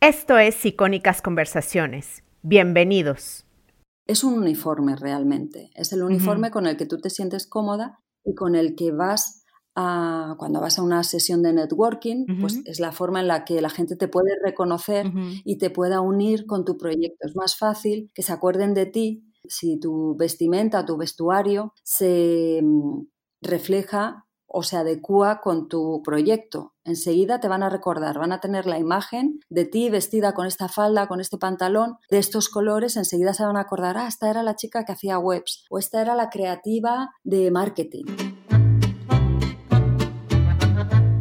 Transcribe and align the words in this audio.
Esto 0.00 0.38
es 0.38 0.64
Icónicas 0.64 1.22
Conversaciones. 1.22 2.22
Bienvenidos. 2.42 3.44
Es 4.06 4.22
un 4.22 4.34
uniforme 4.34 4.94
realmente. 4.94 5.70
Es 5.74 5.92
el 5.92 6.04
uniforme 6.04 6.52
con 6.52 6.68
el 6.68 6.76
que 6.76 6.86
tú 6.86 7.00
te 7.00 7.10
sientes 7.10 7.48
cómoda 7.48 7.98
y 8.24 8.36
con 8.36 8.54
el 8.54 8.76
que 8.76 8.92
vas 8.92 9.42
a, 9.74 10.36
cuando 10.38 10.60
vas 10.60 10.78
a 10.78 10.82
una 10.82 11.02
sesión 11.02 11.42
de 11.42 11.52
networking, 11.52 12.26
pues 12.40 12.60
es 12.64 12.78
la 12.78 12.92
forma 12.92 13.20
en 13.20 13.26
la 13.26 13.44
que 13.44 13.60
la 13.60 13.70
gente 13.70 13.96
te 13.96 14.06
puede 14.06 14.30
reconocer 14.40 15.10
y 15.44 15.58
te 15.58 15.68
pueda 15.68 16.00
unir 16.00 16.46
con 16.46 16.64
tu 16.64 16.78
proyecto. 16.78 17.26
Es 17.26 17.34
más 17.34 17.56
fácil 17.56 18.12
que 18.14 18.22
se 18.22 18.32
acuerden 18.32 18.74
de 18.74 18.86
ti 18.86 19.24
si 19.48 19.80
tu 19.80 20.14
vestimenta, 20.16 20.86
tu 20.86 20.96
vestuario 20.96 21.74
se 21.82 22.60
mm, 22.62 23.00
refleja 23.42 24.27
o 24.48 24.62
se 24.62 24.76
adecua 24.76 25.40
con 25.40 25.68
tu 25.68 26.02
proyecto. 26.02 26.72
Enseguida 26.84 27.38
te 27.38 27.48
van 27.48 27.62
a 27.62 27.68
recordar, 27.68 28.18
van 28.18 28.32
a 28.32 28.40
tener 28.40 28.66
la 28.66 28.78
imagen 28.78 29.40
de 29.50 29.66
ti 29.66 29.90
vestida 29.90 30.32
con 30.32 30.46
esta 30.46 30.68
falda, 30.68 31.06
con 31.06 31.20
este 31.20 31.38
pantalón, 31.38 31.98
de 32.10 32.18
estos 32.18 32.48
colores, 32.48 32.96
enseguida 32.96 33.34
se 33.34 33.44
van 33.44 33.58
a 33.58 33.60
acordar, 33.60 33.98
ah, 33.98 34.08
esta 34.08 34.30
era 34.30 34.42
la 34.42 34.56
chica 34.56 34.84
que 34.84 34.92
hacía 34.92 35.18
webs 35.18 35.64
o 35.68 35.78
esta 35.78 36.00
era 36.00 36.14
la 36.14 36.30
creativa 36.30 37.10
de 37.22 37.50
marketing. 37.50 38.37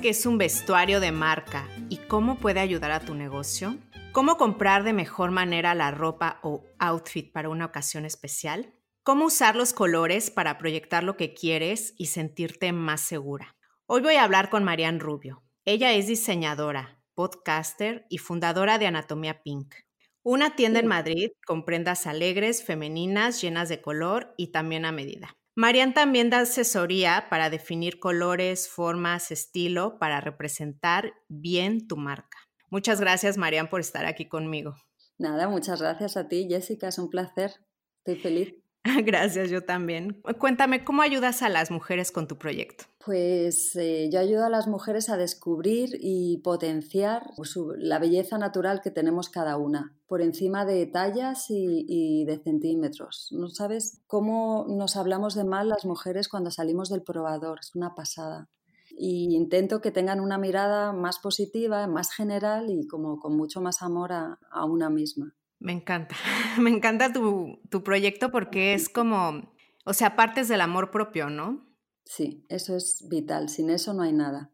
Qué 0.00 0.08
es 0.10 0.24
un 0.24 0.38
vestuario 0.38 0.98
de 0.98 1.12
marca 1.12 1.68
y 1.90 1.98
cómo 1.98 2.36
puede 2.36 2.60
ayudar 2.60 2.90
a 2.90 3.00
tu 3.00 3.14
negocio? 3.14 3.76
¿Cómo 4.12 4.38
comprar 4.38 4.82
de 4.82 4.94
mejor 4.94 5.30
manera 5.30 5.74
la 5.74 5.90
ropa 5.90 6.40
o 6.42 6.64
outfit 6.78 7.30
para 7.30 7.50
una 7.50 7.66
ocasión 7.66 8.06
especial? 8.06 8.74
¿Cómo 9.02 9.26
usar 9.26 9.56
los 9.56 9.74
colores 9.74 10.30
para 10.30 10.56
proyectar 10.56 11.04
lo 11.04 11.18
que 11.18 11.34
quieres 11.34 11.94
y 11.98 12.06
sentirte 12.06 12.72
más 12.72 13.02
segura? 13.02 13.56
Hoy 13.86 14.00
voy 14.00 14.14
a 14.14 14.24
hablar 14.24 14.48
con 14.48 14.64
Marian 14.64 15.00
Rubio. 15.00 15.42
Ella 15.66 15.92
es 15.92 16.06
diseñadora, 16.06 17.02
podcaster 17.14 18.06
y 18.08 18.18
fundadora 18.18 18.78
de 18.78 18.86
Anatomía 18.86 19.42
Pink, 19.42 19.74
una 20.22 20.56
tienda 20.56 20.80
en 20.80 20.86
Madrid 20.86 21.30
con 21.46 21.66
prendas 21.66 22.06
alegres, 22.06 22.64
femeninas, 22.64 23.42
llenas 23.42 23.68
de 23.68 23.82
color 23.82 24.34
y 24.38 24.50
también 24.50 24.86
a 24.86 24.92
medida. 24.92 25.36
Marian 25.56 25.94
también 25.94 26.30
da 26.30 26.40
asesoría 26.40 27.26
para 27.28 27.50
definir 27.50 27.98
colores, 27.98 28.68
formas, 28.68 29.30
estilo 29.30 29.98
para 29.98 30.20
representar 30.20 31.12
bien 31.28 31.86
tu 31.88 31.96
marca. 31.96 32.38
Muchas 32.70 33.00
gracias, 33.00 33.36
Marian, 33.36 33.68
por 33.68 33.80
estar 33.80 34.06
aquí 34.06 34.28
conmigo. 34.28 34.76
Nada, 35.18 35.48
muchas 35.48 35.82
gracias 35.82 36.16
a 36.16 36.28
ti, 36.28 36.46
Jessica. 36.48 36.88
Es 36.88 36.98
un 36.98 37.10
placer. 37.10 37.52
Estoy 37.98 38.22
feliz. 38.22 38.54
Gracias, 39.04 39.50
yo 39.50 39.62
también. 39.62 40.22
Cuéntame, 40.38 40.84
¿cómo 40.84 41.02
ayudas 41.02 41.42
a 41.42 41.48
las 41.48 41.70
mujeres 41.70 42.12
con 42.12 42.26
tu 42.26 42.38
proyecto? 42.38 42.84
Pues 43.04 43.76
eh, 43.76 44.08
yo 44.10 44.20
ayudo 44.20 44.44
a 44.46 44.50
las 44.50 44.66
mujeres 44.66 45.10
a 45.10 45.16
descubrir 45.16 45.98
y 46.00 46.38
potenciar 46.38 47.24
la 47.78 47.98
belleza 47.98 48.38
natural 48.38 48.80
que 48.82 48.90
tenemos 48.90 49.28
cada 49.28 49.56
una, 49.58 49.94
por 50.06 50.22
encima 50.22 50.64
de 50.64 50.86
tallas 50.86 51.46
y, 51.48 52.24
de 52.24 52.38
centímetros. 52.38 53.28
¿No 53.32 53.48
sabes 53.48 54.00
cómo 54.06 54.66
nos 54.68 54.96
hablamos 54.96 55.34
de 55.34 55.44
mal 55.44 55.68
las 55.68 55.84
mujeres 55.84 56.28
cuando 56.28 56.50
salimos 56.50 56.88
del 56.88 57.02
probador? 57.02 57.58
Es 57.60 57.74
una 57.74 57.94
pasada. 57.94 58.48
Y 58.90 59.34
intento 59.34 59.80
que 59.80 59.90
tengan 59.90 60.20
una 60.20 60.36
mirada 60.36 60.92
más 60.92 61.18
positiva, 61.18 61.86
más 61.86 62.12
general 62.12 62.70
y 62.70 62.86
como 62.86 63.18
con 63.18 63.36
mucho 63.36 63.60
más 63.60 63.82
amor 63.82 64.12
a 64.12 64.64
una 64.64 64.90
misma. 64.90 65.34
Me 65.60 65.72
encanta, 65.72 66.16
me 66.58 66.70
encanta 66.70 67.12
tu, 67.12 67.60
proyecto 67.84 68.32
porque 68.32 68.74
es 68.74 68.88
como, 68.88 69.52
o 69.84 69.92
sea, 69.92 70.16
partes 70.16 70.48
del 70.48 70.62
amor 70.62 70.90
propio, 70.90 71.28
¿no? 71.28 71.66
Sí, 72.04 72.44
eso 72.48 72.76
es 72.76 73.06
vital, 73.08 73.48
sin 73.48 73.70
eso 73.70 73.94
no 73.94 74.02
hay 74.02 74.12
nada. 74.12 74.50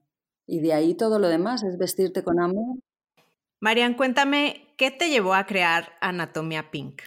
Y 0.46 0.60
de 0.60 0.74
ahí 0.74 0.94
todo 0.94 1.18
lo 1.18 1.28
demás 1.28 1.62
es 1.62 1.78
vestirte 1.78 2.22
con 2.22 2.40
amor. 2.40 2.78
Marian, 3.60 3.94
cuéntame, 3.94 4.74
¿qué 4.76 4.90
te 4.90 5.08
llevó 5.08 5.34
a 5.34 5.46
crear 5.46 5.92
Anatomía 6.00 6.70
Pink? 6.70 7.02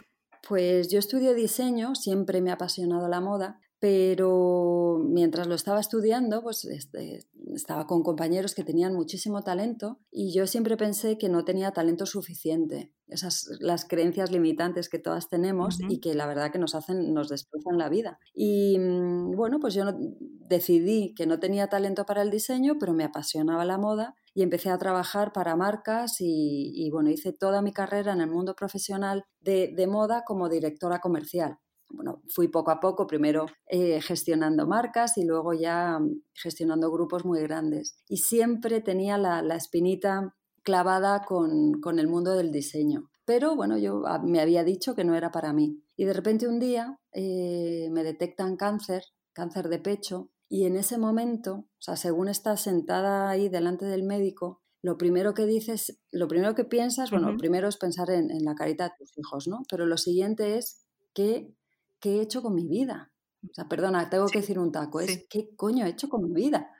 Pues 0.47 0.89
yo 0.89 0.97
estudié 0.97 1.35
diseño, 1.35 1.93
siempre 1.93 2.41
me 2.41 2.49
ha 2.49 2.55
apasionado 2.55 3.07
la 3.07 3.21
moda, 3.21 3.61
pero 3.79 5.01
mientras 5.05 5.47
lo 5.47 5.55
estaba 5.55 5.79
estudiando, 5.79 6.41
pues 6.43 6.65
este, 6.65 7.25
estaba 7.53 7.87
con 7.87 8.03
compañeros 8.03 8.53
que 8.53 8.65
tenían 8.65 8.93
muchísimo 8.93 9.41
talento 9.41 9.99
y 10.11 10.33
yo 10.33 10.47
siempre 10.47 10.75
pensé 10.75 11.17
que 11.17 11.29
no 11.29 11.45
tenía 11.45 11.71
talento 11.71 12.05
suficiente. 12.05 12.91
Esas 13.07 13.47
las 13.61 13.85
creencias 13.85 14.31
limitantes 14.31 14.89
que 14.89 14.99
todas 14.99 15.29
tenemos 15.29 15.79
y 15.87 16.01
que 16.01 16.13
la 16.13 16.27
verdad 16.27 16.51
que 16.51 16.59
nos 16.59 16.75
hacen, 16.75 17.13
nos 17.13 17.29
destrozan 17.29 17.77
la 17.77 17.87
vida. 17.87 18.19
Y 18.33 18.77
mm, 18.77 19.31
bueno, 19.35 19.59
pues 19.61 19.73
yo 19.73 19.85
decidí 20.19 21.13
que 21.15 21.25
no 21.25 21.39
tenía 21.39 21.67
talento 21.67 22.05
para 22.05 22.21
el 22.21 22.31
diseño, 22.31 22.75
pero 22.79 22.93
me 22.93 23.05
apasionaba 23.05 23.63
la 23.63 23.77
moda 23.77 24.15
y 24.33 24.43
empecé 24.43 24.69
a 24.69 24.77
trabajar 24.77 25.31
para 25.31 25.55
marcas 25.55 26.17
y, 26.19 26.89
bueno, 26.91 27.09
hice 27.09 27.33
toda 27.33 27.61
mi 27.61 27.71
carrera 27.71 28.13
en 28.13 28.21
el 28.21 28.29
mundo 28.29 28.55
profesional 28.55 29.23
de 29.39 29.87
moda 29.87 30.23
como 30.25 30.49
directora 30.49 30.99
comercial 30.99 31.57
bueno, 31.89 32.21
fui 32.27 32.47
poco 32.47 32.71
a 32.71 32.79
poco, 32.79 33.07
primero 33.07 33.47
eh, 33.67 34.01
gestionando 34.01 34.67
marcas 34.67 35.17
y 35.17 35.25
luego 35.25 35.53
ya 35.53 35.99
mm, 35.99 36.21
gestionando 36.33 36.91
grupos 36.91 37.25
muy 37.25 37.41
grandes. 37.41 37.97
Y 38.07 38.17
siempre 38.17 38.81
tenía 38.81 39.17
la, 39.17 39.55
espinita 39.55 40.35
clavada 40.63 41.23
con, 41.23 41.99
el 41.99 42.07
mundo 42.07 42.35
del 42.35 42.51
diseño. 42.51 43.09
Pero 43.25 43.55
bueno, 43.55 43.77
yo 43.77 44.03
ah, 44.05 44.19
me 44.23 44.39
había 44.39 44.63
dicho 44.63 44.95
que 44.95 45.03
no 45.03 45.15
era 45.15 45.31
para 45.31 45.53
mí. 45.53 45.83
Y 45.95 46.05
de 46.05 46.13
repente 46.13 46.47
un 46.47 46.59
día 46.59 46.99
eh, 47.11 47.89
me 47.91 48.03
detectan 48.03 48.55
cáncer, 48.55 49.03
cáncer 49.33 49.69
de 49.69 49.79
pecho, 49.79 50.29
y 50.47 50.65
en 50.65 50.75
ese 50.75 50.97
momento, 50.97 51.53
o 51.53 51.81
sea, 51.81 51.95
según 51.95 52.27
estás 52.27 52.61
sentada 52.61 53.29
ahí 53.29 53.49
delante 53.49 53.85
del 53.85 54.03
médico, 54.03 54.63
lo 54.81 54.97
primero 54.97 55.33
que 55.35 55.45
dices, 55.45 56.01
lo 56.11 56.27
primero 56.27 56.55
que 56.55 56.63
piensas, 56.63 57.11
bueno, 57.11 57.35
primero 57.37 57.67
es 57.67 57.77
pensar 57.77 58.09
en, 58.09 58.31
en, 58.31 58.43
la 58.45 58.55
carita 58.55 58.85
de 58.85 58.93
tus 58.97 59.15
hijos, 59.17 59.47
¿no? 59.47 59.59
Pero 59.69 59.85
lo 59.85 59.97
siguiente 59.97 60.57
es 60.57 60.87
que 61.13 61.53
¿qué 61.99 62.17
he 62.17 62.21
hecho 62.21 62.41
con 62.41 62.55
mi 62.55 62.67
vida? 62.67 63.11
O 63.43 63.53
sea, 63.53 63.67
perdona, 63.67 64.09
tengo 64.09 64.27
que 64.27 64.39
decir 64.39 64.59
un 64.59 64.71
taco, 64.71 64.99
es 64.99 65.25
¿qué 65.29 65.49
coño 65.55 65.85
he 65.85 65.89
hecho 65.89 66.09
con 66.09 66.23
mi 66.23 66.33
vida? 66.33 66.71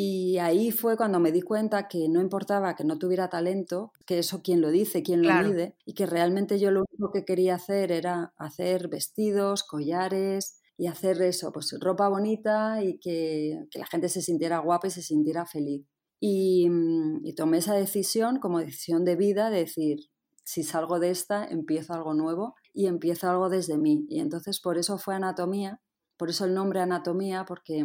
Y 0.00 0.38
ahí 0.38 0.70
fue 0.70 0.96
cuando 0.96 1.18
me 1.18 1.32
di 1.32 1.42
cuenta 1.42 1.88
que 1.88 2.08
no 2.08 2.20
importaba 2.20 2.76
que 2.76 2.84
no 2.84 2.98
tuviera 2.98 3.28
talento, 3.28 3.92
que 4.06 4.20
eso 4.20 4.42
quién 4.44 4.60
lo 4.60 4.70
dice, 4.70 5.02
quién 5.02 5.22
lo 5.22 5.34
mide, 5.42 5.74
y 5.84 5.94
que 5.94 6.06
realmente 6.06 6.60
yo 6.60 6.70
lo 6.70 6.84
único 6.88 7.10
que 7.10 7.24
quería 7.24 7.56
hacer 7.56 7.90
era 7.90 8.32
hacer 8.36 8.86
vestidos, 8.88 9.64
collares 9.64 10.60
y 10.76 10.86
hacer 10.86 11.20
eso, 11.22 11.50
pues 11.52 11.76
ropa 11.80 12.08
bonita 12.08 12.80
y 12.84 13.00
que, 13.00 13.66
que 13.72 13.78
la 13.80 13.86
gente 13.86 14.08
se 14.08 14.22
sintiera 14.22 14.60
guapa 14.60 14.86
y 14.86 14.90
se 14.92 15.02
sintiera 15.02 15.46
feliz. 15.46 15.84
Y, 16.20 16.68
mm, 16.70 17.26
y 17.26 17.34
tomé 17.34 17.58
esa 17.58 17.74
decisión 17.74 18.38
como 18.38 18.60
decisión 18.60 19.04
de 19.04 19.16
vida 19.16 19.50
de 19.50 19.58
decir, 19.58 19.98
si 20.44 20.62
salgo 20.62 21.00
de 21.00 21.10
esta, 21.10 21.44
empiezo 21.44 21.92
algo 21.92 22.14
nuevo 22.14 22.54
y 22.78 22.86
empiezo 22.86 23.28
algo 23.28 23.48
desde 23.48 23.76
mí. 23.76 24.06
Y 24.08 24.20
entonces 24.20 24.60
por 24.60 24.78
eso 24.78 24.98
fue 24.98 25.16
anatomía, 25.16 25.80
por 26.16 26.30
eso 26.30 26.44
el 26.44 26.54
nombre 26.54 26.78
anatomía, 26.78 27.44
porque 27.44 27.84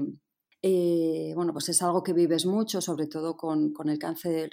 eh, 0.62 1.34
bueno, 1.36 1.52
pues 1.52 1.68
es 1.70 1.81
algo 1.81 2.04
que 2.04 2.14
vives 2.14 2.46
mucho, 2.46 2.80
sobre 2.80 3.08
todo 3.08 3.36
con, 3.36 3.74
el 3.88 3.98
cáncer, 3.98 4.51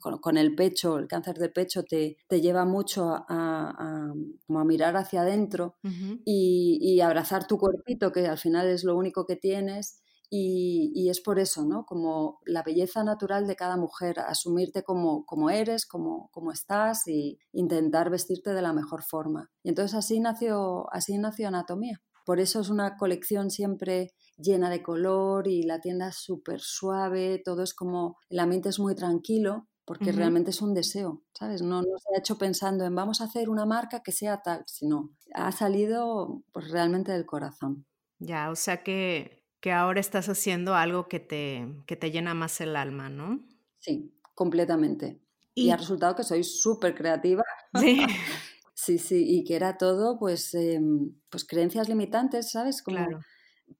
con, 0.00 0.38
el 0.38 0.54
pecho, 0.54 0.96
el 0.96 1.06
cáncer 1.06 1.36
de 1.36 1.50
pecho 1.50 1.82
te, 1.82 2.16
lleva 2.30 2.64
mucho 2.64 3.10
a, 3.10 3.24
a, 3.28 4.64
mirar 4.64 4.96
hacia 4.96 5.20
adentro 5.20 5.76
y, 6.24 6.78
y, 6.80 7.02
abrazar 7.02 7.46
tu 7.46 7.58
cuerpito, 7.58 8.10
que 8.10 8.26
al 8.26 8.38
final 8.38 8.68
es 8.68 8.84
lo 8.84 8.96
único 8.96 9.26
que 9.26 9.36
tienes, 9.36 10.00
y, 10.30 11.08
es 11.08 11.20
por 11.20 11.38
eso, 11.38 11.64
¿no? 11.64 11.84
Como 11.84 12.40
la 12.44 12.62
belleza 12.62 13.04
natural 13.04 13.46
de 13.46 13.56
cada 13.56 13.76
mujer, 13.76 14.18
asumirte 14.20 14.82
como, 14.82 15.24
como 15.26 15.50
eres, 15.50 15.86
como, 15.86 16.28
como 16.32 16.50
estás 16.50 17.06
y 17.06 17.38
intentar 17.52 18.10
vestirte 18.10 18.52
de 18.52 18.62
la 18.62 18.72
mejor 18.72 19.02
forma. 19.02 19.50
Y 19.62 19.68
entonces 19.68 19.96
así 19.96 20.20
nació, 20.20 20.92
así 20.92 21.18
nació 21.18 21.48
Anatomía. 21.48 22.00
Por 22.24 22.40
eso 22.40 22.60
es 22.60 22.70
una 22.70 22.96
colección 22.96 23.50
siempre 23.50 24.12
llena 24.36 24.70
de 24.70 24.82
color 24.82 25.46
y 25.46 25.62
la 25.62 25.80
tienda 25.80 26.08
es 26.08 26.16
súper 26.16 26.60
suave, 26.60 27.40
todo 27.44 27.62
es 27.62 27.74
como, 27.74 28.16
el 28.30 28.40
ambiente 28.40 28.70
es 28.70 28.78
muy 28.80 28.94
tranquilo 28.94 29.68
porque 29.84 30.12
realmente 30.12 30.50
es 30.50 30.62
un 30.62 30.72
deseo, 30.72 31.22
¿sabes? 31.34 31.60
No, 31.60 31.82
no 31.82 31.98
se 31.98 32.14
ha 32.14 32.18
hecho 32.18 32.38
pensando 32.38 32.84
en 32.84 32.94
vamos 32.94 33.20
a 33.20 33.24
hacer 33.24 33.50
una 33.50 33.66
marca 33.66 34.02
que 34.02 34.12
sea 34.12 34.40
tal, 34.40 34.64
sino 34.66 35.10
ha 35.34 35.52
salido 35.52 36.42
pues 36.52 36.70
realmente 36.70 37.12
del 37.12 37.26
corazón. 37.26 37.84
Ya, 38.18 38.50
o 38.50 38.56
sea 38.56 38.82
que 38.82 39.43
que 39.64 39.72
ahora 39.72 39.98
estás 39.98 40.28
haciendo 40.28 40.74
algo 40.74 41.08
que 41.08 41.20
te, 41.20 41.66
que 41.86 41.96
te 41.96 42.10
llena 42.10 42.34
más 42.34 42.60
el 42.60 42.76
alma, 42.76 43.08
¿no? 43.08 43.48
Sí, 43.78 44.14
completamente. 44.34 45.22
Y, 45.54 45.70
ha 45.70 45.78
resultado 45.78 46.14
que 46.14 46.22
soy 46.22 46.44
súper 46.44 46.94
creativa. 46.94 47.42
Sí. 47.80 48.04
sí, 48.74 48.98
sí, 48.98 49.24
y 49.26 49.42
que 49.42 49.56
era 49.56 49.78
todo, 49.78 50.18
pues, 50.18 50.52
em, 50.52 51.14
pues 51.30 51.46
creencias 51.46 51.88
limitantes, 51.88 52.50
¿sabes? 52.50 52.82
Como 52.82 53.08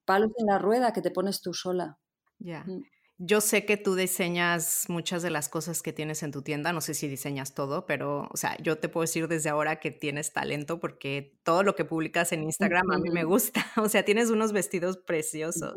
palos 0.07 0.31
en 0.39 0.47
la 0.47 0.59
rueda 0.59 0.95
que 0.95 1.03
te 1.03 1.11
pones 1.11 1.43
tú 1.43 1.53
sola. 1.53 1.99
Ya. 2.39 2.65
Mm. 2.65 2.83
Yo 3.19 3.40
sé 3.40 3.64
que 3.64 3.76
tú 3.76 3.94
diseñas 3.94 4.87
muchas 4.88 5.22
de 5.22 5.31
las 5.31 5.49
cosas 5.49 5.82
que 5.82 5.93
tienes 5.93 6.25
en 6.25 6.32
tu 6.32 6.43
tienda, 6.43 6.72
no 6.72 6.81
sé 6.81 6.94
si 6.94 7.06
diseñas 7.06 7.55
todo, 7.55 7.87
pero, 7.87 8.28
o 8.32 8.37
sea, 8.37 8.56
yo 8.61 8.78
te 8.78 8.88
puedo 8.88 9.02
decir 9.02 9.28
desde 9.28 9.50
ahora 9.50 9.78
que 9.78 9.93
tienes 9.93 10.32
talento 10.32 10.81
porque 10.81 11.38
todo 11.44 11.62
lo 11.62 11.76
que 11.76 11.84
publicas 11.84 12.32
en 12.32 12.43
Instagram 12.43 12.90
a 12.90 12.99
mí 12.99 13.11
me 13.11 13.22
gusta, 13.22 13.64
o 13.76 13.88
sea, 13.88 14.05
tienes 14.05 14.31
unos 14.31 14.52
vestidos 14.52 14.96
preciosos. 14.96 15.75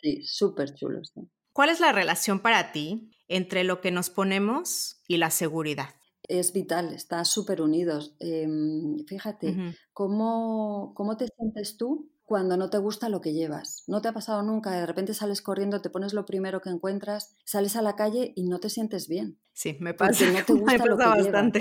Sí, 0.00 0.22
súper 0.24 0.74
chulos. 0.74 1.12
¿Cuál 1.52 1.68
es 1.68 1.80
la 1.80 1.92
relación 1.92 2.40
para 2.40 2.72
ti 2.72 3.10
entre 3.28 3.62
lo 3.64 3.82
que 3.82 3.90
nos 3.90 4.08
ponemos 4.08 5.02
y 5.06 5.18
la 5.18 5.30
seguridad? 5.30 5.90
Es 6.26 6.54
vital, 6.54 6.94
está 6.94 7.24
súper 7.26 7.60
unidos. 7.60 8.16
Em, 8.20 9.04
fíjate, 9.06 9.76
¿cómo, 9.92 10.94
¿cómo 10.96 11.18
te 11.18 11.28
sientes 11.28 11.76
tú 11.76 12.10
cuando 12.24 12.56
no 12.56 12.70
te 12.70 12.78
gusta 12.78 13.08
lo 13.08 13.20
que 13.20 13.32
llevas. 13.32 13.84
No 13.86 14.00
te 14.00 14.08
ha 14.08 14.12
pasado 14.12 14.42
nunca, 14.42 14.72
de 14.72 14.86
repente 14.86 15.14
sales 15.14 15.42
corriendo, 15.42 15.80
te 15.82 15.90
pones 15.90 16.14
lo 16.14 16.24
primero 16.24 16.60
que 16.60 16.70
encuentras, 16.70 17.36
sales 17.44 17.76
a 17.76 17.82
la 17.82 17.96
calle 17.96 18.32
y 18.34 18.44
no 18.44 18.60
te 18.60 18.70
sientes 18.70 19.08
bien. 19.08 19.38
Sí, 19.52 19.76
me 19.80 19.94
pasa. 19.94 20.30
no 20.30 20.44
te 20.44 20.52
gusta 20.54 20.86
lo 20.86 20.96
que 20.96 21.04
bastante. 21.04 21.60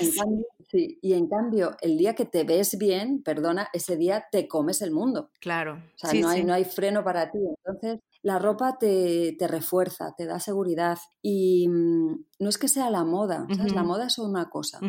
sí, 0.70 1.00
y 1.02 1.14
en 1.14 1.28
cambio, 1.28 1.76
el 1.82 1.98
día 1.98 2.16
que 2.16 2.26
te 2.26 2.44
ves 2.44 2.78
bien, 2.78 3.22
perdona, 3.24 3.68
ese 3.74 3.98
día 3.98 4.26
te 4.32 4.48
comes 4.48 4.82
el 4.82 4.92
mundo. 4.92 5.30
Claro. 5.40 5.76
O 5.76 5.98
sea, 5.98 6.14
no, 6.20 6.30
hay, 6.30 6.44
no 6.44 6.54
hay 6.54 6.66
freno 6.66 7.04
para 7.04 7.30
ti. 7.30 7.40
Entonces, 7.40 8.00
la 8.22 8.40
ropa 8.40 8.78
te, 8.80 9.36
te 9.38 9.48
refuerza, 9.48 10.16
te 10.18 10.26
da 10.26 10.40
seguridad. 10.40 10.98
Y 11.22 11.68
mm, 11.68 12.26
no 12.40 12.50
es 12.50 12.58
que 12.58 12.68
sea 12.68 12.90
la 12.90 13.04
moda, 13.04 13.46
La 13.76 13.84
moda 13.84 14.08
es 14.08 14.18
una 14.18 14.50
cosa. 14.50 14.80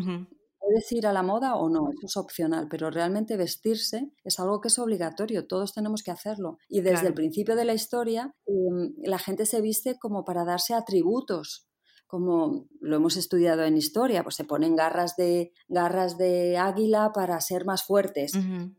Puedes 0.65 0.91
ir 0.93 1.05
a 1.05 1.13
la 1.13 1.21
moda 1.21 1.55
o 1.57 1.69
no, 1.69 1.89
eso 1.91 2.07
es 2.07 2.17
opcional, 2.17 2.67
pero 2.67 2.89
realmente 2.89 3.37
vestirse 3.37 4.11
es 4.23 4.39
algo 4.39 4.61
que 4.61 4.69
es 4.69 4.79
obligatorio, 4.79 5.45
todos 5.45 5.73
tenemos 5.73 6.01
que 6.01 6.09
hacerlo. 6.09 6.57
Y 6.67 6.81
desde 6.81 7.05
el 7.05 7.13
principio 7.13 7.55
de 7.55 7.65
la 7.65 7.75
historia, 7.75 8.33
em, 8.47 8.95
la 9.03 9.19
gente 9.19 9.45
se 9.45 9.61
viste 9.61 9.99
como 9.99 10.25
para 10.25 10.43
darse 10.43 10.73
atributos, 10.73 11.67
como 12.07 12.67
lo 12.79 12.95
hemos 12.95 13.15
estudiado 13.15 13.63
en 13.63 13.77
historia, 13.77 14.23
pues 14.23 14.35
se 14.35 14.43
ponen 14.43 14.75
garras 14.75 15.15
de, 15.15 15.51
garras 15.67 16.17
de 16.17 16.57
águila 16.57 17.11
para 17.13 17.39
ser 17.41 17.65
más 17.65 17.83
fuertes. 17.83 18.31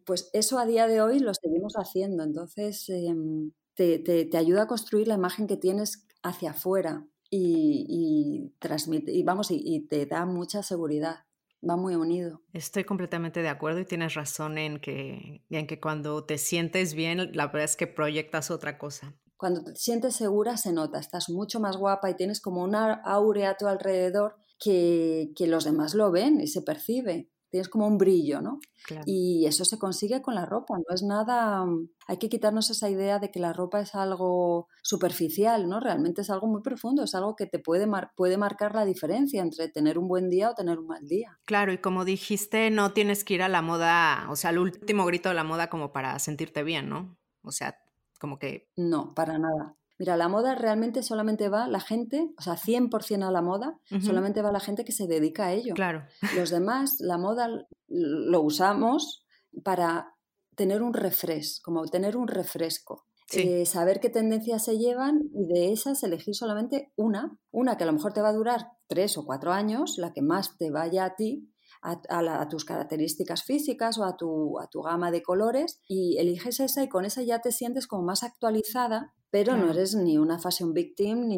Pues 0.04 0.28
eso 0.32 0.58
a 0.58 0.66
día 0.66 0.88
de 0.88 1.00
hoy 1.02 1.20
lo 1.20 1.32
seguimos 1.34 1.74
haciendo, 1.74 2.24
entonces 2.24 2.88
em, 2.88 3.52
te, 3.74 4.28
ayuda 4.36 4.62
a 4.62 4.66
construir 4.66 5.06
la 5.06 5.14
imagen 5.14 5.46
que 5.46 5.56
tienes 5.56 6.04
hacia 6.24 6.50
afuera 6.50 7.06
y, 7.30 8.52
transmite, 8.58 9.12
y 9.12 9.22
vamos, 9.22 9.48
y 9.50 9.86
te 9.86 10.06
da 10.06 10.26
mucha 10.26 10.64
seguridad 10.64 11.25
va 11.68 11.76
muy 11.76 11.94
unido. 11.94 12.42
Estoy 12.52 12.84
completamente 12.84 13.42
de 13.42 13.48
acuerdo 13.48 13.80
y 13.80 13.84
tienes 13.84 14.14
razón 14.14 14.58
en 14.58 14.78
que, 14.80 15.42
en 15.50 15.66
que 15.66 15.80
cuando 15.80 16.24
te 16.24 16.38
sientes 16.38 16.94
bien, 16.94 17.30
la 17.34 17.46
verdad 17.46 17.64
es 17.64 17.76
que 17.76 17.86
proyectas 17.86 18.50
otra 18.50 18.78
cosa. 18.78 19.14
Cuando 19.36 19.62
te 19.62 19.76
sientes 19.76 20.16
segura 20.16 20.56
se 20.56 20.72
nota, 20.72 20.98
estás 20.98 21.28
mucho 21.28 21.60
más 21.60 21.76
guapa 21.76 22.10
y 22.10 22.16
tienes 22.16 22.40
como 22.40 22.62
una 22.62 22.94
aurea 22.94 23.50
a 23.50 23.56
tu 23.56 23.66
alrededor 23.66 24.36
que, 24.58 25.32
que 25.36 25.46
los 25.46 25.64
demás 25.64 25.94
lo 25.94 26.10
ven 26.10 26.40
y 26.40 26.46
se 26.46 26.62
percibe 26.62 27.28
tienes 27.56 27.70
como 27.70 27.86
un 27.86 27.96
brillo, 27.96 28.42
¿no? 28.42 28.60
Y 29.06 29.46
eso 29.46 29.64
se 29.64 29.78
consigue 29.78 30.20
con 30.20 30.34
la 30.34 30.44
ropa, 30.44 30.74
no 30.76 30.94
es 30.94 31.02
nada, 31.02 31.64
mm, 31.64 31.88
hay 32.06 32.18
que 32.18 32.28
quitarnos 32.28 32.68
esa 32.68 32.90
idea 32.90 33.18
de 33.18 33.30
que 33.30 33.40
la 33.40 33.54
ropa 33.54 33.80
es 33.80 33.94
algo 33.94 34.68
superficial, 34.82 35.68
¿no? 35.68 35.80
Realmente 35.80 36.20
es 36.20 36.28
algo 36.28 36.48
muy 36.48 36.60
profundo, 36.60 37.02
es 37.02 37.14
algo 37.14 37.34
que 37.34 37.46
te 37.46 37.58
puede, 37.58 37.88
puede 38.14 38.36
marcar 38.36 38.74
la 38.74 38.84
diferencia 38.84 39.40
entre 39.40 39.68
tener 39.68 39.98
un 39.98 40.06
buen 40.06 40.28
día 40.28 40.50
o 40.50 40.54
tener 40.54 40.78
un 40.78 40.86
mal 40.86 41.08
día. 41.08 41.38
Claro, 41.46 41.72
y 41.72 41.78
como 41.78 42.04
dijiste, 42.04 42.70
no 42.70 42.92
tienes 42.92 43.24
que 43.24 43.34
ir 43.34 43.42
a 43.42 43.48
la 43.48 43.62
moda, 43.62 44.26
o 44.28 44.36
sea, 44.36 44.50
al 44.50 44.58
último 44.58 45.06
grito 45.06 45.30
de 45.30 45.34
la 45.34 45.44
moda 45.44 45.70
como 45.70 45.92
para 45.92 46.18
sentirte 46.18 46.62
bien, 46.62 46.90
¿no? 46.90 47.16
O 47.42 47.52
sea, 47.52 47.78
como 48.20 48.38
que... 48.38 48.68
No, 48.76 49.14
para 49.14 49.38
nada. 49.38 49.74
Mira, 49.98 50.16
la 50.16 50.28
moda 50.28 50.54
realmente 50.54 51.02
solamente 51.02 51.48
va 51.48 51.68
la 51.68 51.80
gente, 51.80 52.30
o 52.38 52.42
sea, 52.42 52.56
100% 52.56 53.26
a 53.26 53.30
la 53.30 53.42
moda, 53.42 53.78
solamente 54.00 54.42
va 54.42 54.52
la 54.52 54.60
gente 54.60 54.84
que 54.84 54.92
se 54.92 55.06
dedica 55.06 55.46
a 55.46 55.52
ello. 55.52 55.74
Claro. 55.74 56.04
Los 56.36 56.50
demás, 56.50 56.96
la 57.00 57.16
moda 57.16 57.48
lo 57.88 58.40
usamos 58.42 59.26
para 59.64 60.14
tener 60.54 60.82
un 60.82 60.92
refresco, 60.92 61.62
como 61.64 61.86
tener 61.86 62.16
un 62.16 62.28
refresco. 62.28 63.06
Eh, 63.32 63.66
saber 63.66 63.98
qué 63.98 64.08
tendencias 64.08 64.64
se 64.64 64.78
llevan 64.78 65.30
y 65.34 65.46
de 65.46 65.72
esas 65.72 66.02
elegir 66.04 66.36
solamente 66.36 66.92
una, 66.94 67.36
una 67.50 67.76
que 67.76 67.82
a 67.82 67.86
lo 67.86 67.92
mejor 67.92 68.12
te 68.12 68.20
va 68.20 68.28
a 68.28 68.32
durar 68.32 68.68
tres 68.86 69.18
o 69.18 69.24
cuatro 69.26 69.52
años, 69.52 69.98
la 69.98 70.12
que 70.12 70.22
más 70.22 70.56
te 70.56 70.70
vaya 70.70 71.04
a 71.04 71.16
ti, 71.16 71.50
a, 71.92 72.48
tus 72.48 72.64
características 72.64 73.44
físicas 73.44 73.98
o 73.98 74.04
a 74.04 74.16
tu, 74.16 74.58
a 74.58 74.68
tu 74.68 74.82
gama 74.82 75.10
de 75.10 75.22
colores 75.22 75.80
y 75.86 76.18
eliges 76.18 76.60
esa 76.60 76.82
y 76.82 76.88
con 76.88 77.04
esa 77.04 77.22
ya 77.22 77.40
te 77.40 77.52
sientes 77.52 77.86
como 77.86 78.02
más 78.02 78.22
actualizada 78.22 79.14
pero 79.30 79.56
no 79.56 79.70
eres 79.70 79.94
ni 79.94 80.16
una 80.16 80.38
fashion 80.38 80.72
victim 80.72 81.28
ni, 81.28 81.36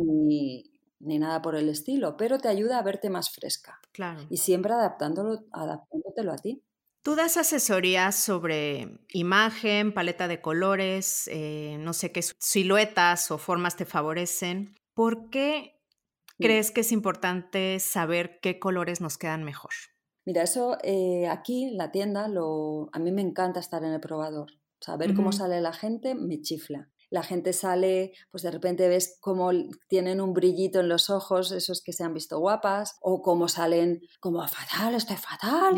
ni 1.01 1.19
nada 1.19 1.43
por 1.43 1.57
el 1.57 1.69
estilo, 1.69 2.17
pero 2.17 2.39
te 2.39 2.49
ayuda 2.49 2.79
a 2.79 2.83
verte 2.83 3.11
más 3.11 3.31
fresca. 3.31 3.81
Claro. 3.93 4.27
Y 4.31 4.37
siempre 4.37 4.73
adaptándolo, 4.73 5.47
adaptándotelo 5.53 6.33
a 6.33 6.37
ti. 6.37 6.63
Tú 7.03 7.15
das 7.15 7.37
asesorías 7.37 8.17
sobre 8.17 9.01
imagen, 9.09 9.95
paleta 9.95 10.29
de 10.29 10.41
colores, 10.41 11.29
eh, 11.33 11.77
no 11.81 11.93
sé 11.93 12.13
qué 12.13 12.23
siluetas 12.23 13.31
o 13.31 13.39
formas 13.39 13.77
te 13.77 13.85
favorecen. 13.85 14.75
¿Por 14.95 15.31
qué 15.31 15.81
crees 16.39 16.71
que 16.71 16.83
es 16.83 16.93
importante 16.93 17.79
saber 17.81 18.41
qué 18.41 18.59
colores 18.59 19.01
nos 19.01 19.17
quedan 19.17 19.45
mejor? 19.45 19.73
Mira, 20.29 20.43
eso 20.43 20.77
eh, 20.83 21.27
aquí 21.27 21.65
en 21.65 21.79
la 21.79 21.91
tienda 21.91 22.29
lo, 22.29 22.91
a 22.93 22.99
mí 22.99 23.13
me 23.13 23.23
encanta 23.23 23.61
estar 23.61 23.83
en 23.83 23.95
el 23.95 24.01
probador. 24.01 24.53
Saber 24.79 25.15
cómo 25.15 25.33
sale 25.33 25.63
la 25.63 25.73
gente 25.73 26.15
me 26.15 26.43
chifla 26.43 26.91
la 27.11 27.23
gente 27.23 27.55
sale, 27.55 28.13
pues 28.31 28.43
de 28.43 28.51
repente 28.51 28.87
ves 28.87 29.17
cómo 29.23 29.51
tienen 29.89 30.21
un 30.21 30.35
brillito 30.35 30.81
en 30.81 30.91
los 30.91 31.09
ojos, 31.09 31.53
esos 31.53 31.81
que 31.83 31.95
se 31.95 32.05
han 32.05 32.13
visto 32.13 32.39
guapas, 32.39 32.97
o 33.01 33.23
cómo 33.23 33.49
salen 33.49 34.03
como 34.21 34.47
fatal, 34.47 34.95
estoy 34.95 35.17
fatal. 35.17 35.75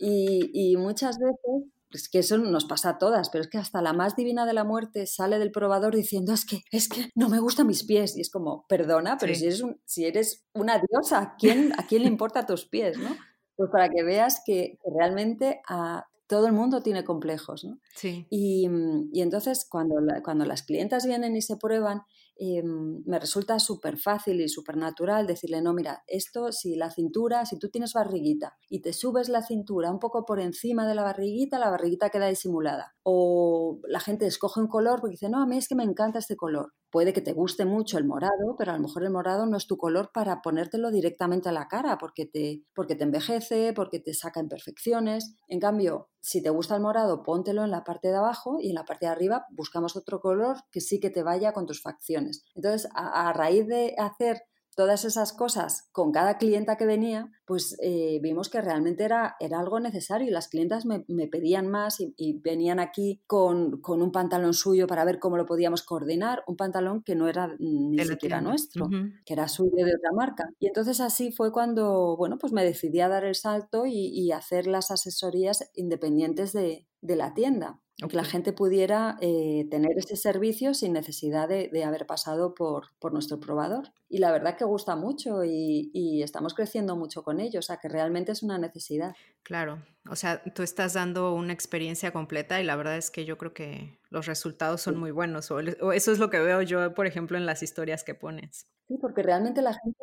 Y, 0.00 0.76
muchas 0.76 1.18
veces 1.18 1.70
es 1.92 2.08
que 2.08 2.18
eso 2.18 2.36
nos 2.36 2.64
pasa 2.64 2.90
a 2.90 2.98
todas, 2.98 3.30
pero 3.30 3.44
es 3.44 3.48
que 3.48 3.58
hasta 3.58 3.80
la 3.80 3.92
más 3.92 4.16
divina 4.16 4.44
de 4.44 4.54
la 4.54 4.64
muerte 4.64 5.06
sale 5.06 5.38
del 5.38 5.52
probador 5.52 5.94
diciendo 5.94 6.32
es 6.32 6.44
que 6.44 6.62
es 6.72 6.88
que 6.88 7.10
no 7.14 7.28
me 7.28 7.38
gustan 7.38 7.68
mis 7.68 7.84
pies 7.84 8.16
y 8.16 8.20
es 8.20 8.28
como, 8.28 8.66
perdona, 8.68 9.16
pero 9.18 9.32
si 9.36 9.46
eres 9.46 9.60
un, 9.60 9.80
si 9.84 10.04
eres 10.04 10.44
una 10.52 10.82
diosa, 10.90 11.20
¿a 11.20 11.36
quién, 11.36 11.72
¿a 11.78 11.86
quién 11.86 12.02
le 12.02 12.08
importa 12.08 12.44
tus 12.44 12.66
pies, 12.66 12.98
no? 12.98 13.16
Pues 13.56 13.70
para 13.70 13.88
que 13.88 14.02
veas 14.02 14.42
que, 14.44 14.78
realmente 14.98 15.60
a, 15.68 16.06
todo 16.26 16.46
el 16.46 16.52
mundo 16.52 16.82
tiene 16.82 17.04
complejos, 17.04 17.64
¿no? 17.64 17.78
Sí. 17.94 18.26
Y, 18.30 18.68
mm, 18.68 19.10
entonces 19.14 19.66
cuando, 19.68 19.96
cuando 20.24 20.44
las 20.44 20.62
clientas 20.62 21.06
vienen 21.06 21.36
y 21.36 21.42
se 21.42 21.56
prueban, 21.56 22.02
Em, 22.38 23.02
me 23.06 23.18
resulta 23.18 23.58
súper 23.58 23.96
fácil 23.96 24.42
y 24.42 24.48
súper 24.50 24.76
natural 24.76 25.26
decirle, 25.26 25.62
no, 25.62 25.72
mira, 25.72 26.04
esto 26.06 26.52
si 26.52 26.76
la 26.76 26.90
cintura, 26.90 27.46
si 27.46 27.58
tú 27.58 27.70
tienes 27.70 27.94
barriguita 27.94 28.58
y 28.68 28.82
te 28.82 28.92
subes 28.92 29.30
la 29.30 29.40
cintura 29.40 29.90
un 29.90 29.98
poco 29.98 30.26
por 30.26 30.38
encima 30.38 30.86
de 30.86 30.94
la 30.94 31.02
barriguita, 31.02 31.58
la 31.58 31.70
barriguita 31.70 32.10
queda 32.10 32.26
disimulada. 32.26 32.94
O 33.02 33.80
la 33.88 34.00
gente 34.00 34.26
escoge 34.26 34.60
un 34.60 34.68
color 34.68 35.00
porque 35.00 35.12
dice, 35.12 35.30
no, 35.30 35.42
a 35.42 35.46
mí 35.46 35.56
es 35.56 35.66
que 35.66 35.74
me 35.74 35.84
encanta 35.84 36.18
este 36.18 36.36
color. 36.36 36.74
Puede 36.96 37.12
que 37.12 37.20
te 37.20 37.34
guste 37.34 37.66
mucho 37.66 37.98
el 37.98 38.06
morado, 38.06 38.56
pero 38.56 38.72
a 38.72 38.74
lo 38.74 38.80
mejor 38.80 39.02
el 39.02 39.10
morado 39.10 39.44
no 39.44 39.58
es 39.58 39.66
tu 39.66 39.76
color 39.76 40.12
para 40.14 40.40
ponértelo 40.40 40.90
directamente 40.90 41.50
a 41.50 41.52
la 41.52 41.68
cara 41.68 41.98
porque 41.98 42.24
te, 42.24 42.64
porque 42.74 42.94
te 42.94 43.04
envejece, 43.04 43.74
porque 43.74 44.00
te 44.00 44.14
saca 44.14 44.40
imperfecciones. 44.40 45.36
En 45.46 45.60
cambio, 45.60 46.08
si 46.20 46.42
te 46.42 46.48
gusta 46.48 46.74
el 46.74 46.80
morado, 46.80 47.22
póntelo 47.22 47.64
en 47.64 47.70
la 47.70 47.84
parte 47.84 48.08
de 48.08 48.16
abajo 48.16 48.60
y 48.62 48.70
en 48.70 48.76
la 48.76 48.86
parte 48.86 49.04
de 49.04 49.12
arriba 49.12 49.44
buscamos 49.50 49.94
otro 49.94 50.20
color 50.20 50.56
que 50.72 50.80
sí 50.80 50.98
que 50.98 51.10
te 51.10 51.22
vaya 51.22 51.52
con 51.52 51.66
tus 51.66 51.82
facciones. 51.82 52.46
Entonces, 52.54 52.88
a, 52.94 53.30
raíz 53.34 53.66
de 53.66 53.94
hacer 53.98 54.40
todas 54.76 55.06
esas 55.06 55.32
cosas 55.32 55.88
con 55.90 56.12
cada 56.12 56.36
clienta 56.36 56.76
que 56.76 56.84
venía, 56.84 57.32
pues 57.46 57.76
eh, 57.82 58.20
vimos 58.22 58.50
que 58.50 58.60
realmente 58.60 59.04
era, 59.04 59.34
era 59.40 59.58
algo 59.58 59.80
necesario 59.80 60.28
y 60.28 60.30
las 60.30 60.48
clientas 60.48 60.84
me, 60.84 61.00
pedían 61.28 61.66
más 61.66 61.98
y, 61.98 62.40
venían 62.40 62.78
aquí 62.78 63.22
con, 63.26 63.80
un 63.82 64.12
pantalón 64.12 64.52
suyo 64.52 64.86
para 64.86 65.04
ver 65.04 65.18
cómo 65.18 65.38
lo 65.38 65.46
podíamos 65.46 65.82
coordinar, 65.82 66.44
un 66.46 66.56
pantalón 66.56 67.02
que 67.02 67.14
no 67.14 67.26
era 67.26 67.56
ni 67.58 67.98
siquiera 68.04 68.42
nuestro, 68.42 68.88
que 69.24 69.32
era 69.32 69.48
suyo 69.48 69.84
de 69.84 69.94
otra 69.96 70.12
marca. 70.14 70.44
Y 70.60 70.66
entonces 70.66 71.00
así 71.00 71.32
fue 71.32 71.50
cuando, 71.52 72.14
bueno, 72.18 72.36
pues 72.36 72.52
me 72.52 72.62
decidí 72.62 73.00
a 73.00 73.08
dar 73.08 73.24
el 73.24 73.34
salto 73.34 73.86
y, 73.86 74.26
hacer 74.36 74.66
las 74.66 74.90
asesorías 74.90 75.70
independientes 75.74 76.52
de, 76.52 76.86
de 77.00 77.16
la 77.16 77.32
tienda. 77.32 77.80
Que 77.96 78.16
la 78.16 78.24
gente 78.24 78.52
pudiera 78.52 79.16
eh, 79.22 79.66
tener 79.70 79.96
ese 79.96 80.16
servicio 80.16 80.74
sin 80.74 80.92
necesidad 80.92 81.48
de, 81.48 81.84
haber 81.84 82.06
pasado 82.06 82.54
por, 82.54 82.88
por, 82.98 83.14
nuestro 83.14 83.40
probador. 83.40 83.92
Y 84.08 84.18
la 84.18 84.30
verdad 84.32 84.58
que 84.58 84.66
gusta 84.66 84.96
mucho 84.96 85.44
y, 85.44 85.90
y, 85.94 86.22
estamos 86.22 86.52
creciendo 86.52 86.94
mucho 86.94 87.22
con 87.22 87.40
ello, 87.40 87.60
o 87.60 87.62
sea 87.62 87.78
que 87.78 87.88
realmente 87.88 88.32
es 88.32 88.42
una 88.42 88.58
necesidad. 88.58 89.14
Claro, 89.42 89.82
o 90.10 90.16
sea, 90.16 90.42
tú 90.54 90.62
estás 90.62 90.92
dando 90.92 91.34
una 91.34 91.54
experiencia 91.54 92.12
completa 92.12 92.60
y 92.60 92.64
la 92.64 92.76
verdad 92.76 92.98
es 92.98 93.10
que 93.10 93.24
yo 93.24 93.38
creo 93.38 93.54
que 93.54 93.98
los 94.10 94.26
resultados 94.26 94.82
son 94.82 94.98
muy 94.98 95.10
buenos, 95.10 95.50
o, 95.50 95.60
eso 95.60 96.12
es 96.12 96.18
lo 96.18 96.28
que 96.28 96.40
veo 96.40 96.60
yo, 96.60 96.92
por 96.92 97.06
ejemplo, 97.06 97.38
en 97.38 97.46
las 97.46 97.62
historias 97.62 98.04
que 98.04 98.14
pones. 98.14 98.66
Sí, 98.88 98.98
porque 99.00 99.22
realmente 99.22 99.62
la 99.62 99.72
gente 99.72 99.98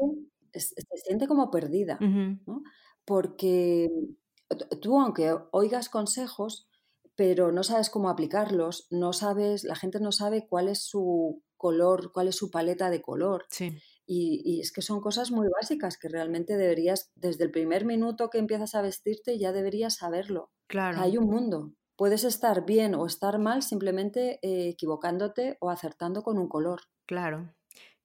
se 0.56 0.98
siente 1.04 1.28
como 1.28 1.52
perdida, 1.52 2.00
¿no? 2.00 2.64
Porque 3.06 3.90
tú, 4.82 5.00
aunque 5.00 5.36
oigas 5.52 5.90
consejos, 5.90 6.68
pero 7.16 7.52
no 7.52 7.64
sabes 7.64 7.90
cómo 7.90 8.10
aplicarlos, 8.10 8.88
no 8.90 9.14
sabes, 9.14 9.64
la 9.64 9.76
gente 9.76 10.00
no 10.00 10.12
sabe 10.12 10.48
cuál 10.48 10.68
es 10.68 10.84
su 10.84 11.44
color, 11.58 12.12
cuál 12.12 12.28
es 12.28 12.36
su 12.36 12.52
paleta 12.52 12.90
de 12.90 13.02
color. 13.02 13.46
Sí. 13.50 13.78
Y, 14.06 14.60
es 14.60 14.74
que 14.74 14.82
son 14.82 15.00
cosas 15.00 15.32
muy 15.32 15.48
básicas 15.48 15.98
que 15.98 16.10
realmente 16.10 16.58
deberías, 16.58 17.12
desde 17.16 17.46
el 17.46 17.52
primer 17.52 17.86
minuto 17.86 18.30
que 18.30 18.38
empiezas 18.38 18.76
a 18.76 18.82
vestirte, 18.82 19.40
ya 19.40 19.54
deberías 19.54 19.96
saberlo. 19.96 20.52
Claro. 20.68 21.00
Hay 21.00 21.18
un 21.18 21.30
mundo. 21.30 21.74
Puedes 21.96 22.24
estar 22.24 22.66
bien 22.66 22.96
o 22.96 23.06
estar 23.06 23.40
mal 23.40 23.62
simplemente 23.62 24.40
eh, 24.42 24.70
equivocándote 24.70 25.58
o 25.62 25.70
acertando 25.70 26.24
con 26.24 26.38
un 26.38 26.50
color. 26.50 26.82
Claro. 27.06 27.54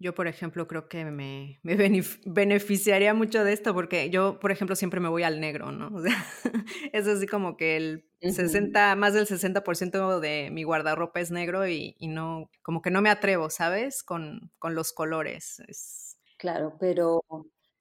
Yo, 0.00 0.14
por 0.14 0.28
ejemplo, 0.28 0.68
creo 0.68 0.88
que 0.88 1.04
me, 1.04 1.58
me 1.62 1.76
beneficiaría 2.24 3.14
mucho 3.14 3.42
de 3.42 3.52
esto 3.52 3.74
porque 3.74 4.10
yo, 4.10 4.38
por 4.38 4.52
ejemplo, 4.52 4.76
siempre 4.76 5.00
me 5.00 5.08
voy 5.08 5.24
al 5.24 5.40
negro, 5.40 5.72
¿no? 5.72 5.88
O 5.96 6.02
sea, 6.02 6.24
es 6.92 7.06
así 7.08 7.26
como 7.26 7.56
que 7.56 7.76
el 7.76 8.08
60, 8.20 8.94
más 8.94 9.14
del 9.14 9.26
60% 9.26 10.20
de 10.20 10.50
mi 10.52 10.62
guardarropa 10.62 11.20
es 11.20 11.30
negro 11.30 11.66
y, 11.66 11.96
y, 11.98 12.08
no, 12.08 12.50
como 12.62 12.80
que 12.80 12.90
no 12.90 13.02
me 13.02 13.10
atrevo, 13.10 13.50
¿sabes? 13.50 14.02
Con, 14.02 14.52
con 14.58 14.74
los 14.74 14.92
colores. 14.92 15.60
Es... 15.66 16.18
Claro, 16.36 16.76
pero 16.78 17.22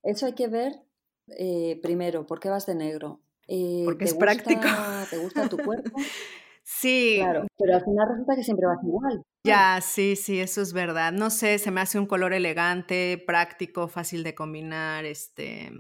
eso 0.02 0.26
hay 0.26 0.34
que 0.34 0.48
ver 0.48 0.74
eh, 1.38 1.80
primero, 1.82 2.26
¿por 2.26 2.40
qué 2.40 2.50
vas 2.50 2.66
de 2.66 2.76
negro? 2.76 3.22
Eh, 3.48 3.84
porque 3.86 4.06
es 4.06 4.14
práctico. 4.14 4.68
¿Te 5.10 5.18
gusta 5.18 5.50
tu 5.50 5.58
cuerpo? 5.58 5.92
Sí. 6.70 7.16
Claro, 7.20 7.48
pero 7.58 7.76
al 7.76 7.84
final 7.86 8.10
resulta 8.10 8.36
que 8.36 8.44
siempre 8.44 8.68
vas 8.68 8.84
igual. 8.84 9.24
Ya, 9.48 9.80
sí, 9.82 10.16
sí, 10.16 10.40
eso 10.40 10.62
es 10.62 10.74
verdad. 10.74 11.12
No 11.14 11.30
sé, 11.30 11.58
se 11.60 11.72
me 11.72 11.82
hace 11.82 11.98
un 12.00 12.06
color 12.06 12.34
elegante, 12.34 13.24
práctico, 13.26 13.88
fácil 13.88 14.24
de 14.24 14.36
combinar, 14.36 15.06
este, 15.06 15.72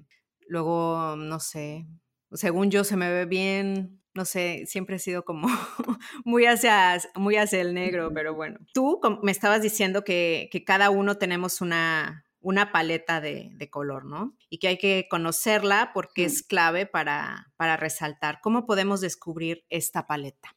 luego, 0.47 1.15
no 1.17 1.39
sé, 1.39 1.87
según 2.31 2.71
yo 2.71 2.83
se 2.83 2.97
me 2.97 3.11
ve 3.11 3.25
bien, 3.25 4.01
no 4.13 4.25
sé, 4.25 4.65
siempre 4.65 4.97
he 4.97 4.99
sido 4.99 5.23
como 5.23 5.47
muy 6.25 6.45
hacia, 6.45 6.99
muy 7.15 7.37
hacia 7.37 7.61
el 7.61 7.73
negro, 7.73 8.11
pero 8.13 8.33
bueno. 8.33 8.59
Tú 8.73 8.99
me 9.23 9.31
estabas 9.31 9.61
diciendo 9.61 10.03
que, 10.03 10.49
que 10.51 10.63
cada 10.63 10.89
uno 10.89 11.17
tenemos 11.17 11.61
una, 11.61 12.25
una 12.39 12.71
paleta 12.71 13.21
de, 13.21 13.51
de, 13.53 13.69
color, 13.69 14.05
¿no? 14.05 14.35
Y 14.49 14.59
que 14.59 14.69
hay 14.69 14.77
que 14.77 15.07
conocerla 15.09 15.91
porque 15.93 16.25
es 16.25 16.43
clave 16.43 16.85
para, 16.85 17.53
para 17.57 17.77
resaltar. 17.77 18.39
¿Cómo 18.41 18.65
podemos 18.65 19.01
descubrir 19.01 19.65
esta 19.69 20.07
paleta? 20.07 20.56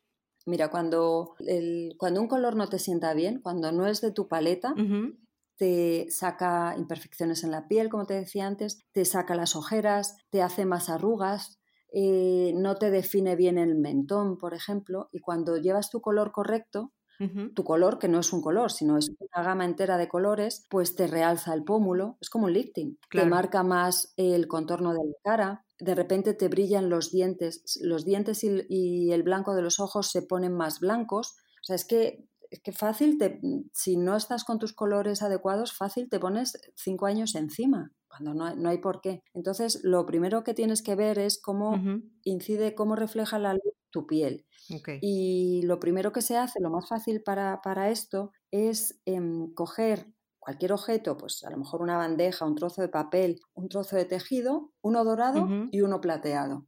Mira, 0.50 0.69
cuando, 0.69 1.37
el, 1.38 1.95
cuando 1.97 2.21
un 2.21 2.26
color 2.26 2.57
no 2.57 2.69
te 2.69 2.80
sienta 2.80 3.14
bien, 3.14 3.40
cuando 3.40 3.71
no 3.71 3.87
es 3.87 4.00
de 4.00 4.11
tu 4.11 4.26
paleta, 4.26 4.75
te 5.57 6.11
saca 6.11 6.75
imperfecciones 6.76 7.45
en 7.45 7.52
la 7.52 7.69
piel, 7.69 7.88
como 7.88 8.04
te 8.04 8.14
decía 8.14 8.49
antes, 8.49 8.83
te 8.90 9.04
saca 9.04 9.37
las 9.37 9.54
ojeras, 9.54 10.16
te 10.30 10.42
hace 10.42 10.66
más 10.66 10.90
arrugas, 10.90 11.61
eh, 11.92 12.52
no 12.57 12.75
te 12.78 12.90
define 12.90 13.37
bien 13.37 13.59
el 13.59 13.76
mentón, 13.76 14.38
por 14.38 14.52
ejemplo, 14.52 15.09
y 15.12 15.21
cuando 15.21 15.57
llevas 15.57 15.88
tu 15.88 16.00
color 16.00 16.33
correcto, 16.33 16.92
tu 17.54 17.64
color, 17.64 17.98
que 17.98 18.08
no 18.08 18.20
es 18.20 18.32
un 18.32 18.40
color, 18.40 18.72
sino 18.72 18.96
es 18.96 19.10
una 19.10 19.44
gama 19.44 19.66
entera 19.66 19.98
de 19.98 20.08
colores, 20.08 20.66
pues 20.70 20.94
te 20.94 21.06
realza 21.06 21.52
el 21.52 21.64
pómulo, 21.64 22.16
es 22.20 22.30
como 22.30 22.46
un 22.46 22.54
lifting, 22.54 22.98
te 23.10 23.26
marca 23.26 23.62
más 23.62 24.14
el 24.16 24.48
contorno 24.48 24.92
de 24.92 25.04
la 25.04 25.14
cara, 25.22 25.64
de 25.78 25.94
repente 25.94 26.34
te 26.34 26.48
brillan 26.48 26.88
los 26.88 27.10
dientes, 27.10 27.78
los 27.82 28.04
dientes 28.04 28.42
y, 28.44 29.12
el 29.12 29.22
blanco 29.22 29.54
de 29.54 29.62
los 29.62 29.80
ojos 29.80 30.10
se 30.10 30.22
ponen 30.22 30.54
más 30.54 30.80
blancos. 30.80 31.36
O 31.62 31.64
sea, 31.64 31.76
es 31.76 31.84
que, 31.84 32.26
es 32.50 32.60
que 32.60 32.72
fácil, 32.72 33.18
te, 33.18 33.40
si 33.72 33.96
no 33.96 34.16
estás 34.16 34.44
con 34.44 34.58
tus 34.58 34.72
colores 34.72 35.22
adecuados, 35.22 35.72
fácil 35.72 36.08
te 36.08 36.20
pones 36.20 36.58
cinco 36.74 37.06
años 37.06 37.34
encima, 37.34 37.92
cuando 38.08 38.34
no 38.34 38.46
hay, 38.46 38.56
no 38.56 38.68
hay 38.68 38.78
por 38.78 39.00
qué. 39.00 39.22
Entonces, 39.34 39.80
lo 39.82 40.06
primero 40.06 40.44
que 40.44 40.54
tienes 40.54 40.82
que 40.82 40.94
ver 40.94 41.18
es 41.18 41.40
cómo 41.40 41.74
incide, 42.22 42.74
cómo 42.74 42.96
refleja 42.96 43.38
la 43.38 43.54
luz 43.54 43.79
tu 43.90 44.06
piel. 44.06 44.47
Y 45.00 45.62
lo 45.64 45.80
primero 45.80 46.12
que 46.12 46.23
se 46.23 46.37
hace, 46.37 46.61
lo 46.61 46.70
más 46.70 46.88
fácil 46.88 47.23
para, 47.23 47.61
para 47.62 47.90
esto, 47.90 48.32
es 48.50 49.00
em, 49.04 49.52
coger 49.54 50.12
cualquier 50.38 50.73
objeto, 50.73 51.16
pues 51.16 51.44
a 51.44 51.50
lo 51.50 51.59
mejor 51.59 51.82
una 51.82 51.97
bandeja, 51.99 52.47
un 52.47 52.54
trozo 52.54 52.82
de 52.82 52.88
papel, 52.88 53.40
un 53.54 53.68
trozo 53.68 53.97
de 53.97 54.04
tejido, 54.06 54.73
uno 54.82 55.04
dorado 55.04 55.54
y 55.70 55.82
uno 55.82 56.00
plateado. 56.00 56.66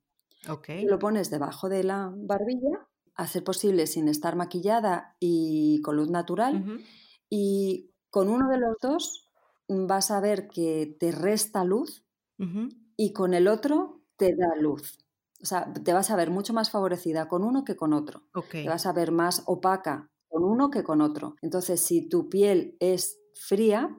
Lo 0.84 0.98
pones 0.98 1.30
debajo 1.30 1.68
de 1.68 1.84
la 1.84 2.12
barbilla, 2.14 2.88
a 3.14 3.26
ser 3.26 3.44
posible 3.44 3.86
sin 3.86 4.08
estar 4.08 4.36
maquillada 4.36 5.16
y 5.20 5.80
con 5.82 5.96
luz 5.96 6.10
natural. 6.10 6.64
Y 7.28 7.90
con 8.10 8.28
uno 8.28 8.48
de 8.48 8.58
los 8.58 8.76
dos 8.80 9.30
vas 9.68 10.10
a 10.10 10.20
ver 10.20 10.48
que 10.48 10.96
te 10.98 11.12
resta 11.12 11.64
luz 11.64 12.04
y 12.96 13.12
con 13.12 13.34
el 13.34 13.48
otro 13.48 14.02
te 14.16 14.34
da 14.36 14.54
luz. 14.56 14.98
O 15.42 15.46
sea, 15.46 15.72
te 15.72 15.92
vas 15.92 16.10
a 16.10 16.16
ver 16.16 16.30
mucho 16.30 16.52
más 16.52 16.70
favorecida 16.70 17.28
con 17.28 17.44
uno 17.44 17.64
que 17.64 17.76
con 17.76 17.92
otro. 17.92 18.22
Te 18.62 18.68
vas 18.68 18.86
a 18.86 18.92
ver 18.92 19.10
más 19.12 19.42
opaca 19.46 20.10
con 20.28 20.44
uno 20.44 20.70
que 20.70 20.84
con 20.84 21.00
otro. 21.00 21.36
Entonces, 21.42 21.80
si 21.80 22.08
tu 22.08 22.28
piel 22.30 22.76
es 22.80 23.20
fría, 23.34 23.98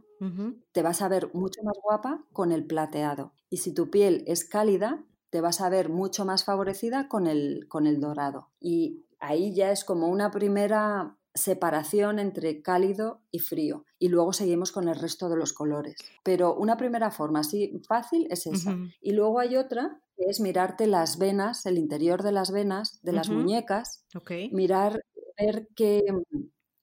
te 0.71 0.81
vas 0.81 1.01
a 1.01 1.09
ver 1.09 1.31
mucho 1.33 1.61
más 1.63 1.75
guapa 1.83 2.25
con 2.31 2.51
el 2.51 2.65
plateado. 2.65 3.33
Y 3.49 3.57
si 3.57 3.73
tu 3.73 3.89
piel 3.89 4.23
es 4.27 4.45
cálida, 4.45 5.05
te 5.29 5.41
vas 5.41 5.61
a 5.61 5.69
ver 5.69 5.89
mucho 5.89 6.25
más 6.25 6.45
favorecida 6.45 7.07
con 7.07 7.27
el, 7.27 7.67
con 7.67 7.87
el 7.87 7.99
dorado. 7.99 8.51
Y 8.59 9.05
ahí 9.19 9.53
ya 9.53 9.71
es 9.71 9.83
como 9.83 10.07
una 10.07 10.31
primera 10.31 11.17
separación 11.35 12.19
entre 12.19 12.61
cálido 12.61 13.23
y 13.31 13.39
frío. 13.39 13.85
Y 13.99 14.09
luego 14.09 14.33
seguimos 14.33 14.71
con 14.71 14.87
el 14.87 14.95
resto 14.95 15.29
de 15.29 15.37
los 15.37 15.53
colores. 15.53 15.95
Pero 16.23 16.55
una 16.55 16.77
primera 16.77 17.11
forma 17.11 17.39
así 17.39 17.81
fácil 17.87 18.27
es 18.29 18.45
esa. 18.47 18.79
Y 19.01 19.13
luego 19.13 19.39
hay 19.39 19.57
otra 19.57 20.02
que 20.15 20.25
es 20.29 20.39
mirarte 20.39 20.87
las 20.87 21.17
venas, 21.17 21.65
el 21.65 21.77
interior 21.77 22.23
de 22.23 22.31
las 22.31 22.51
venas 22.51 22.99
de 23.01 23.13
las 23.13 23.29
muñecas. 23.29 24.05
Mirar, 24.51 25.03
ver 25.37 25.67
qué, 25.75 26.03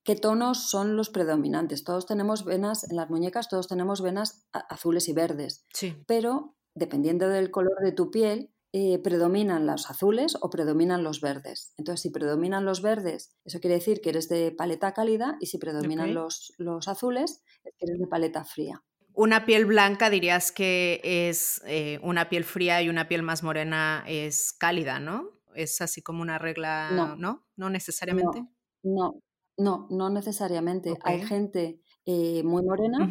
qué 0.04 0.16
tonos 0.16 0.70
son 0.70 0.96
los 0.96 1.10
predominantes. 1.10 1.84
Todos 1.84 2.06
tenemos 2.06 2.44
venas 2.44 2.88
en 2.90 2.96
las 2.96 3.10
muñecas, 3.10 3.48
todos 3.48 3.68
tenemos 3.68 4.02
venas 4.02 4.46
azules 4.52 5.08
y 5.08 5.12
verdes. 5.12 5.64
Pero 6.06 6.56
dependiendo 6.74 7.28
del 7.28 7.50
color 7.50 7.80
de 7.82 7.92
tu 7.92 8.10
piel, 8.10 8.52
eh, 8.72 9.00
predominan 9.00 9.66
los 9.66 9.90
azules 9.90 10.36
o 10.40 10.48
predominan 10.48 11.02
los 11.02 11.20
verdes. 11.20 11.74
Entonces, 11.76 12.02
si 12.02 12.10
predominan 12.10 12.64
los 12.64 12.82
verdes, 12.82 13.34
eso 13.44 13.58
quiere 13.58 13.74
decir 13.74 14.00
que 14.00 14.10
eres 14.10 14.28
de 14.28 14.52
paleta 14.52 14.92
cálida 14.92 15.36
y 15.40 15.46
si 15.46 15.58
predominan 15.58 16.14
los, 16.14 16.54
los, 16.56 16.86
azules, 16.86 17.42
es 17.64 17.74
que 17.76 17.86
eres 17.86 17.98
de 17.98 18.06
paleta 18.06 18.44
fría. 18.44 18.84
Una 19.20 19.44
piel 19.44 19.66
blanca 19.66 20.08
dirías 20.08 20.50
que 20.50 21.02
es 21.04 21.60
eh, 21.66 22.00
una 22.02 22.30
piel 22.30 22.42
fría 22.42 22.80
y 22.80 22.88
una 22.88 23.06
piel 23.06 23.22
más 23.22 23.42
morena 23.42 24.02
es 24.06 24.54
cálida, 24.54 24.98
¿no? 24.98 25.28
Es 25.54 25.82
así 25.82 26.00
como 26.00 26.22
una 26.22 26.38
regla, 26.38 26.88
¿no? 26.90 27.16
¿No, 27.16 27.46
¿No 27.54 27.68
necesariamente? 27.68 28.46
no, 28.82 29.20
no, 29.58 29.88
no 29.90 30.08
necesariamente. 30.08 30.96
Hay 31.04 31.20
gente 31.20 31.82
eh, 32.06 32.42
muy 32.44 32.62
morena, 32.62 33.10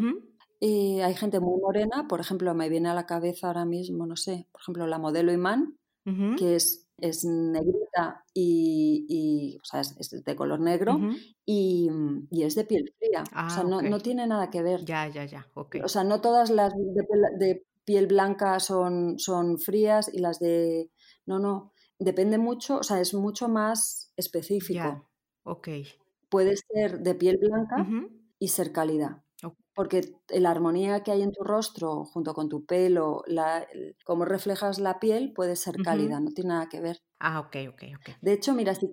y 0.59 0.97
eh, 0.97 1.03
hay 1.03 1.13
gente 1.13 1.39
muy 1.39 1.61
morena, 1.61 2.07
por 2.07 2.19
ejemplo, 2.19 2.55
me 2.55 2.69
viene 2.69 2.89
a 2.89 2.95
la 2.95 3.05
cabeza 3.05 3.45
ahora 3.45 3.65
mismo, 3.65 4.07
no 4.07 4.15
sé, 4.15 4.47
por 4.51 4.61
ejemplo, 4.61 4.87
la 4.87 4.97
modelo 4.97 5.31
Imán, 5.31 5.77
que 6.39 6.55
es, 6.55 6.88
es 7.01 7.25
negrita 7.25 8.23
y, 8.33 9.57
o 9.61 9.65
sea, 9.65 9.81
es, 9.81 10.09
de 10.23 10.35
color 10.35 10.59
negro 10.59 10.99
y, 11.45 11.89
es 12.31 12.55
de 12.55 12.65
piel 12.65 12.93
fría. 12.97 13.23
o 13.23 13.49
sea, 13.49 13.61
ah, 13.61 13.81
no, 13.81 13.99
tiene 13.99 14.27
nada 14.27 14.49
que 14.49 14.61
ver. 14.61 14.85
Ya, 14.85 15.07
ya, 15.07 15.25
ya. 15.25 15.47
O 15.53 15.87
sea, 15.87 16.03
no 16.03 16.21
todas 16.21 16.49
las 16.49 16.73
de, 16.75 17.65
piel 17.85 18.07
blanca 18.07 18.59
son, 18.59 19.17
son 19.17 19.57
frías 19.57 20.11
y 20.13 20.19
las 20.19 20.39
de... 20.39 20.91
No, 21.25 21.39
no, 21.39 21.73
depende 21.97 22.37
mucho, 22.37 22.77
o 22.77 22.83
sea, 22.83 23.01
es 23.01 23.13
mucho 23.13 23.49
más 23.49 24.13
específico. 24.15 24.79
Ya, 24.79 25.03
ok 25.43 25.69
puede 26.29 26.55
ser 26.55 26.99
de 26.99 27.15
piel 27.15 27.37
blanca 27.37 27.85
y 28.37 28.47
ser 28.47 28.71
cálida. 28.71 29.23
Porque 29.79 30.01
la 30.27 30.51
armonía 30.51 31.03
que 31.03 31.11
hay 31.13 31.21
en 31.21 31.31
tu 31.31 31.41
rostro 31.41 32.03
junto 32.03 32.33
con 32.33 32.49
tu 32.49 32.65
pelo, 32.65 33.23
la, 33.27 33.65
cómo 34.03 34.25
reflejas 34.25 34.77
la 34.77 34.99
piel, 34.99 35.31
puede 35.31 35.55
ser 35.55 35.77
cálida, 35.77 36.19
no 36.19 36.31
tiene 36.31 36.49
nada 36.49 36.67
que 36.67 36.81
ver. 36.81 36.97
Ah, 37.17 37.39
ok, 37.39 37.55
ok, 37.69 37.83
ok. 37.97 38.17
De 38.21 38.33
hecho, 38.33 38.53
mira, 38.53 38.75
si, 38.75 38.89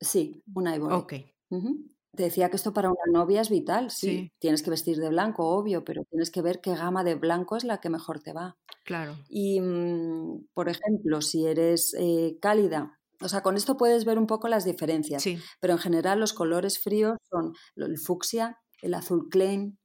Sí, 0.00 0.42
un 0.54 0.72
ivory. 0.72 0.94
Ok. 0.94 1.14
Te 2.16 2.24
decía 2.24 2.48
que 2.48 2.56
esto 2.56 2.72
para 2.72 2.90
una 2.90 3.12
novia 3.12 3.40
es 3.40 3.50
vital, 3.50 3.90
sí. 3.90 4.32
Tienes 4.38 4.62
que 4.62 4.70
vestir 4.70 4.96
de 4.96 5.08
blanco, 5.08 5.48
obvio, 5.48 5.84
pero 5.84 6.02
tienes 6.04 6.30
que 6.30 6.42
ver 6.42 6.60
qué 6.60 6.74
gama 6.74 7.04
de 7.04 7.14
blanco 7.14 7.56
es 7.56 7.64
la 7.64 7.78
que 7.78 7.90
mejor 7.90 8.20
te 8.20 8.32
va. 8.32 8.56
Claro. 8.84 9.16
Y, 9.28 9.60
mm, 9.60 10.48
por 10.54 10.68
ejemplo, 10.68 11.20
si 11.20 11.46
eres 11.46 11.94
eh, 11.98 12.38
cálida, 12.40 12.98
o 13.20 13.28
sea, 13.28 13.42
con 13.42 13.56
esto 13.56 13.76
puedes 13.76 14.04
ver 14.04 14.18
un 14.18 14.26
poco 14.26 14.48
las 14.48 14.64
diferencias, 14.64 15.22
sí. 15.22 15.38
pero 15.60 15.74
en 15.74 15.78
general 15.78 16.20
los 16.20 16.32
colores 16.32 16.78
fríos 16.78 17.18
son 17.30 17.52
el 17.76 17.98
fucsia, 17.98 18.58
el 18.82 18.94
azul 18.94 19.28
klein, 19.30 19.78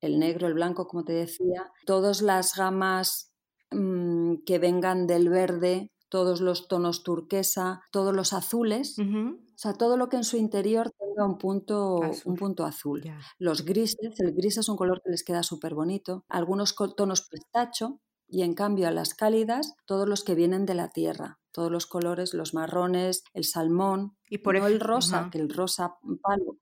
el 0.00 0.18
negro, 0.18 0.48
el 0.48 0.54
blanco, 0.54 0.86
como 0.86 1.04
te 1.04 1.12
decía, 1.12 1.72
todas 1.86 2.20
las 2.20 2.56
gamas 2.56 3.32
mm, 3.70 4.42
que 4.44 4.58
vengan 4.58 5.06
del 5.06 5.28
verde, 5.28 5.92
todos 6.08 6.40
los 6.40 6.68
tonos 6.68 7.02
turquesa, 7.02 7.80
todos 7.90 8.14
los 8.14 8.32
azules, 8.32 8.96
o 8.98 9.56
sea, 9.56 9.74
todo 9.74 9.96
lo 9.96 10.08
que 10.08 10.16
en 10.16 10.24
su 10.24 10.36
interior 10.36 10.90
un 11.22 11.38
punto 11.38 12.02
azul. 12.02 12.32
Un 12.32 12.36
punto 12.36 12.64
azul. 12.64 13.02
Los 13.38 13.64
grises, 13.64 14.18
el 14.18 14.32
gris 14.32 14.58
es 14.58 14.68
un 14.68 14.76
color 14.76 15.02
que 15.02 15.10
les 15.10 15.24
queda 15.24 15.42
súper 15.42 15.74
bonito, 15.74 16.24
algunos 16.28 16.74
tonos 16.96 17.28
pistacho 17.28 18.00
y 18.26 18.42
en 18.42 18.54
cambio 18.54 18.88
a 18.88 18.90
las 18.90 19.14
cálidas 19.14 19.74
todos 19.86 20.08
los 20.08 20.24
que 20.24 20.34
vienen 20.34 20.66
de 20.66 20.74
la 20.74 20.88
tierra, 20.88 21.38
todos 21.52 21.70
los 21.70 21.86
colores, 21.86 22.34
los 22.34 22.54
marrones, 22.54 23.22
el 23.32 23.44
salmón, 23.44 24.16
y 24.28 24.38
por 24.38 24.58
no 24.58 24.66
el 24.66 24.80
rosa, 24.80 25.28
que 25.30 25.38
el 25.38 25.50
rosa 25.50 25.96
palo 26.22 26.56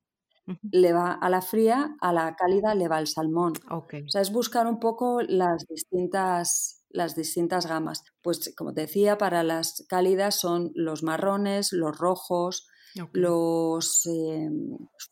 le 0.71 0.91
va 0.91 1.13
a 1.13 1.29
la 1.29 1.41
fría, 1.41 1.95
a 2.01 2.11
la 2.11 2.35
cálida 2.35 2.75
le 2.75 2.89
va 2.89 2.99
el 2.99 3.07
salmón. 3.07 3.53
O 3.69 3.85
sea, 4.09 4.21
es 4.21 4.31
buscar 4.31 4.67
un 4.67 4.79
poco 4.79 5.21
las 5.21 5.65
distintas 5.67 6.83
las 6.93 7.15
distintas 7.15 7.65
gamas. 7.65 8.03
Pues 8.21 8.53
como 8.55 8.73
te 8.73 8.81
decía, 8.81 9.17
para 9.17 9.43
las 9.43 9.85
cálidas 9.89 10.39
son 10.39 10.71
los 10.75 11.03
marrones, 11.03 11.73
los 11.73 11.97
rojos, 11.97 12.67
los 13.11 14.05
eh, 14.05 14.49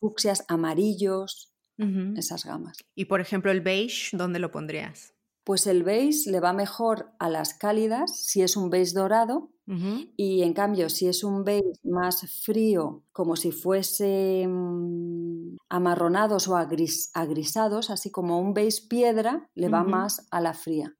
fucsias 0.00 0.44
amarillos, 0.48 1.52
esas 2.16 2.44
gamas. 2.44 2.78
Y 2.94 3.06
por 3.06 3.20
ejemplo, 3.20 3.50
el 3.50 3.60
beige, 3.60 4.16
¿dónde 4.16 4.38
lo 4.38 4.52
pondrías? 4.52 5.14
Pues 5.42 5.66
el 5.66 5.82
beige 5.82 6.30
le 6.30 6.38
va 6.38 6.52
mejor 6.52 7.10
a 7.18 7.28
las 7.28 7.54
cálidas 7.54 8.16
si 8.16 8.42
es 8.42 8.56
un 8.56 8.70
beige 8.70 8.92
dorado 8.94 9.50
y 10.16 10.42
en 10.42 10.52
cambio 10.52 10.90
si 10.90 11.08
es 11.08 11.24
un 11.24 11.44
beige 11.44 11.72
más 11.82 12.20
frío, 12.44 13.04
como 13.10 13.36
si 13.36 13.52
fuese 13.52 14.46
mm, 14.46 15.56
amarronados 15.68 16.46
o 16.46 16.56
agrisados, 16.56 17.90
así 17.90 18.10
como 18.10 18.38
un 18.38 18.54
beige 18.54 18.86
piedra, 18.88 19.48
le 19.54 19.68
va 19.68 19.82
más 19.82 20.26
a 20.30 20.40
la 20.40 20.52
fría. 20.52 20.94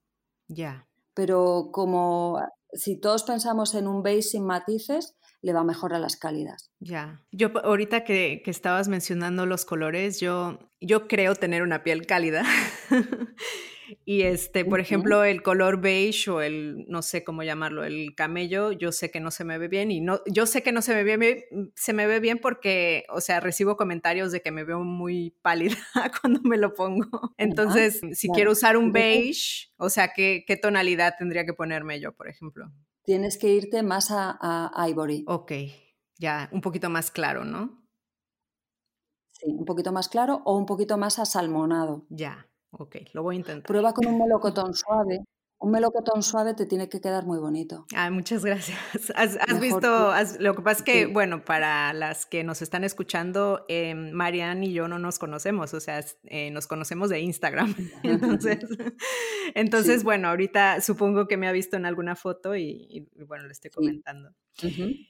Ya. 0.49 0.88
Pero 1.14 1.68
como 1.71 2.40
si 2.73 2.99
todos 2.99 3.25
pensamos 3.25 3.75
en 3.75 3.87
un 3.87 4.03
beige 4.03 4.23
sin 4.23 4.45
matices, 4.45 5.16
le 5.42 5.52
va 5.52 5.64
mejor 5.64 5.92
a 5.92 5.98
las 5.98 6.16
cálidas. 6.16 6.70
Ya. 6.78 7.20
Yo 7.33 7.50
ahorita 7.64 8.05
que, 8.05 8.42
que, 8.44 8.50
estabas 8.50 8.88
mencionando 8.88 9.44
los 9.44 9.64
colores, 9.64 10.20
yo, 10.20 10.70
yo 10.81 11.09
creo 11.09 11.35
tener 11.35 11.62
una 11.62 11.83
piel 11.83 12.07
cálida. 12.07 12.44
y 14.05 14.22
este, 14.22 14.64
por 14.64 14.78
ejemplo, 14.78 15.24
el 15.24 15.42
color 15.42 15.81
beige 15.81 16.31
o 16.31 16.40
el, 16.40 16.85
no 16.87 17.02
sé 17.02 17.24
cómo 17.24 17.42
llamarlo, 17.42 17.83
el 17.83 18.14
camello, 18.14 18.70
yo 18.70 18.92
sé 18.92 19.11
que 19.11 19.18
no 19.18 19.33
se 19.33 19.44
me 19.44 19.59
ve 19.59 19.66
bien 19.66 19.90
y 19.90 20.00
no, 20.00 20.20
yo 20.26 20.46
sé 20.46 20.62
que 20.62 20.70
no 20.70 20.81
se 20.81 20.94
me 20.94 21.02
ve 21.02 21.16
bien, 21.16 21.72
se 21.74 21.92
me 21.92 22.07
ve 22.07 22.20
bien 22.20 22.38
porque, 22.38 23.05
o 23.09 23.20
sea, 23.20 23.40
recibo 23.40 23.76
comentarios 23.76 24.31
de 24.31 24.42
que 24.42 24.52
me 24.52 24.62
veo 24.62 24.85
muy 24.85 25.37
pálida 25.42 25.76
cuando 26.20 26.40
me 26.42 26.57
lo 26.57 26.72
pongo. 26.74 27.35
Entonces, 27.37 28.00
si 28.12 28.28
quiero 28.28 28.52
usar 28.52 28.76
un 28.76 28.92
beige, 28.92 29.72
o 29.76 29.90
sea, 29.90 30.12
¿qué, 30.14 30.44
¿qué 30.46 30.57
tonalidad 30.57 31.14
tendría 31.18 31.44
que 31.44 31.52
ponerme 31.52 32.00
yo, 32.00 32.12
por 32.12 32.28
ejemplo? 32.28 32.70
Tienes 33.03 33.38
que 33.38 33.49
irte 33.49 33.83
más 33.83 34.09
a, 34.11 34.71
Ivory. 34.88 35.25
Ok, 35.27 35.53
ya, 36.19 36.49
un 36.53 36.61
poquito 36.61 36.91
más 36.91 37.11
claro, 37.11 37.45
¿no? 37.45 37.83
Sí, 39.33 39.47
un 39.51 39.65
poquito 39.65 39.93
más 39.93 40.09
claro 40.09 40.43
o 40.45 40.57
un 40.57 40.67
poquito 40.67 40.97
más 40.99 41.19
asalmonado. 41.19 42.07
Ya, 42.09 42.49
ok, 42.71 42.97
lo 43.12 43.23
voy 43.23 43.37
a 43.37 43.38
intentar. 43.38 43.67
Prueba 43.67 43.93
con 43.93 44.07
un 44.07 44.19
melocotón 44.23 44.75
suave 44.75 45.25
un 45.62 45.70
melocotón 45.70 46.25
suave 46.25 46.55
te 46.55 46.66
tiene 46.66 46.88
que 46.88 47.01
quedar 47.01 47.25
muy 47.25 47.38
bonito. 47.38 47.87
Ah, 47.94 48.11
muchas 48.11 48.44
gracias. 48.44 48.77
Has, 49.14 49.61
visto, 49.61 50.12
lo 50.40 50.57
que 50.57 50.62
pasa 50.62 50.79
es 50.79 50.83
que, 50.83 51.07
bueno, 51.07 51.44
para 51.44 51.92
las 51.92 52.27
que 52.27 52.42
nos 52.42 52.62
están 52.62 52.83
escuchando, 52.83 53.64
eh, 53.68 53.94
Marianne 53.94 54.66
y 54.66 54.72
yo 54.72 54.88
no 54.88 54.98
nos 54.98 55.20
conocemos, 55.20 55.72
o 55.72 55.81
sea, 55.81 56.05
eh, 56.25 56.51
nos 56.51 56.66
conocemos 56.66 57.11
de 57.11 57.20
Instagram. 57.20 57.75
entonces, 58.03 58.59
entonces 59.55 60.03
bueno, 60.03 60.29
ahorita 60.29 60.81
supongo 60.81 61.29
que 61.29 61.37
me 61.37 61.46
ha 61.46 61.53
visto 61.53 61.77
en 61.77 61.87
alguna 61.87 62.16
foto 62.16 62.57
y, 62.57 63.09
bueno, 63.29 63.46
le 63.46 63.53
estoy 63.53 63.70
comentando. 63.70 64.35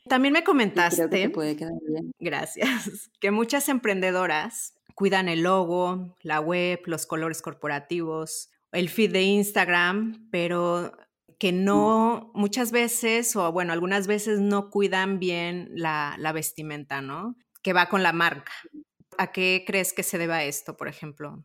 También 0.06 0.34
me 0.34 0.44
comentaste, 0.44 1.08
que 1.08 1.30
puede 1.30 1.56
quedar 1.56 1.72
bien. 1.88 2.12
gracias, 2.20 3.10
que 3.20 3.30
muchas 3.30 3.70
emprendedoras 3.70 4.74
cuidan 4.94 5.30
el 5.30 5.42
logo, 5.42 6.14
la 6.20 6.40
web, 6.40 6.80
los 6.84 7.06
colores 7.06 7.40
corporativos, 7.40 8.50
el 8.72 8.88
feed 8.88 9.12
de 9.12 9.22
Instagram, 9.22 10.28
pero 10.30 10.92
que 11.38 11.50
no, 11.52 12.30
muchas 12.34 12.70
veces, 12.70 13.34
o 13.34 13.50
bueno, 13.50 13.72
algunas 13.72 14.06
veces 14.06 14.38
no 14.38 14.70
cuidan 14.70 15.18
bien 15.18 15.70
la, 15.74 16.16
vestimenta, 16.32 17.02
¿no? 17.02 17.36
Que 17.62 17.72
va 17.72 17.88
con 17.88 18.02
la 18.02 18.12
marca. 18.12 18.52
¿A 19.18 19.32
qué 19.32 19.64
crees 19.66 19.92
que 19.92 20.04
se 20.04 20.18
deba 20.18 20.44
esto, 20.44 20.76
por 20.76 20.86
ejemplo? 20.86 21.44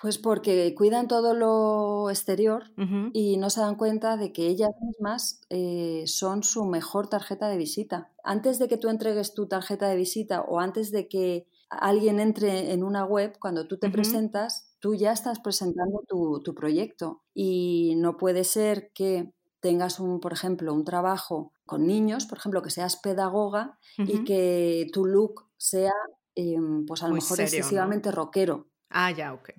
Pues 0.00 0.16
porque 0.16 0.74
cuidan 0.74 1.08
todo 1.08 1.34
lo 1.34 2.10
exterior 2.10 2.64
y 3.12 3.36
no 3.36 3.50
se 3.50 3.60
dan 3.60 3.76
cuenta 3.76 4.16
de 4.16 4.32
que 4.32 4.48
ellas 4.48 4.70
mismas 4.80 5.42
eh, 5.50 6.04
son 6.06 6.42
su 6.42 6.64
mejor 6.64 7.08
tarjeta 7.08 7.48
de 7.48 7.56
visita. 7.56 8.12
Antes 8.24 8.58
de 8.58 8.66
que 8.66 8.76
tú 8.76 8.88
entregues 8.88 9.34
tu 9.34 9.46
tarjeta 9.46 9.88
de 9.88 9.96
visita 9.96 10.40
o 10.40 10.58
antes 10.58 10.90
de 10.90 11.06
que 11.06 11.46
alguien 11.68 12.18
entre 12.18 12.72
en 12.72 12.82
una 12.82 13.04
web, 13.04 13.38
cuando 13.38 13.66
tú 13.66 13.78
te 13.78 13.90
presentas, 13.90 14.73
tú 14.84 14.94
ya 14.94 15.12
estás 15.12 15.40
presentando 15.40 16.04
tu, 16.06 16.54
proyecto 16.54 17.22
y 17.32 17.94
no 17.96 18.18
puede 18.18 18.44
ser 18.44 18.92
que 18.92 19.32
tengas 19.60 19.98
un, 19.98 20.20
por 20.20 20.34
ejemplo, 20.34 20.74
un 20.74 20.84
trabajo 20.84 21.54
con 21.64 21.86
niños, 21.86 22.26
por 22.26 22.36
ejemplo, 22.36 22.60
que 22.60 22.68
seas 22.68 22.98
pedagoga 22.98 23.78
y 23.96 24.24
que 24.24 24.86
tu 24.92 25.06
look 25.06 25.48
sea, 25.56 25.94
em, 26.34 26.84
pues 26.84 27.02
a 27.02 27.08
lo 27.08 27.14
mejor 27.14 27.40
excesivamente 27.40 28.10
rockero. 28.10 28.68
Ah, 28.90 29.10
ya, 29.10 29.32
ok. 29.32 29.52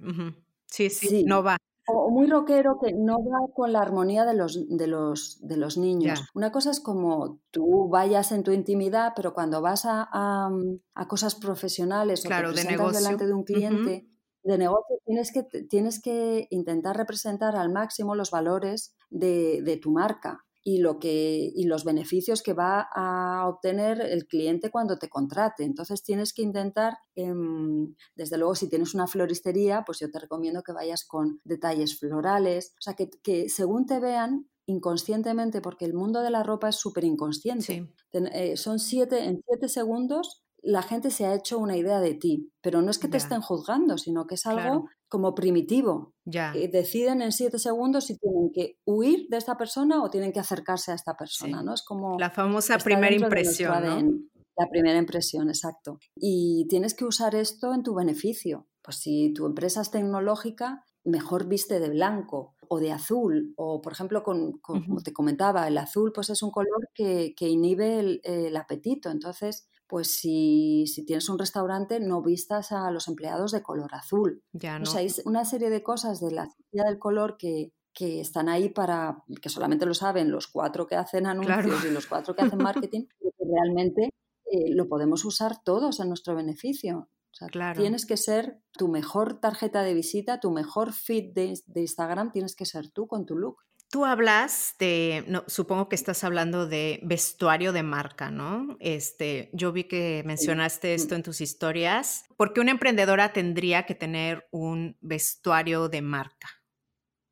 sí, 0.68 0.92
sí, 0.92 1.24
no 1.26 1.42
va. 1.42 1.58
O 1.88 2.12
muy 2.12 2.28
rockero 2.28 2.78
que 2.80 2.94
no 2.94 3.18
va 3.18 3.52
con 3.56 3.74
la 3.74 3.82
armonía 3.82 4.26
de 4.26 4.36
los, 4.36 4.78
de 4.78 4.86
los, 4.86 5.40
de 5.42 5.58
los 5.58 5.80
niños. 5.80 6.24
Una 6.36 6.52
cosa 6.52 6.70
es 6.70 6.80
como 6.80 7.40
tú 7.50 7.90
vayas 7.90 8.32
en 8.32 8.44
tu 8.44 8.52
intimidad, 8.52 9.14
pero 9.16 9.34
cuando 9.34 9.60
vas 9.60 9.86
a, 9.86 10.08
a, 10.12 11.08
cosas 11.08 11.34
profesionales 11.34 12.22
claro, 12.22 12.52
o 12.52 12.54
te 12.54 12.62
de 12.62 12.68
negocio. 12.68 13.00
delante 13.00 13.26
de 13.26 13.34
un 13.34 13.44
cliente, 13.44 14.08
de 14.46 14.58
negocio 14.58 14.98
tienes 15.06 15.32
que, 15.32 15.44
tienes 15.44 16.02
que 16.02 16.48
intentar 16.52 16.96
representar 16.96 17.56
al 17.56 17.72
máximo 17.72 18.16
los 18.16 18.32
valores 18.32 18.96
de, 19.10 19.62
de 19.64 19.78
tu 19.78 19.92
marca 19.92 20.46
y, 20.68 20.80
lo 20.80 20.98
que, 20.98 21.52
y 21.54 21.66
los 21.66 21.84
beneficios 21.84 22.42
que 22.42 22.54
va 22.54 22.88
a 22.96 23.48
obtener 23.48 24.02
el 24.02 24.26
cliente 24.26 24.72
cuando 24.72 24.98
te 24.98 25.10
contrate. 25.10 25.64
Entonces 25.64 26.04
tienes 26.04 26.34
que 26.34 26.42
intentar, 26.42 26.98
em, 27.16 27.96
desde 28.16 28.38
luego 28.38 28.56
si 28.56 28.68
tienes 28.68 28.96
una 28.96 29.06
floristería, 29.06 29.84
pues 29.86 30.00
yo 30.00 30.10
te 30.10 30.20
recomiendo 30.20 30.64
que 30.64 30.74
vayas 30.74 31.06
con 31.06 31.40
detalles 31.44 32.00
florales, 32.00 32.74
o 32.80 32.82
sea, 32.82 32.96
que, 32.96 33.12
que 33.22 33.48
según 33.48 33.86
te 33.86 34.00
vean 34.00 34.50
inconscientemente, 34.66 35.62
porque 35.62 35.86
el 35.86 35.94
mundo 35.94 36.22
de 36.22 36.32
la 36.32 36.42
ropa 36.42 36.70
es 36.70 36.76
súper 36.76 37.04
inconsciente. 37.04 37.88
Eh, 38.12 38.58
son 38.58 38.80
siete, 38.80 39.24
en 39.24 39.44
siete 39.48 39.70
segundos 39.70 40.45
la 40.66 40.82
gente 40.82 41.12
se 41.12 41.26
ha 41.26 41.36
hecho 41.36 41.60
una 41.60 41.78
idea 41.78 42.00
de 42.00 42.16
ti, 42.16 42.52
pero 42.62 42.82
no 42.82 42.90
es 42.90 42.98
que 42.98 43.08
te 43.08 43.18
estén 43.18 43.42
juzgando, 43.42 43.98
sino 43.98 44.26
que 44.26 44.36
es 44.36 44.46
algo 44.48 44.90
como 45.08 45.36
primitivo. 45.36 46.14
Ya. 46.26 46.52
deciden 46.54 47.22
en 47.22 47.32
siete 47.32 47.60
segundos 47.60 48.06
si 48.06 48.18
tienen 48.18 48.52
que 48.52 48.80
huir 48.84 49.28
de 49.30 49.38
esta 49.38 49.58
persona 49.58 50.04
o 50.04 50.10
tienen 50.10 50.34
que 50.34 50.40
acercarse 50.40 50.92
a 50.92 50.96
esta 50.96 51.16
persona, 51.16 51.62
¿no? 51.62 51.74
Es 51.76 51.84
como... 51.84 52.18
La 52.20 52.32
famosa 52.32 52.80
primera 52.80 53.16
impresión, 53.16 54.28
La 54.58 54.68
primera 54.70 54.98
impresión, 54.98 55.50
exacto. 55.50 56.00
Y 56.16 56.66
tienes 56.68 56.96
que 56.96 57.06
usar 57.06 57.36
esto 57.36 57.74
en 57.74 57.84
tu 57.84 57.94
beneficio. 57.94 58.68
Pues 58.82 58.98
si 58.98 59.34
tu 59.34 59.46
empresa 59.46 59.82
es 59.82 59.92
tecnológica, 59.92 60.84
mejor 61.04 61.48
viste 61.48 61.80
de 61.80 61.90
blanco 61.90 62.56
o 62.68 62.80
de 62.80 62.92
azul, 62.92 63.54
o 63.56 63.82
por 63.82 63.94
ejemplo, 63.94 64.24
con, 64.24 64.54
como 64.60 65.02
te 65.04 65.14
comentaba, 65.14 65.68
el 65.68 65.78
azul 65.78 66.12
pues 66.14 66.30
es 66.32 66.42
un 66.42 66.50
color 66.50 66.90
que, 66.94 67.34
inhibe 67.40 68.00
el, 68.24 68.58
apetito. 68.58 69.12
Entonces, 69.12 69.70
pues 69.88 70.12
si, 70.12 70.86
tienes 71.06 71.30
un 71.30 71.38
restaurante, 71.38 72.00
no 72.00 72.22
vistas 72.22 72.72
a 72.72 72.90
los 72.92 73.08
empleados 73.08 73.52
de 73.52 73.62
color 73.62 73.94
azul. 73.94 74.44
Ya, 74.52 74.80
O 74.82 74.86
sea, 74.86 75.02
hay 75.02 75.12
una 75.26 75.46
serie 75.46 75.70
de 75.70 75.84
cosas 75.84 76.20
de 76.20 76.32
la 76.32 76.48
ciencia 76.48 76.90
del 76.90 77.00
color 77.00 77.38
que, 77.38 77.72
están 77.98 78.50
ahí 78.50 78.70
para, 78.70 79.24
que 79.42 79.48
solamente 79.48 79.86
lo 79.86 79.94
saben 79.94 80.30
los 80.30 80.48
cuatro 80.48 80.86
que 80.86 80.96
hacen 80.96 81.26
anuncios 81.26 81.86
y 81.86 81.92
los 81.92 82.08
cuatro 82.08 82.36
que 82.36 82.44
hacen 82.44 82.58
marketing, 82.92 83.06
que 83.20 83.30
realmente 83.40 84.10
eh, 84.52 84.74
lo 84.74 84.90
podemos 84.90 85.24
usar 85.24 85.64
todos 85.64 86.02
en 86.02 86.10
nuestro 86.10 86.36
beneficio. 86.36 87.10
claro. 87.52 87.80
tienes 87.80 88.06
que 88.06 88.18
ser 88.18 88.62
tu 88.74 88.90
mejor 88.90 89.40
tarjeta 89.40 89.82
de 89.82 89.94
visita, 89.94 90.42
tu 90.42 90.52
mejor 90.52 90.92
feed 90.92 91.34
de, 91.34 91.54
de 91.68 91.82
Instagram, 91.82 92.34
tienes 92.34 92.56
que 92.56 92.66
ser 92.66 92.90
tú 92.92 93.08
con 93.08 93.26
tu 93.26 93.38
look. 93.38 93.58
Tú 93.96 94.04
hablas 94.04 94.76
de, 94.78 95.24
no, 95.30 95.46
supongo 95.48 95.88
que 95.88 95.96
estás 95.96 96.26
hablando 96.26 96.68
de 96.68 97.00
vestuario 97.04 97.72
de 97.72 97.82
marca, 97.82 98.30
¿no? 98.30 98.76
Este, 98.82 99.50
yo 99.54 99.72
vi 99.72 99.86
que 99.86 100.22
mencionaste 100.26 100.94
esto 100.94 101.16
en 101.16 101.24
tus 101.24 101.40
historias. 101.40 102.26
¿Por 102.36 102.52
qué 102.52 102.60
una 102.60 102.72
emprendedora 102.72 103.32
tendría 103.32 103.86
que 103.86 103.96
tener 103.96 104.50
un 104.52 104.98
vestuario 105.00 105.88
de 105.88 106.02
marca 106.02 106.50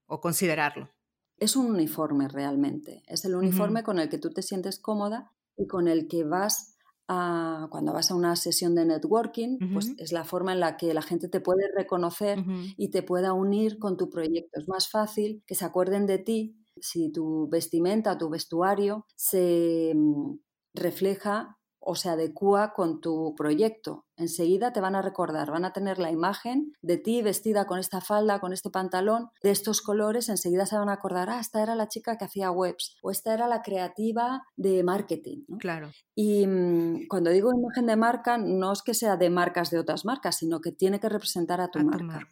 o 0.06 0.21
considerarlo? 0.21 0.89
Es 1.38 1.58
un 1.58 1.65
uniforme 1.65 2.30
realmente. 2.30 3.04
Es 3.08 3.26
el 3.26 3.36
uniforme 3.36 3.84
con 3.84 3.99
el 3.99 4.08
que 4.08 4.17
tú 4.17 4.30
te 4.30 4.41
sientes 4.41 4.80
cómoda 4.80 5.34
y 5.58 5.67
con 5.67 5.89
el 5.89 6.08
que 6.08 6.23
vas 6.23 6.73
a, 7.08 7.68
cuando 7.70 7.94
vas 7.94 8.12
a 8.12 8.16
una 8.16 8.36
sesión 8.36 8.76
de 8.76 8.86
networking, 8.86 9.58
pues 9.74 9.94
es 9.98 10.12
la 10.12 10.24
forma 10.24 10.54
en 10.54 10.60
la 10.60 10.78
que 10.78 10.94
la 10.94 11.02
gente 11.02 11.28
te 11.28 11.39
puede 11.39 11.68
reconocer 11.76 12.44
y 12.78 12.89
te 12.89 13.04
pueda 13.04 13.34
unir 13.34 13.80
con 13.80 13.98
tu 13.98 14.10
proyecto. 14.10 14.60
Es 14.60 14.68
más 14.68 14.89
fácil 14.89 15.44
que 15.46 15.56
se 15.56 15.66
acuerden 15.66 16.06
de 16.06 16.20
ti 16.20 16.58
si 16.80 17.12
tu 17.12 17.48
vestimenta, 17.50 18.18
tu 18.18 18.30
vestuario 18.30 19.06
se 19.16 19.94
mm, 19.96 20.38
refleja 20.74 21.58
o 21.86 21.96
se 21.96 22.10
adecua 22.10 22.74
con 22.74 23.02
tu 23.02 23.34
proyecto. 23.36 24.06
Enseguida 24.15 24.72
te 24.72 24.82
van 24.82 24.96
a 24.96 25.02
recordar, 25.02 25.52
van 25.52 25.65
a 25.65 25.74
tener 25.74 26.00
la 26.00 26.12
imagen 26.12 26.74
de 26.82 26.98
ti 26.98 27.22
vestida 27.22 27.65
con 27.65 27.80
esta 27.80 28.00
falda, 28.00 28.39
con 28.39 28.54
este 28.54 28.69
pantalón, 28.69 29.30
de 29.41 29.52
estos 29.52 29.82
colores, 29.82 30.30
enseguida 30.30 30.65
se 30.65 30.78
van 30.78 30.89
a 30.89 30.93
acordar, 30.93 31.30
ah, 31.30 31.39
esta 31.39 31.62
era 31.62 31.76
la 31.76 31.88
chica 31.88 32.17
que 32.17 32.26
hacía 32.26 32.52
webs 32.52 32.96
o 33.02 33.12
esta 33.12 33.34
era 33.34 33.48
la 33.48 33.62
creativa 33.62 34.43
de 34.56 34.84
marketing. 34.84 35.43
Claro. 35.60 35.91
Y 36.15 36.48
mm, 36.48 37.08
cuando 37.08 37.32
digo 37.32 37.52
imagen 37.54 37.86
de 37.86 37.96
marca, 37.96 38.38
no 38.38 38.72
es 38.72 38.82
que 38.82 38.93
sea 38.93 39.17
de 39.17 39.30
marcas 39.30 39.69
de 39.69 39.80
otras 39.80 40.06
marcas, 40.06 40.38
sino 40.38 40.62
que 40.62 40.72
tiene 40.72 41.00
que 41.00 41.10
representar 41.10 41.60
a 41.60 41.69
tu 41.69 41.80
marca. 41.80 42.28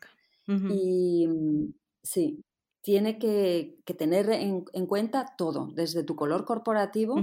Y 0.47 1.27
mm, 1.27 1.73
sí, 2.03 2.43
tiene 2.81 3.19
que, 3.19 3.77
tener 3.97 4.29
en, 4.29 4.63
cuenta 4.87 5.35
todo, 5.37 5.69
desde 5.73 6.03
tu 6.03 6.15
color 6.15 6.45
corporativo, 6.45 7.15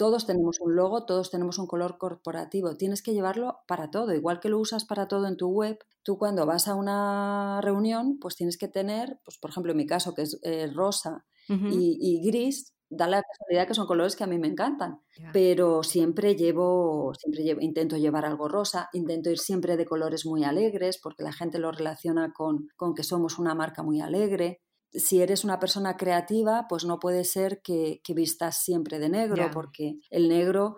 todos 0.00 0.24
tenemos 0.24 0.60
un 0.60 0.76
logo, 0.76 1.04
todos 1.04 1.30
tenemos 1.30 1.58
un 1.58 1.66
color 1.66 1.98
corporativo. 1.98 2.74
Tienes 2.74 3.02
que 3.02 3.12
llevarlo 3.12 3.58
para 3.68 3.90
todo. 3.90 4.14
Igual 4.14 4.40
que 4.40 4.48
lo 4.48 4.58
usas 4.58 4.86
para 4.86 5.08
todo 5.08 5.28
en 5.28 5.36
tu 5.36 5.48
web, 5.48 5.78
tú 6.02 6.16
cuando 6.16 6.46
vas 6.46 6.68
a 6.68 6.74
una 6.74 7.60
reunión, 7.60 8.16
pues 8.18 8.34
tienes 8.34 8.56
que 8.56 8.66
tener, 8.66 9.20
pues 9.26 9.36
por 9.36 9.50
ejemplo 9.50 9.72
en 9.72 9.76
mi 9.76 9.84
caso, 9.84 10.14
que 10.14 10.22
es 10.22 10.40
eh, 10.42 10.72
rosa 10.74 11.26
y, 11.48 12.22
gris, 12.24 12.74
da 12.88 13.08
la 13.08 13.22
casualidad 13.22 13.68
que 13.68 13.74
son 13.74 13.86
colores 13.86 14.16
que 14.16 14.24
a 14.24 14.26
mí 14.26 14.38
me 14.38 14.48
encantan. 14.48 15.02
Pero 15.34 15.82
siempre 15.82 16.34
llevo, 16.34 17.12
siempre 17.18 17.42
llevo, 17.42 17.60
intento 17.60 17.98
llevar 17.98 18.24
algo 18.24 18.48
rosa, 18.48 18.88
intento 18.94 19.28
ir 19.28 19.38
siempre 19.38 19.76
de 19.76 19.84
colores 19.84 20.24
muy 20.24 20.44
alegres, 20.44 20.96
porque 20.96 21.24
la 21.24 21.32
gente 21.34 21.58
lo 21.58 21.72
relaciona 21.72 22.32
con, 22.32 22.68
con 22.74 22.94
que 22.94 23.02
somos 23.02 23.38
una 23.38 23.54
marca 23.54 23.82
muy 23.82 24.00
alegre 24.00 24.62
si 24.92 25.22
eres 25.22 25.44
una 25.44 25.58
persona 25.58 25.96
creativa, 25.96 26.66
pues 26.68 26.84
no 26.84 26.98
puede 26.98 27.24
ser 27.24 27.62
que, 27.62 28.00
vistas 28.14 28.58
siempre 28.58 28.98
de 28.98 29.08
negro, 29.08 29.50
porque 29.52 30.00
el 30.10 30.28
negro 30.28 30.76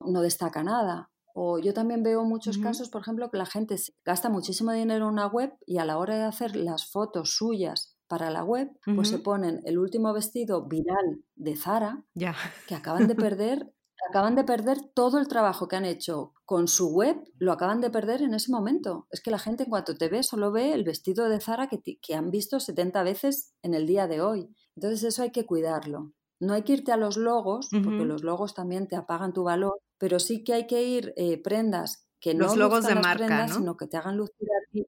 no 0.00 0.20
destaca 0.20 0.62
nada. 0.62 1.10
O 1.36 1.58
yo 1.58 1.74
también 1.74 2.02
veo 2.02 2.24
muchos 2.24 2.58
casos, 2.58 2.90
por 2.90 3.00
ejemplo, 3.00 3.30
que 3.30 3.38
la 3.38 3.46
gente 3.46 3.76
gasta 4.04 4.28
muchísimo 4.28 4.70
dinero 4.70 5.06
en 5.06 5.12
una 5.12 5.26
web 5.26 5.52
y 5.66 5.78
a 5.78 5.84
la 5.84 5.98
hora 5.98 6.16
de 6.16 6.24
hacer 6.24 6.54
las 6.54 6.90
fotos 6.90 7.34
suyas 7.34 7.96
para 8.06 8.30
la 8.30 8.44
web, 8.44 8.70
pues 8.94 9.08
se 9.08 9.18
ponen 9.18 9.60
el 9.64 9.78
último 9.78 10.12
vestido 10.12 10.66
viral 10.66 11.24
de 11.34 11.56
Zara, 11.56 12.04
que 12.68 12.74
acaban 12.74 13.08
de 13.08 13.14
perder 13.32 13.72
acaban 14.08 14.34
de 14.34 14.44
perder 14.44 14.78
todo 14.94 15.18
el 15.18 15.28
trabajo 15.28 15.68
que 15.68 15.76
han 15.76 15.84
hecho 15.84 16.32
con 16.44 16.68
su 16.68 16.90
web, 16.92 17.16
lo 17.38 17.52
acaban 17.52 17.80
de 17.80 17.90
perder 17.90 18.22
en 18.22 18.34
ese 18.34 18.50
momento. 18.50 19.06
Es 19.10 19.20
que 19.20 19.30
la 19.30 19.38
gente 19.38 19.64
en 19.64 19.70
cuanto 19.70 19.96
te 19.96 20.08
ve 20.08 20.22
solo 20.22 20.52
ve 20.52 20.72
el 20.72 20.84
vestido 20.84 21.28
de 21.28 21.40
Zara 21.40 21.68
que, 21.68 21.80
que 21.80 22.14
han 22.14 22.30
visto 22.30 22.60
70 22.60 23.02
veces 23.02 23.54
en 23.62 23.74
el 23.74 23.86
día 23.86 24.06
de 24.06 24.20
hoy. 24.20 24.54
Entonces 24.76 25.04
eso 25.04 25.22
hay 25.22 25.30
que 25.30 25.46
cuidarlo. 25.46 26.12
No 26.40 26.52
hay 26.52 26.62
que 26.62 26.74
irte 26.74 26.92
a 26.92 26.96
los 26.96 27.16
logos, 27.16 27.68
porque 27.70 28.04
los 28.04 28.22
logos 28.22 28.54
también 28.54 28.88
te 28.88 28.96
apagan 28.96 29.32
tu 29.32 29.44
valor, 29.44 29.80
pero 29.98 30.18
sí 30.18 30.44
que 30.44 30.52
hay 30.52 30.66
que 30.66 30.82
ir 30.82 31.14
eh, 31.16 31.40
prendas 31.40 32.06
que 32.20 32.34
no 32.34 32.46
los 32.46 32.56
logos 32.56 32.86
de 32.86 32.94
marca, 32.94 33.26
prendas, 33.26 33.54
sino 33.54 33.76
que 33.76 33.86
te 33.86 33.96
hagan 33.96 34.16
lucir 34.16 34.48
a 34.50 34.70
ti. 34.70 34.86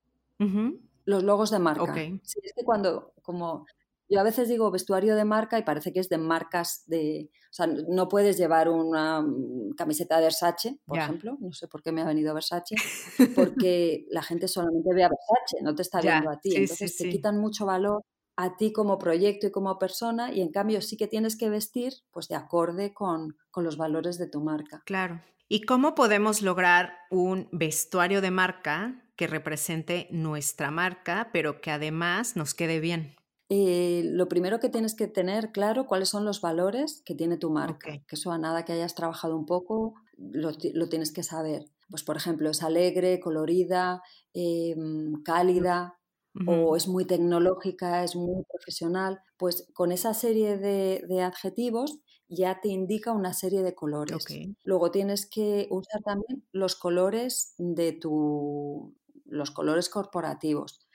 Los 1.05 1.23
logos 1.23 1.51
de 1.51 1.59
marca. 1.59 1.95
Sí, 1.95 2.40
es 2.42 2.53
que 2.55 2.64
cuando, 2.64 3.12
como 3.23 3.64
yo 4.09 4.21
a 4.21 4.25
veces 4.25 4.49
digo 4.49 4.71
vestuario 4.71 5.16
de 5.16 5.25
marca 5.25 5.59
y 5.59 5.62
parece 5.62 5.92
que 5.92 6.01
es 6.01 6.09
de 6.09 6.19
marcas 6.19 6.85
de... 6.87 7.31
O 7.51 7.55
sea, 7.57 7.66
no 7.66 8.09
puedes 8.09 8.37
llevar 8.37 8.69
una 8.69 9.23
mm, 9.23 9.75
camiseta 9.77 10.16
de 10.16 10.23
Versace, 10.23 10.79
por 10.85 10.99
ejemplo. 10.99 11.37
No 11.40 11.53
sé 11.53 11.69
por 11.69 11.83
qué 11.83 11.92
me 11.92 12.03
ha 12.03 12.07
venido 12.07 12.35
Versace. 12.35 12.75
Porque 13.35 14.07
la 14.11 14.23
gente 14.23 14.47
solamente 14.49 14.95
ve 14.95 15.05
a 15.05 15.09
Versace, 15.09 15.62
no 15.62 15.75
te 15.75 15.83
está 15.83 16.01
viendo 16.01 16.31
a 16.31 16.38
ti. 16.38 16.55
Entonces 16.55 16.97
te 16.97 17.09
quitan 17.09 17.38
mucho 17.38 17.66
valor 17.66 18.03
a 18.37 18.57
ti 18.57 18.73
como 18.73 18.99
proyecto 18.99 19.47
y 19.47 19.51
como 19.51 19.79
persona 19.79 20.33
y 20.33 20.42
en 20.42 20.53
cambio 20.53 20.83
sí 20.83 20.97
que 20.97 21.07
tienes 21.07 21.37
que 21.37 21.49
vestir 21.49 21.95
pues 22.11 22.29
de 22.29 22.35
acorde 22.35 22.92
con, 22.92 23.37
con 23.51 23.64
los 23.64 23.77
valores 23.79 24.19
de 24.19 24.29
tu 24.29 24.42
marca. 24.42 24.83
Claro. 24.85 25.23
¿Y 25.49 25.62
cómo 25.62 25.95
podemos 25.95 26.42
lograr 26.42 26.99
un 27.11 27.49
vestuario 27.53 28.21
de 28.21 28.31
marca 28.31 29.03
que 29.16 29.27
represente 29.27 30.09
nuestra 30.11 30.71
marca, 30.71 31.31
pero 31.33 31.61
que 31.61 31.71
además 31.71 32.37
nos 32.37 32.53
quede 32.53 32.81
bien? 32.81 33.16
Eh, 33.48 34.02
lo 34.04 34.28
primero 34.28 34.59
que 34.59 34.68
tienes 34.68 34.94
que 34.94 35.06
tener 35.06 35.52
claro 35.52 35.87
cuáles 35.87 36.09
son 36.09 36.24
los 36.24 36.40
valores 36.40 37.02
que 37.04 37.14
tiene 37.14 37.37
tu 37.37 37.50
marca. 37.50 37.90
Que 38.06 38.16
eso 38.16 38.32
a 38.32 38.38
nada 38.38 38.64
que 38.64 38.72
hayas 38.72 38.94
trabajado 38.94 39.37
un 39.37 39.46
poco, 39.46 39.94
lo, 40.16 40.52
tienes 40.88 41.12
que 41.12 41.22
saber. 41.22 41.64
Pues 41.88 42.02
por 42.02 42.16
ejemplo, 42.16 42.50
es 42.50 42.62
alegre, 42.62 43.20
colorida, 43.20 44.02
em, 44.32 45.22
cálida, 45.22 45.98
o 46.46 46.76
es 46.76 46.87
muy 46.87 47.06
tecnológica, 47.06 48.04
es 48.04 48.14
muy 48.14 48.44
profesional. 48.44 49.20
Pues 49.38 49.70
con 49.72 49.90
esa 49.90 50.12
serie 50.12 50.59
de, 50.59 51.22
adjetivos 51.22 52.00
ya 52.28 52.61
te 52.61 52.68
indica 52.68 53.12
una 53.12 53.32
serie 53.32 53.62
de 53.62 53.74
colores. 53.74 54.26
Luego 54.64 54.90
tienes 54.90 55.30
que 55.30 55.68
usar 55.70 56.02
también 56.02 56.44
los 56.52 56.76
colores 56.76 57.54
de 57.59 57.92
tu 57.92 58.94
los 59.28 59.50
colores 59.50 59.88
corporativos. 59.88 60.86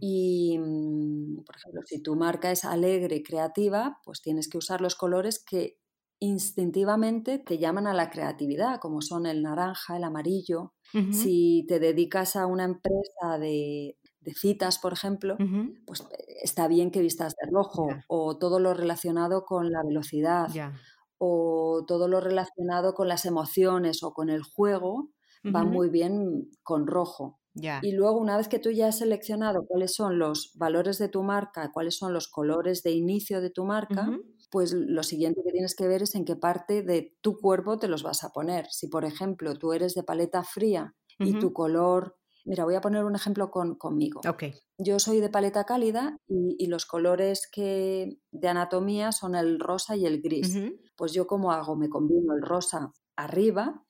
Y, 0.00 0.58
mm, 0.58 1.44
por 1.44 1.56
ejemplo, 1.56 1.80
si 1.86 2.02
tu 2.02 2.16
marca 2.16 2.50
es 2.50 2.64
alegre, 2.64 3.22
creativa, 3.22 4.00
pues 4.04 4.22
tienes 4.22 4.48
que 4.48 4.58
usar 4.58 4.80
los 4.80 4.94
colores 4.94 5.42
que 5.42 5.78
instintivamente 6.20 7.38
te 7.38 7.58
llaman 7.58 7.86
a 7.86 7.94
la 7.94 8.10
creatividad, 8.10 8.80
como 8.80 9.02
son 9.02 9.26
el 9.26 9.42
naranja, 9.42 9.96
el 9.96 10.04
amarillo. 10.04 10.72
Si 11.10 11.64
te 11.66 11.80
dedicas 11.80 12.36
a 12.36 12.46
una 12.46 12.64
empresa 12.64 13.38
de, 13.40 13.98
citas, 14.36 14.78
por 14.78 14.92
ejemplo, 14.92 15.36
pues 15.84 16.02
eh, 16.02 16.36
está 16.42 16.68
bien 16.68 16.92
que 16.92 17.00
vistas 17.00 17.34
de 17.34 17.50
rojo 17.50 17.88
o 18.06 18.38
todo 18.38 18.60
lo 18.60 18.74
relacionado 18.74 19.44
con 19.44 19.72
la 19.72 19.82
velocidad 19.82 20.48
o 21.18 21.84
todo 21.86 22.06
lo 22.06 22.20
relacionado 22.20 22.94
con 22.94 23.08
las 23.08 23.24
emociones 23.24 24.02
o 24.04 24.12
con 24.12 24.30
el 24.30 24.42
juego 24.42 25.10
va 25.44 25.64
muy 25.64 25.90
bien 25.90 26.48
con 26.62 26.86
rojo. 26.86 27.40
Y 27.54 27.92
luego, 27.92 28.18
una 28.18 28.36
vez 28.36 28.48
que 28.48 28.58
tú 28.58 28.70
ya 28.70 28.88
has 28.88 28.98
seleccionado 28.98 29.64
cuáles 29.66 29.94
son 29.94 30.18
los 30.18 30.52
valores 30.56 30.98
de 30.98 31.08
tu 31.08 31.22
marca, 31.22 31.70
cuáles 31.72 31.96
son 31.96 32.12
los 32.12 32.28
colores 32.28 32.82
de 32.82 32.92
inicio 32.92 33.40
de 33.40 33.50
tu 33.50 33.64
marca, 33.64 34.10
pues 34.50 34.72
lo 34.72 35.02
siguiente 35.02 35.42
que 35.44 35.52
tienes 35.52 35.74
que 35.74 35.86
ver 35.86 36.02
es 36.02 36.14
en 36.14 36.24
qué 36.24 36.36
parte 36.36 36.82
de 36.82 37.16
tu 37.20 37.38
cuerpo 37.38 37.78
te 37.78 37.88
los 37.88 38.02
vas 38.02 38.24
a 38.24 38.30
poner. 38.30 38.66
Si, 38.70 38.88
por 38.88 39.04
ejemplo, 39.04 39.56
tú 39.56 39.72
eres 39.72 39.94
de 39.94 40.02
paleta 40.02 40.42
fría 40.42 40.94
y 41.18 41.38
tu 41.38 41.52
color 41.52 42.16
Mira, 42.46 42.64
voy 42.64 42.74
a 42.74 42.80
poner 42.80 43.04
un 43.04 43.14
ejemplo 43.14 43.50
con, 43.50 43.74
conmigo. 43.76 44.20
Okay. 44.28 44.52
Yo 44.76 44.98
soy 44.98 45.20
de 45.20 45.30
paleta 45.30 45.64
cálida 45.64 46.18
y, 46.28 46.66
los 46.66 46.84
colores 46.84 47.48
que 47.50 48.18
de 48.32 48.48
anatomía 48.48 49.12
son 49.12 49.34
el 49.34 49.58
rosa 49.58 49.96
y 49.96 50.04
el 50.04 50.20
gris. 50.20 50.58
Pues 50.96 51.12
yo 51.12 51.26
como 51.26 51.52
hago, 51.52 51.74
me 51.74 51.88
combino 51.88 52.34
el 52.34 52.42
rosa 52.42 52.92
arriba, 53.16 53.83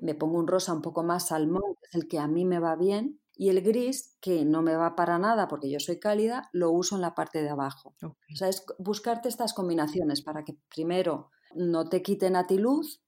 me 0.00 0.14
pongo 0.14 0.38
un 0.38 0.46
rosa 0.46 0.72
un 0.72 0.82
poco 0.82 1.02
más 1.02 1.28
salmón, 1.28 1.74
que 1.80 1.88
es 1.88 1.94
el 1.94 2.08
que 2.08 2.18
a 2.18 2.28
mí 2.28 2.44
me 2.44 2.58
va 2.58 2.76
bien, 2.76 3.20
y 3.34 3.50
el 3.50 3.62
gris, 3.62 4.16
que 4.20 4.44
no 4.44 4.62
me 4.62 4.74
va 4.74 4.96
para 4.96 5.18
nada 5.18 5.46
porque 5.46 5.70
yo 5.70 5.78
soy 5.78 6.00
cálida, 6.00 6.48
lo 6.52 6.72
uso 6.72 6.96
en 6.96 7.02
la 7.02 7.14
parte 7.14 7.40
de 7.40 7.50
abajo. 7.50 7.94
O 8.02 8.36
sea, 8.36 8.48
es 8.48 8.64
buscarte 8.78 9.28
estas 9.28 9.54
combinaciones 9.54 10.22
para 10.22 10.44
que 10.44 10.56
primero 10.74 11.30
no 11.54 11.88
te 11.88 12.02
quiten 12.02 12.34
a 12.34 12.46
ti 12.46 12.58
luz 12.58 13.00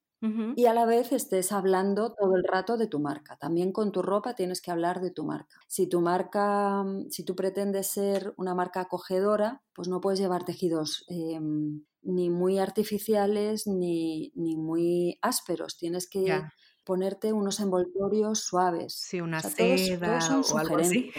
y 0.54 0.66
a 0.66 0.74
la 0.74 0.84
vez 0.84 1.12
estés 1.12 1.50
hablando 1.50 2.12
todo 2.12 2.36
el 2.36 2.44
rato 2.44 2.76
de 2.76 2.86
tu 2.86 3.00
marca. 3.00 3.36
También 3.38 3.72
con 3.72 3.90
tu 3.90 4.02
ropa 4.02 4.34
tienes 4.34 4.60
que 4.60 4.70
hablar 4.70 5.00
de 5.00 5.10
tu 5.10 5.24
marca. 5.24 5.56
Si 5.66 5.86
tu 5.86 6.02
marca, 6.02 6.84
mm, 6.84 7.08
si 7.10 7.24
tú 7.24 7.34
pretendes 7.34 7.86
ser 7.86 8.34
una 8.36 8.54
marca 8.54 8.82
acogedora, 8.82 9.62
pues 9.74 9.88
no 9.88 10.00
puedes 10.02 10.20
llevar 10.20 10.44
tejidos 10.44 11.06
em, 11.08 11.84
ni 12.02 12.30
muy 12.30 12.58
artificiales 12.58 13.66
ni, 13.66 14.32
muy 14.34 15.18
ásperos. 15.22 15.76
Tienes 15.76 16.08
que 16.08 16.42
ponerte 16.84 17.32
unos 17.32 17.60
envoltorios 17.60 18.40
suaves. 18.40 18.94
Sí, 18.94 19.20
una 19.20 19.40
seda 19.40 20.18
o 20.52 20.58
algo 20.58 20.76
así. 20.76 21.10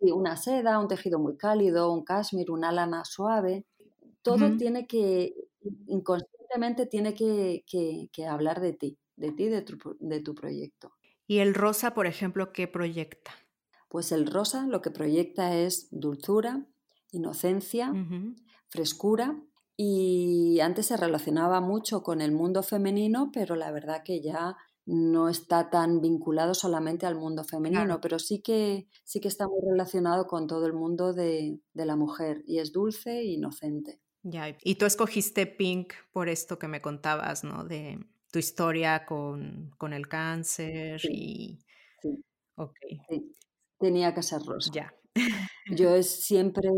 una 0.00 0.36
seda, 0.36 0.78
un 0.78 0.88
tejido 0.88 1.18
muy 1.18 1.36
cálido, 1.36 1.92
un 1.92 2.04
cashmere, 2.04 2.50
una 2.50 2.72
lana 2.72 3.04
suave. 3.04 3.66
Todo 4.22 4.56
tiene 4.56 4.86
que 4.86 5.34
tiene 6.90 7.14
que, 7.14 8.26
hablar 8.28 8.60
de 8.60 8.72
ti, 8.72 8.98
de 9.16 9.32
ti, 9.32 9.48
de 9.48 9.62
tu, 9.62 9.96
de 10.00 10.20
tu 10.20 10.34
proyecto. 10.34 10.92
¿Y 11.26 11.38
el 11.38 11.54
rosa, 11.54 11.94
por 11.94 12.06
ejemplo, 12.06 12.52
qué 12.52 12.68
proyecta? 12.68 13.32
Pues 13.88 14.12
el 14.12 14.26
rosa 14.26 14.66
lo 14.66 14.80
que 14.82 14.90
proyecta 14.90 15.56
es 15.56 15.88
dulzura, 15.90 16.66
inocencia, 17.10 17.92
frescura 18.68 19.42
y 19.76 20.60
antes 20.60 20.86
se 20.86 20.96
relacionaba 20.96 21.60
mucho 21.60 22.02
con 22.02 22.20
el 22.20 22.32
mundo 22.32 22.62
femenino, 22.62 23.30
pero 23.32 23.56
la 23.56 23.70
verdad 23.70 24.02
que 24.04 24.20
ya 24.20 24.56
no 24.84 25.28
está 25.28 25.70
tan 25.70 26.00
vinculado 26.00 26.54
solamente 26.54 27.06
al 27.06 27.14
mundo 27.14 27.44
femenino, 27.44 28.00
pero 28.00 28.18
sí 28.18 28.42
que, 28.42 28.88
sí 29.04 29.20
que 29.20 29.28
está 29.28 29.46
muy 29.46 29.60
relacionado 29.70 30.26
con 30.26 30.46
todo 30.46 30.66
el 30.66 30.72
mundo 30.72 31.12
de, 31.12 31.60
de 31.72 31.86
la 31.86 31.96
mujer 31.96 32.42
y 32.46 32.58
es 32.58 32.72
dulce 32.72 33.20
e 33.20 33.24
inocente. 33.26 34.00
Ya, 34.24 34.56
y 34.62 34.76
tú 34.76 34.86
escogiste 34.86 35.46
Pink 35.46 35.94
por 36.12 36.28
esto 36.28 36.58
que 36.58 36.68
me 36.68 36.80
contabas, 36.80 37.42
¿no? 37.42 37.64
De 37.64 37.98
tu 38.30 38.38
historia 38.38 39.04
con, 39.04 39.74
el 39.92 40.08
cáncer 40.08 41.00
y... 41.10 41.58
Sí. 42.00 42.24
Ok. 42.56 42.76
Tenía 43.78 44.14
que 44.14 44.22
ser 44.22 44.42
rosa. 44.42 44.70
Ya. 44.72 44.94
Yo 45.70 45.94
es 45.94 46.24
siempre, 46.24 46.70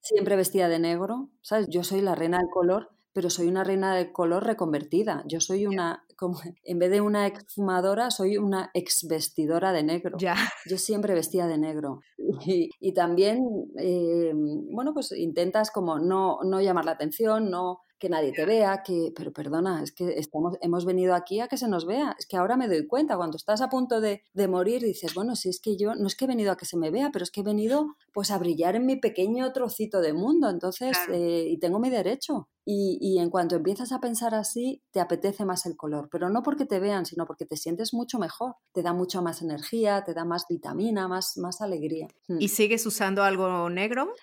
siempre 0.00 0.36
vestida 0.36 0.68
de 0.68 0.78
negro, 0.78 1.30
¿sabes? 1.42 1.66
Yo 1.68 1.84
soy 1.84 2.00
la 2.00 2.14
reina 2.14 2.38
del 2.38 2.48
color, 2.50 2.90
pero 3.12 3.30
soy 3.30 3.48
una 3.48 3.64
reina 3.64 3.94
del 3.94 4.12
color 4.12 4.44
reconvertida. 4.44 5.24
Yo 5.26 5.40
soy 5.40 5.66
una, 5.66 6.04
como, 6.16 6.38
en 6.64 6.78
vez 6.78 6.90
de 6.90 7.00
una 7.00 7.26
exfumadora, 7.26 8.10
soy 8.10 8.36
una 8.36 8.70
exvestidora 8.74 9.72
de 9.72 9.82
negro. 9.82 10.16
Ya. 10.18 10.36
Yo 10.66 10.78
siempre 10.78 11.14
vestía 11.14 11.46
de 11.46 11.58
negro. 11.58 12.00
Y, 12.80 12.94
también, 12.94 13.44
eh, 13.78 14.32
bueno, 14.34 14.94
pues 14.94 15.12
intentas 15.12 15.70
como 15.70 15.98
no, 15.98 16.38
no 16.42 16.60
llamar 16.60 16.86
la 16.86 16.92
atención, 16.92 17.50
no 17.50 17.80
que 18.00 18.08
nadie 18.08 18.32
te 18.32 18.46
vea, 18.46 18.82
que, 18.82 19.12
pero 19.14 19.32
perdona, 19.32 19.82
es 19.82 19.92
que 19.92 20.18
estamos, 20.18 20.56
hemos 20.62 20.84
venido 20.84 21.14
aquí 21.14 21.38
a 21.40 21.46
que 21.46 21.58
se 21.58 21.68
nos 21.68 21.86
vea, 21.86 22.16
es 22.18 22.26
que 22.26 22.36
ahora 22.36 22.56
me 22.56 22.66
doy 22.66 22.86
cuenta, 22.86 23.16
cuando 23.16 23.36
estás 23.36 23.60
a 23.60 23.68
punto 23.68 24.00
de, 24.00 24.22
morir, 24.48 24.82
dices, 24.82 25.14
bueno, 25.14 25.36
si 25.36 25.50
es 25.50 25.60
que 25.60 25.76
yo, 25.76 25.94
no 25.94 26.06
es 26.06 26.16
que 26.16 26.24
he 26.24 26.28
venido 26.28 26.50
a 26.50 26.56
que 26.56 26.64
se 26.64 26.78
me 26.78 26.90
vea, 26.90 27.10
pero 27.12 27.22
es 27.22 27.30
que 27.30 27.42
he 27.42 27.44
venido 27.44 27.94
pues 28.12 28.30
a 28.30 28.38
brillar 28.38 28.74
en 28.74 28.86
mi 28.86 28.96
pequeño 28.96 29.52
trocito 29.52 30.00
de 30.00 30.14
mundo, 30.14 30.48
entonces, 30.48 30.96
eh, 31.12 31.46
y 31.48 31.58
tengo 31.58 31.78
mi 31.78 31.90
derecho. 31.90 32.48
Y, 32.64 32.98
y, 33.00 33.18
en 33.18 33.30
cuanto 33.30 33.56
empiezas 33.56 33.90
a 33.90 34.00
pensar 34.00 34.34
así, 34.34 34.82
te 34.92 35.00
apetece 35.00 35.44
más 35.44 35.66
el 35.66 35.76
color, 35.76 36.08
pero 36.10 36.28
no 36.28 36.42
porque 36.42 36.66
te 36.66 36.78
vean, 36.78 37.04
sino 37.04 37.26
porque 37.26 37.46
te 37.46 37.56
sientes 37.56 37.92
mucho 37.92 38.18
mejor, 38.18 38.54
te 38.72 38.82
da 38.82 38.92
mucha 38.92 39.20
más 39.20 39.42
energía, 39.42 40.04
te 40.04 40.14
da 40.14 40.24
más 40.24 40.44
vitamina, 40.48 41.08
más, 41.08 41.36
más 41.36 41.62
alegría. 41.62 42.06
¿Y 42.28 42.46
mm. 42.46 42.48
sigues 42.48 42.86
usando 42.86 43.24
algo 43.24 43.68
negro? 43.70 44.14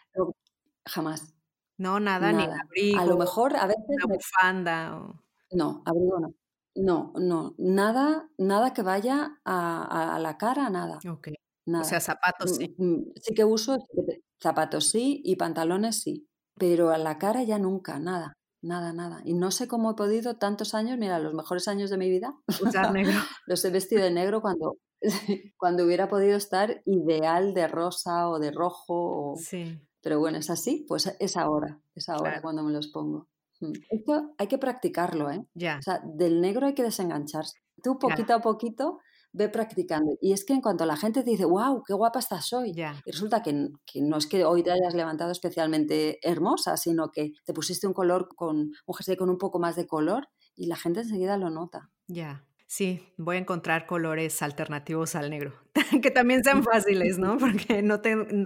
Jamás. 0.85 1.36
No, 1.77 1.99
nada, 1.99 2.31
ni 2.31 2.43
abrigo. 2.43 2.99
A 2.99 3.05
lo 3.05 3.17
mejor 3.17 3.55
a 3.55 3.67
veces. 3.67 3.83
Una 3.87 4.15
bufanda. 4.15 5.13
No, 5.51 5.83
abrigo 5.85 6.19
no. 6.19 6.33
No, 6.77 7.11
no, 7.15 7.55
nada, 7.57 8.29
nada 8.37 8.71
que 8.73 8.83
vaya 8.83 9.39
a, 9.45 10.17
la 10.21 10.37
cara, 10.37 10.69
nada. 10.69 10.99
Ok. 11.09 11.29
O 11.73 11.83
sea, 11.83 11.99
zapatos 11.99 12.57
sí. 12.57 12.75
Mm, 12.77 12.85
mm, 12.85 13.05
sí 13.15 13.33
que 13.33 13.43
uso 13.43 13.77
zapatos 14.41 14.89
sí 14.89 15.21
y 15.25 15.35
pantalones 15.35 16.01
sí, 16.01 16.27
pero 16.55 16.91
a 16.91 16.97
la 16.97 17.17
cara 17.17 17.43
ya 17.43 17.57
nunca, 17.57 17.99
nada, 17.99 18.37
nada, 18.61 18.93
nada. 18.93 19.21
Y 19.25 19.33
no 19.33 19.51
sé 19.51 19.67
cómo 19.67 19.91
he 19.91 19.95
podido 19.95 20.35
tantos 20.37 20.75
años, 20.75 20.97
mira, 20.97 21.19
los 21.19 21.33
mejores 21.33 21.67
años 21.67 21.89
de 21.89 21.97
mi 21.97 22.09
vida, 22.09 22.35
usar 22.61 22.93
negro. 22.93 23.11
los 23.47 23.65
he 23.65 23.71
vestido 23.71 24.03
de 24.03 24.11
negro 24.11 24.41
cuando, 24.41 24.77
cuando 25.57 25.83
hubiera 25.83 26.07
podido 26.07 26.37
estar 26.37 26.83
ideal 26.85 27.53
de 27.55 27.67
rosa 27.67 28.29
o 28.29 28.39
de 28.39 28.51
rojo. 28.51 29.31
O, 29.31 29.35
sí. 29.35 29.81
Pero 30.07 30.19
bueno, 30.21 30.37
es 30.37 30.49
así, 30.49 30.85
pues 30.87 31.13
es 31.19 31.35
ahora, 31.35 31.81
es 31.93 32.07
ahora 32.07 32.41
cuando 32.41 32.63
me 32.63 32.71
los 32.71 32.87
pongo. 32.87 33.27
Mm. 33.59 33.73
Esto 33.89 34.33
hay 34.37 34.47
que 34.47 34.57
practicarlo, 34.57 35.29
¿eh? 35.29 35.45
Ya. 35.53 35.79
O 35.79 35.81
sea, 35.81 36.01
del 36.01 36.39
negro 36.39 36.65
hay 36.65 36.73
que 36.73 36.83
desengancharse. 36.83 37.57
Tú 37.83 37.99
poquito 37.99 38.33
a 38.33 38.39
poquito 38.39 38.99
ve 39.33 39.49
practicando. 39.49 40.13
Y 40.21 40.31
es 40.31 40.45
que 40.45 40.53
en 40.53 40.61
cuanto 40.61 40.85
la 40.85 40.95
gente 40.95 41.23
te 41.23 41.31
dice, 41.31 41.43
wow, 41.43 41.83
qué 41.85 41.93
guapa 41.93 42.19
estás 42.19 42.53
hoy, 42.53 42.71
y 42.71 43.11
resulta 43.11 43.43
que, 43.43 43.67
que, 43.85 44.01
no 44.01 44.15
es 44.15 44.27
que 44.27 44.45
hoy 44.45 44.63
te 44.63 44.71
hayas 44.71 44.95
levantado 44.95 45.33
especialmente 45.33 46.19
hermosa, 46.25 46.77
sino 46.77 47.11
que 47.11 47.33
te 47.43 47.51
pusiste 47.51 47.85
un 47.85 47.93
color 47.93 48.29
con 48.33 48.71
un 48.85 48.95
jersey 48.95 49.17
con 49.17 49.29
un 49.29 49.37
poco 49.37 49.59
más 49.59 49.75
de 49.75 49.87
color 49.87 50.29
y 50.55 50.67
la 50.67 50.77
gente 50.77 51.01
enseguida 51.01 51.35
lo 51.35 51.49
nota. 51.49 51.91
Ya. 52.07 52.46
Sí, 52.67 53.13
voy 53.15 53.37
a 53.37 53.39
encontrar 53.39 53.85
colores 53.85 54.41
alternativos 54.41 55.15
al 55.15 55.29
negro, 55.29 55.53
que 56.03 56.11
también 56.11 56.43
sean 56.43 56.63
fáciles, 56.63 57.17
¿no? 57.17 57.37
Porque 57.37 57.81
no, 57.81 58.01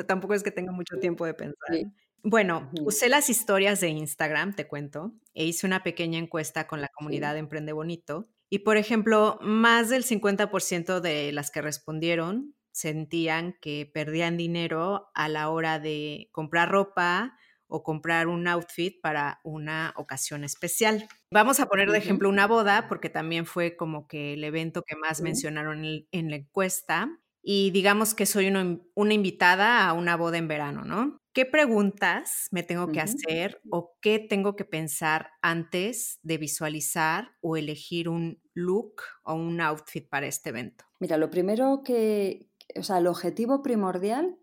tampoco 0.06 0.36
es 0.36 0.44
que 0.44 0.52
tenga 0.52 0.72
mucho 0.72 0.98
tiempo 1.00 1.26
de 1.26 1.34
pensar. 1.34 1.78
Bueno, 2.24 2.70
usé 2.86 3.10
las 3.10 3.32
historias 3.32 3.82
de 3.82 3.90
Instagram, 3.90 4.54
te 4.54 4.68
cuento, 4.68 5.12
e 5.34 5.46
hice 5.46 5.66
una 5.66 5.82
pequeña 5.82 6.20
encuesta 6.20 6.68
con 6.68 6.80
la 6.80 6.90
comunidad 6.90 7.34
de 7.34 7.40
Emprende 7.40 7.74
Bonito. 7.74 8.30
Y, 8.48 8.60
por 8.60 8.78
ejemplo, 8.78 9.40
más 9.42 9.90
del 9.90 10.04
50% 10.04 11.00
de 11.00 11.32
las 11.32 11.50
que 11.50 11.64
respondieron 11.64 12.54
sentían 12.72 13.58
que 13.60 13.90
perdían 13.92 14.38
dinero 14.38 15.10
a 15.16 15.30
la 15.30 15.50
hora 15.50 15.80
de 15.80 16.30
comprar 16.32 16.70
ropa, 16.70 17.38
o 17.72 17.84
comprar 17.84 18.28
un 18.28 18.48
outfit 18.48 19.00
para 19.02 19.40
una 19.44 19.94
ocasión 19.96 20.44
especial. 20.44 21.08
Vamos 21.32 21.62
a 21.62 21.68
poner 21.68 21.90
de 21.90 21.98
ejemplo 21.98 22.28
una 22.28 22.46
boda, 22.46 22.88
porque 22.90 23.10
también 23.10 23.46
fue 23.46 23.78
como 23.78 24.08
que 24.08 24.34
el 24.34 24.44
evento 24.44 24.84
que 24.84 24.98
más 24.98 25.22
mencionaron 25.22 25.86
en, 26.12 26.30
la 26.30 26.36
encuesta. 26.36 27.10
Y 27.42 27.72
digamos 27.72 28.14
que 28.14 28.26
soy 28.26 28.50
una, 28.50 29.14
invitada 29.14 29.88
a 29.88 29.94
una 29.94 30.18
boda 30.18 30.38
en 30.38 30.50
verano, 30.50 30.84
¿no? 30.84 31.18
¿Qué 31.34 31.46
preguntas 31.46 32.50
me 32.52 32.62
tengo 32.62 32.92
que 32.92 33.00
hacer 33.00 33.62
o 33.72 33.98
qué 34.02 34.20
tengo 34.20 34.58
que 34.58 34.66
pensar 34.66 35.30
antes 35.42 36.20
de 36.24 36.38
visualizar 36.38 37.32
o 37.40 37.56
elegir 37.56 38.10
un 38.10 38.42
look 38.54 39.02
o 39.24 39.34
un 39.34 39.62
outfit 39.62 40.10
para 40.10 40.28
este 40.28 40.50
evento? 40.50 40.84
Mira, 41.00 41.16
lo 41.16 41.30
primero 41.30 41.84
que, 41.86 42.50
o 42.76 42.84
sea, 42.84 42.98
el 42.98 43.08
objetivo 43.08 43.64
primordial 43.64 44.38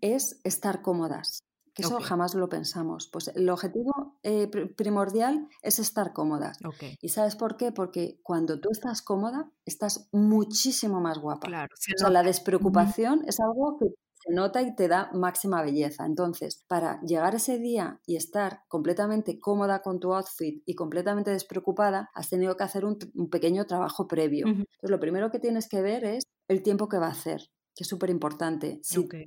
es 0.00 0.40
estar 0.44 0.82
cómodas 0.82 1.40
que 1.74 1.82
eso 1.82 2.00
jamás 2.00 2.34
lo 2.34 2.48
pensamos. 2.48 3.08
Pues 3.12 3.28
el 3.28 3.48
objetivo 3.50 4.16
eh, 4.22 4.48
primordial 4.76 5.48
es 5.62 5.78
estar 5.78 6.12
cómoda. 6.12 6.52
¿Y 7.00 7.08
sabes 7.08 7.36
por 7.36 7.56
qué? 7.56 7.72
Porque 7.72 8.20
cuando 8.22 8.60
tú 8.60 8.70
estás 8.70 9.02
cómoda, 9.02 9.50
estás 9.64 10.08
muchísimo 10.12 11.00
más 11.00 11.18
guapa. 11.18 11.48
Claro, 11.48 11.74
o 11.74 11.98
sea, 11.98 12.10
la 12.10 12.22
despreocupación 12.22 13.24
es 13.26 13.40
algo 13.40 13.76
que 13.78 13.86
se 14.24 14.32
nota 14.32 14.62
y 14.62 14.74
te 14.74 14.88
da 14.88 15.10
máxima 15.12 15.62
belleza. 15.62 16.06
Entonces, 16.06 16.64
para 16.68 17.00
llegar 17.02 17.34
ese 17.34 17.58
día 17.58 18.00
y 18.06 18.16
estar 18.16 18.62
completamente 18.68 19.38
cómoda 19.38 19.82
con 19.82 19.98
tu 19.98 20.14
outfit 20.14 20.62
y 20.64 20.74
completamente 20.74 21.30
despreocupada, 21.30 22.10
has 22.14 22.30
tenido 22.30 22.56
que 22.56 22.64
hacer 22.64 22.84
un, 22.84 22.98
pequeño 23.30 23.66
trabajo 23.66 24.06
previo. 24.06 24.46
Entonces, 24.46 24.90
lo 24.90 25.00
primero 25.00 25.30
que 25.30 25.40
tienes 25.40 25.68
que 25.68 25.82
ver 25.82 26.04
es 26.04 26.24
el 26.48 26.62
tiempo 26.62 26.88
que 26.88 26.98
va 26.98 27.08
a 27.08 27.10
hacer 27.10 27.50
que 27.74 27.84
es 27.84 27.88
súper 27.88 28.10
importante. 28.10 28.80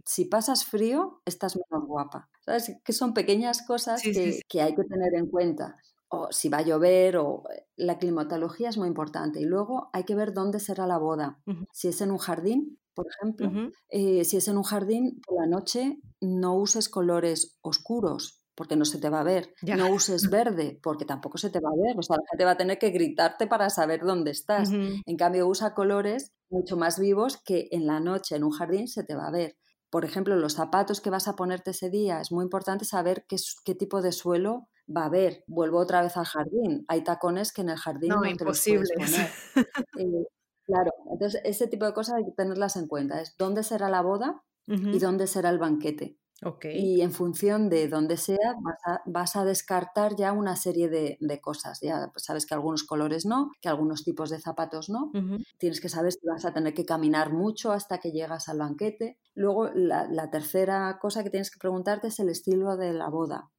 Si, 0.05 0.25
pasas 0.25 0.65
frío, 0.65 1.21
estás 1.25 1.57
menos 1.57 1.87
guapa. 1.87 2.29
¿Sabes? 2.45 2.77
Que 2.83 2.93
son 2.93 3.13
pequeñas 3.13 3.61
cosas 3.61 4.01
que, 4.01 4.61
hay 4.61 4.75
que 4.75 4.83
tener 4.83 5.13
en 5.15 5.27
cuenta. 5.27 5.75
O 6.09 6.29
si 6.31 6.47
va 6.47 6.59
a 6.59 6.61
llover, 6.61 7.17
o 7.17 7.43
eh, 7.53 7.65
la 7.75 7.97
climatología 7.97 8.69
es 8.69 8.77
muy 8.77 8.87
importante. 8.87 9.41
Y 9.41 9.45
luego 9.45 9.89
hay 9.91 10.05
que 10.05 10.15
ver 10.15 10.33
dónde 10.33 10.59
será 10.59 10.87
la 10.87 10.97
boda. 10.97 11.39
Si 11.73 11.89
es 11.89 11.99
en 12.01 12.11
un 12.11 12.17
jardín, 12.17 12.79
por 12.93 13.07
ejemplo. 13.07 13.51
Eh, 13.89 14.23
si 14.23 14.37
es 14.37 14.47
en 14.47 14.57
un 14.57 14.63
jardín, 14.63 15.19
por 15.25 15.41
la 15.41 15.47
noche 15.47 15.99
no 16.21 16.55
uses 16.55 16.89
colores 16.89 17.57
oscuros 17.61 18.41
porque 18.57 18.75
no 18.75 18.85
se 18.85 18.97
te 18.97 19.09
va 19.09 19.19
a 19.21 19.23
ver. 19.23 19.53
No 19.61 19.91
uses 19.91 20.29
verde, 20.31 20.79
porque 20.81 21.05
tampoco 21.05 21.37
se 21.37 21.51
te 21.51 21.59
va 21.59 21.69
a 21.69 21.87
ver. 21.87 21.95
O 21.97 22.01
sea, 22.01 22.17
la 22.17 22.23
gente 22.31 22.43
va 22.43 22.51
a 22.51 22.57
tener 22.57 22.79
que 22.79 22.89
gritarte 22.89 23.45
para 23.45 23.69
saber 23.69 24.01
dónde 24.01 24.31
estás. 24.31 24.71
En 24.71 25.15
cambio, 25.15 25.47
usa 25.47 25.75
colores 25.75 26.33
mucho 26.49 26.75
más 26.75 26.99
vivos 26.99 27.37
que 27.37 27.67
en 27.71 27.85
la 27.85 27.99
noche 27.99 28.35
en 28.35 28.43
un 28.43 28.51
jardín 28.51 28.87
se 28.87 29.03
te 29.03 29.15
va 29.15 29.27
a 29.27 29.31
ver. 29.31 29.57
Por 29.91 30.05
ejemplo, 30.05 30.35
los 30.35 30.53
zapatos 30.53 30.99
que 31.01 31.11
vas 31.11 31.27
a 31.27 31.35
ponerte 31.35 31.71
ese 31.71 31.89
día, 31.89 32.19
es 32.19 32.31
muy 32.31 32.43
importante 32.43 32.83
saber 32.83 33.25
qué, 33.29 33.37
qué 33.63 33.75
tipo 33.75 34.01
de 34.01 34.11
suelo 34.11 34.67
va 34.93 35.03
a 35.03 35.05
haber. 35.05 35.43
Vuelvo 35.47 35.77
otra 35.77 36.01
vez 36.01 36.17
al 36.17 36.25
jardín. 36.25 36.83
Hay 36.87 37.03
tacones 37.03 37.53
que 37.53 37.61
en 37.61 37.69
el 37.69 37.77
jardín 37.77 38.09
no, 38.09 38.21
te 38.21 38.43
los 38.43 38.63
puedes 38.65 38.91
poner. 38.91 39.29
Eh, 39.99 40.27
claro, 40.65 40.91
entonces 41.11 41.41
ese 41.45 41.67
tipo 41.67 41.85
de 41.85 41.93
cosas 41.93 42.15
hay 42.15 42.25
que 42.25 42.31
tenerlas 42.31 42.75
en 42.75 42.87
cuenta. 42.87 43.21
Es 43.21 43.35
dónde 43.37 43.63
será 43.63 43.87
la 43.87 44.01
boda 44.01 44.43
y 44.65 44.99
dónde 44.99 45.27
será 45.27 45.49
el 45.51 45.59
banquete. 45.59 46.17
Y 46.63 47.01
en 47.01 47.11
función 47.11 47.67
de 47.69 47.87
dónde 47.87 48.15
sea, 48.15 48.55
vas 49.05 49.35
a, 49.35 49.43
descartar 49.43 50.15
ya 50.15 50.33
una 50.33 50.55
serie 50.55 50.87
de, 50.87 51.41
cosas. 51.41 51.79
Ya 51.81 52.11
sabes 52.15 52.45
que 52.45 52.53
algunos 52.53 52.83
colores 52.83 53.25
no, 53.25 53.51
que 53.61 53.69
algunos 53.69 54.03
tipos 54.03 54.29
de 54.29 54.39
zapatos 54.39 54.89
no. 54.89 55.11
Tienes 55.57 55.81
que 55.81 55.89
saber 55.89 56.11
si 56.11 56.25
vas 56.27 56.45
a 56.45 56.53
tener 56.53 56.73
que 56.73 56.85
caminar 56.85 57.33
mucho 57.33 57.71
hasta 57.71 57.97
que 57.99 58.11
llegas 58.11 58.49
al 58.49 58.59
banquete. 58.59 59.17
Luego, 59.33 59.69
la, 59.73 60.29
tercera 60.29 60.99
cosa 61.01 61.23
que 61.23 61.29
tienes 61.29 61.49
que 61.49 61.59
preguntarte 61.59 62.07
es 62.07 62.19
el 62.19 62.29
estilo 62.29 62.77
de 62.77 62.93
la 62.93 63.09
boda. 63.09 63.49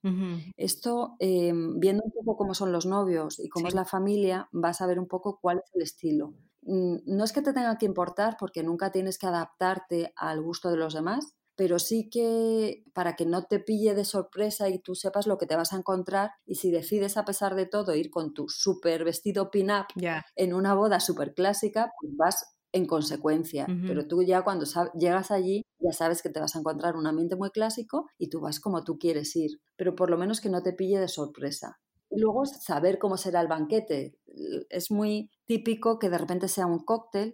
Esto, 0.57 1.17
em, 1.19 1.81
viendo 1.81 2.05
un 2.05 2.13
poco 2.13 2.37
cómo 2.37 2.55
son 2.55 2.73
los 2.73 2.87
novios 2.87 3.39
y 3.41 3.49
cómo 3.49 3.69
es 3.69 3.75
la 3.75 3.85
familia, 3.85 4.49
vas 4.53 4.81
a 4.81 4.87
ver 4.87 4.99
un 4.99 5.09
poco 5.09 5.39
cuál 5.41 5.59
es 5.59 5.71
el 5.75 5.83
estilo 5.83 6.35
mm, 6.63 6.97
no 7.07 7.25
es 7.25 7.33
que 7.33 7.43
te 7.43 7.53
tenga 7.53 7.77
que 7.79 7.87
importar 7.87 8.37
porque 8.39 8.63
nunca 8.63 8.91
tienes 8.93 9.19
que 9.19 9.27
adaptarte 9.27 10.13
al 10.17 10.43
gusto 10.43 10.71
de 10.71 10.77
los 10.77 10.95
demás, 10.95 11.38
pero 11.59 11.81
sí 11.81 12.09
que 12.09 12.85
para 12.95 13.17
que 13.17 13.27
no 13.27 13.43
te 13.47 13.59
pille 13.59 13.97
de 13.97 14.05
sorpresa 14.05 14.69
y 14.69 14.79
tú 14.79 14.95
sepas 14.95 15.27
lo 15.27 15.39
que 15.39 15.47
te 15.47 15.57
vas 15.57 15.73
a 15.73 15.77
encontrar 15.77 16.31
y 16.47 16.55
si 16.55 16.71
decides 16.71 17.17
a 17.17 17.25
pesar 17.25 17.57
de 17.57 17.67
todo 17.67 17.97
ir 17.97 18.11
con 18.11 18.33
tu 18.33 18.49
súper 18.49 19.03
vestido 19.03 19.51
pin-up 19.51 19.87
en 20.37 20.55
una 20.55 20.75
boda 20.75 21.01
súper 21.01 21.35
clásica, 21.35 21.91
pues 22.01 22.17
vas 22.17 22.55
en 22.71 22.87
consecuencia. 22.87 23.67
Pero 23.89 24.07
tú 24.07 24.23
ya 24.23 24.43
cuando 24.43 24.67
llegas 24.95 25.33
allí 25.33 25.63
ya 25.81 25.91
sabes 25.91 26.23
que 26.23 26.31
te 26.31 26.39
vas 26.39 26.55
a 26.55 26.61
encontrar 26.61 26.95
un 26.95 27.09
ambiente 27.09 27.35
muy 27.35 27.51
clásico 27.51 28.07
y 28.19 28.29
tú 28.29 28.41
vas 28.41 28.61
como 28.61 28.85
tú 28.85 28.97
quieres 28.97 29.35
ir, 29.35 29.61
pero 29.77 29.97
por 29.97 30.11
lo 30.11 30.17
menos 30.17 30.41
que 30.41 30.51
no 30.51 30.63
te 30.63 30.75
pille 30.75 31.01
de 31.01 31.09
sorpresa. 31.09 31.81
Y 32.09 32.21
luego 32.21 32.47
saber 32.47 33.01
cómo 33.01 33.17
será 33.17 33.41
el 33.41 33.49
banquete. 33.49 34.17
Es 34.71 34.93
muy 34.93 35.29
típico 35.49 35.99
que 35.99 36.11
de 36.11 36.19
repente 36.19 36.47
sea 36.47 36.67
un 36.67 36.79
cóctel 36.81 37.33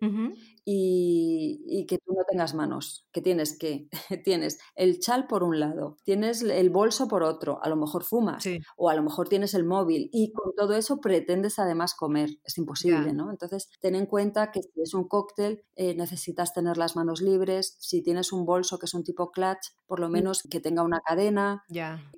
y, 0.64 1.84
que 1.86 1.98
tú 1.98 2.14
no 2.14 2.22
tengas 2.30 2.54
manos, 2.54 3.06
que 3.12 3.20
tienes 3.20 3.58
que 3.58 3.88
tienes 4.24 4.58
el 4.76 5.00
chal 5.00 5.26
por 5.26 5.42
un 5.42 5.60
lado, 5.60 5.98
tienes 6.04 6.40
el 6.42 6.70
bolso 6.70 7.08
por 7.08 7.22
otro, 7.22 7.62
a 7.62 7.68
lo 7.68 7.76
mejor 7.76 8.04
fumas 8.04 8.44
o 8.76 8.88
a 8.88 8.94
lo 8.94 9.02
mejor 9.02 9.28
tienes 9.28 9.52
el 9.52 9.64
móvil 9.64 10.08
y 10.12 10.32
con 10.32 10.54
todo 10.54 10.74
eso 10.74 11.00
pretendes 11.00 11.58
además 11.58 11.94
comer, 11.94 12.30
es 12.44 12.56
imposible, 12.56 13.12
¿no? 13.12 13.30
Entonces 13.30 13.68
ten 13.80 13.96
en 13.96 14.06
cuenta 14.06 14.52
que 14.52 14.62
si 14.62 14.80
es 14.80 14.94
un 14.94 15.08
cóctel 15.08 15.64
eh, 15.74 15.94
necesitas 15.96 16.54
tener 16.54 16.78
las 16.78 16.94
manos 16.94 17.20
libres, 17.20 17.76
si 17.80 18.00
tienes 18.00 18.32
un 18.32 18.46
bolso 18.46 18.78
que 18.78 18.86
es 18.86 18.94
un 18.94 19.02
tipo 19.02 19.32
clutch, 19.32 19.72
por 19.86 19.98
lo 19.98 20.08
mm. 20.08 20.12
menos 20.12 20.42
que 20.48 20.60
tenga 20.60 20.82
una 20.82 21.00
cadena, 21.00 21.64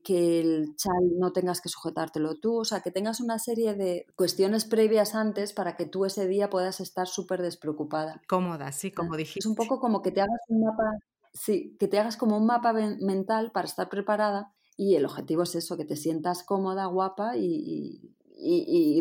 que 0.04 0.40
el 0.40 0.76
chal 0.76 0.92
no 1.18 1.32
tengas 1.32 1.62
que 1.62 1.70
sujetártelo 1.70 2.38
tú, 2.38 2.60
o 2.60 2.64
sea, 2.64 2.80
que 2.80 2.90
tengas 2.90 3.20
una 3.20 3.38
serie 3.38 3.74
de 3.74 4.04
cuestiones 4.14 4.66
previas 4.66 5.14
antes 5.14 5.54
para 5.54 5.74
que 5.76 5.85
tú 5.86 6.04
ese 6.04 6.26
día 6.26 6.50
puedas 6.50 6.80
estar 6.80 7.06
súper 7.06 7.42
despreocupada 7.42 8.22
cómoda, 8.28 8.72
sí, 8.72 8.90
como 8.90 9.16
dijiste. 9.16 9.40
Es 9.40 9.46
un 9.46 9.54
poco 9.54 9.80
como 9.80 10.02
que 10.02 10.10
te 10.10 10.20
hagas 10.20 10.40
un 10.48 10.62
mapa, 10.62 10.98
sí, 11.32 11.76
que 11.78 11.88
te 11.88 11.98
hagas 11.98 12.16
como 12.16 12.36
un 12.36 12.46
mapa 12.46 12.72
mental 12.72 13.50
para 13.52 13.66
estar 13.66 13.88
preparada 13.88 14.52
y 14.76 14.94
el 14.96 15.06
objetivo 15.06 15.42
es 15.42 15.54
eso, 15.54 15.76
que 15.76 15.84
te 15.84 15.96
sientas 15.96 16.42
cómoda, 16.42 16.86
guapa 16.86 17.36
y, 17.36 18.12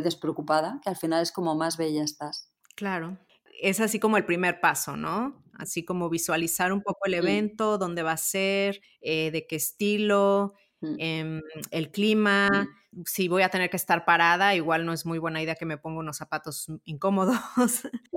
despreocupada, 0.02 0.80
que 0.84 0.90
al 0.90 0.96
final 0.96 1.22
es 1.22 1.32
como 1.32 1.56
más 1.56 1.78
bella 1.78 2.04
estás. 2.04 2.50
Claro, 2.76 3.18
es 3.62 3.80
así 3.82 4.00
como 4.00 4.18
el 4.18 4.26
primer 4.26 4.62
paso, 4.62 4.96
¿no? 4.96 5.44
Así 5.54 5.84
como 5.84 6.10
visualizar 6.10 6.72
un 6.72 6.82
poco 6.82 7.06
el 7.06 7.16
evento, 7.16 7.78
dónde 7.78 8.04
va 8.04 8.14
a 8.14 8.18
ser, 8.18 8.82
eh, 9.02 9.32
de 9.32 9.48
qué 9.48 9.58
estilo, 9.58 10.54
Em, 10.98 11.42
el 11.72 11.92
clima, 11.92 12.70
si 13.06 13.28
voy 13.28 13.44
a 13.44 13.50
tener 13.50 13.70
que 13.70 13.78
estar 13.78 14.06
parada, 14.06 14.56
igual 14.56 14.86
no 14.86 14.94
es 14.94 15.06
muy 15.06 15.20
buena 15.20 15.42
idea 15.42 15.56
que 15.56 15.66
me 15.66 15.78
ponga 15.78 16.00
unos 16.00 16.18
zapatos 16.18 16.68
incómodos. 16.86 17.38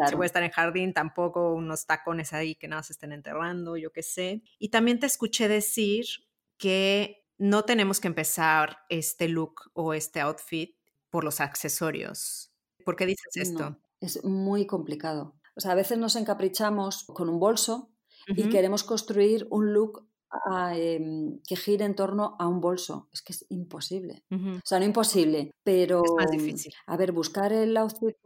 si 0.09 0.15
voy 0.15 0.25
a 0.25 0.27
estar 0.27 0.43
en 0.43 0.51
jardín, 0.51 0.93
tampoco 0.93 1.55
unos 1.55 1.87
tacones 1.87 2.33
ahí 2.33 2.55
que 2.55 2.69
nada 2.69 2.83
se 2.83 2.93
estén 2.93 3.13
enterrando, 3.13 3.77
yo 3.77 3.93
qué 3.93 4.03
sé. 4.03 4.43
Y 4.59 4.69
también 4.69 4.99
te 4.99 5.07
escuché 5.07 5.49
decir 5.49 6.07
que 6.57 7.25
no 7.39 7.65
tenemos 7.65 8.01
que 8.01 8.09
empezar 8.09 8.79
este 8.89 9.29
look 9.29 9.71
o 9.73 9.95
este 9.95 10.21
outfit 10.21 10.77
por 11.11 11.25
los 11.25 11.41
accesorios. 11.41 12.53
¿Por 12.85 12.97
qué 12.97 13.07
dices 13.07 13.37
esto? 13.37 13.79
es 14.01 14.25
muy 14.25 14.67
complicado. 14.67 15.35
O 15.57 15.61
sea, 15.61 15.73
a 15.73 15.77
veces 15.77 15.99
nos 15.99 16.17
encaprichamos 16.17 17.05
con 17.05 17.29
un 17.29 17.41
bolso 17.41 17.91
y 18.29 18.49
queremos 18.49 18.85
construir 18.85 19.47
un 19.51 19.73
look 19.73 20.08
Em, 20.75 21.41
que 21.47 21.57
gire 21.57 21.85
en 21.85 21.95
torno 21.95 22.37
a 22.39 22.47
un 22.47 22.61
bolso. 22.61 23.09
Es 23.13 23.23
que 23.23 23.33
es 23.33 23.47
imposible. 23.49 24.25
O 24.31 24.61
sea, 24.65 24.79
no 24.79 24.85
imposible, 24.85 25.53
pero... 25.63 26.03
Es 26.05 26.13
más 26.17 26.31
difícil. 26.31 26.73
A 26.87 26.97
ver, 26.97 27.13
buscar 27.13 27.53
el 27.53 27.77
outfit 27.77 28.17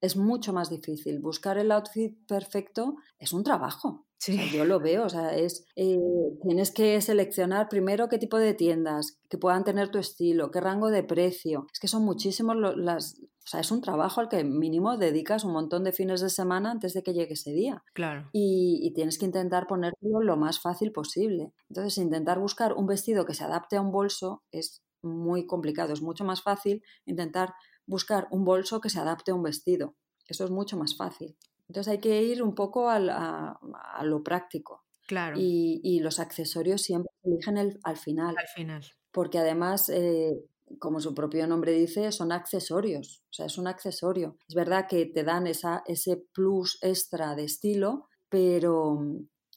es 0.00 0.16
mucho 0.16 0.52
más 0.52 0.70
difícil. 0.70 1.20
Buscar 1.20 1.58
el 1.58 1.70
outfit 1.70 2.16
perfecto 2.26 2.96
es 3.18 3.32
un 3.32 3.44
trabajo. 3.44 4.06
Yo 4.52 4.64
lo 4.64 4.80
veo, 4.80 5.04
o 5.04 5.08
sea, 5.08 5.36
es, 5.36 5.66
eh, 5.76 5.98
tienes 6.42 6.70
que 6.70 7.00
seleccionar 7.00 7.68
primero 7.68 8.08
qué 8.08 8.18
tipo 8.18 8.38
de 8.38 8.54
tiendas 8.54 9.18
que 9.28 9.38
puedan 9.38 9.64
tener 9.64 9.90
tu 9.90 9.98
estilo, 9.98 10.50
qué 10.50 10.60
rango 10.60 10.90
de 10.90 11.02
precio. 11.02 11.66
Es 11.72 11.80
que 11.80 11.88
son 11.88 12.04
muchísimos 12.04 12.56
las, 12.76 13.20
o 13.44 13.48
sea, 13.48 13.60
es 13.60 13.70
un 13.72 13.80
trabajo 13.80 14.20
al 14.20 14.28
que 14.28 14.44
mínimo 14.44 14.96
dedicas 14.96 15.44
un 15.44 15.52
montón 15.52 15.82
de 15.82 15.92
fines 15.92 16.20
de 16.20 16.30
semana 16.30 16.70
antes 16.70 16.92
de 16.92 17.02
que 17.02 17.12
llegue 17.12 17.32
ese 17.32 17.52
día. 17.52 17.82
Claro. 17.92 18.28
Y, 18.32 18.92
tienes 18.94 19.18
que 19.18 19.24
intentar 19.24 19.66
ponerlo 19.66 20.20
lo 20.20 20.36
más 20.36 20.60
fácil 20.60 20.92
posible. 20.92 21.52
Entonces, 21.68 21.98
intentar 21.98 22.38
buscar 22.38 22.74
un 22.74 22.86
vestido 22.86 23.24
que 23.24 23.34
se 23.34 23.44
adapte 23.44 23.76
a 23.76 23.80
un 23.80 23.90
bolso 23.90 24.44
es 24.52 24.82
muy 25.02 25.46
complicado. 25.46 25.92
Es 25.92 26.02
mucho 26.02 26.24
más 26.24 26.42
fácil 26.42 26.82
intentar 27.04 27.54
buscar 27.86 28.28
un 28.30 28.44
bolso 28.44 28.80
que 28.80 28.90
se 28.90 29.00
adapte 29.00 29.32
a 29.32 29.34
un 29.34 29.42
vestido. 29.42 29.96
Eso 30.28 30.44
es 30.44 30.50
mucho 30.50 30.76
más 30.76 30.96
fácil. 30.96 31.36
Entonces 31.72 31.90
hay 31.90 32.00
que 32.00 32.22
ir 32.22 32.42
un 32.42 32.54
poco 32.54 32.90
a, 32.90 33.58
lo 34.02 34.22
práctico. 34.22 34.84
Claro. 35.06 35.36
Y, 35.38 36.00
los 36.00 36.20
accesorios 36.20 36.82
siempre 36.82 37.10
se 37.22 37.30
eligen 37.30 37.58
al 37.58 37.96
final. 37.96 38.36
Al 38.38 38.48
final. 38.48 38.84
Porque 39.10 39.38
además 39.38 39.88
eh, 39.88 40.44
como 40.78 41.00
su 41.00 41.14
propio 41.14 41.46
nombre 41.46 41.72
dice, 41.72 42.12
son 42.12 42.32
accesorios, 42.32 43.24
o 43.30 43.32
sea, 43.32 43.46
es 43.46 43.58
un 43.58 43.66
accesorio. 43.66 44.36
Es 44.48 44.54
verdad 44.54 44.86
que 44.88 45.06
te 45.06 45.24
dan 45.24 45.46
esa, 45.46 45.82
ese 45.86 46.16
plus 46.32 46.78
extra 46.82 47.34
de 47.34 47.44
estilo, 47.44 48.08
pero 48.28 49.00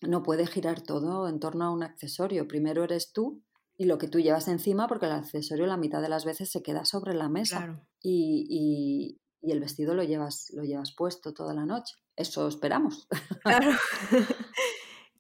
no 0.02 0.24
puede 0.24 0.48
girar 0.48 0.82
todo 0.82 1.28
en 1.28 1.40
torno 1.40 1.66
a 1.66 1.72
un 1.72 1.84
accesorio. 1.84 2.48
Primero 2.48 2.84
eres 2.84 3.12
tú 3.12 3.44
y 3.78 3.86
lo 3.86 3.98
que 3.98 4.08
tú 4.08 4.20
llevas 4.20 4.48
encima, 4.48 4.88
porque 4.88 5.06
el 5.06 5.14
accesorio 5.14 5.66
la 5.66 5.78
mitad 5.78 6.02
de 6.02 6.10
las 6.10 6.26
veces 6.26 6.50
se 6.50 6.62
queda 6.62 6.86
sobre 6.86 7.14
la 7.14 7.30
mesa 7.30 7.86
y, 8.02 8.48
y, 8.50 9.52
el 9.52 9.60
vestido 9.60 9.94
lo 9.94 10.04
llevas, 10.04 10.48
lo 10.56 10.64
llevas 10.64 10.96
puesto 10.96 11.32
toda 11.34 11.54
la 11.54 11.68
noche. 11.68 11.94
Eso 12.16 12.48
esperamos. 12.48 13.08
Claro. 13.44 13.72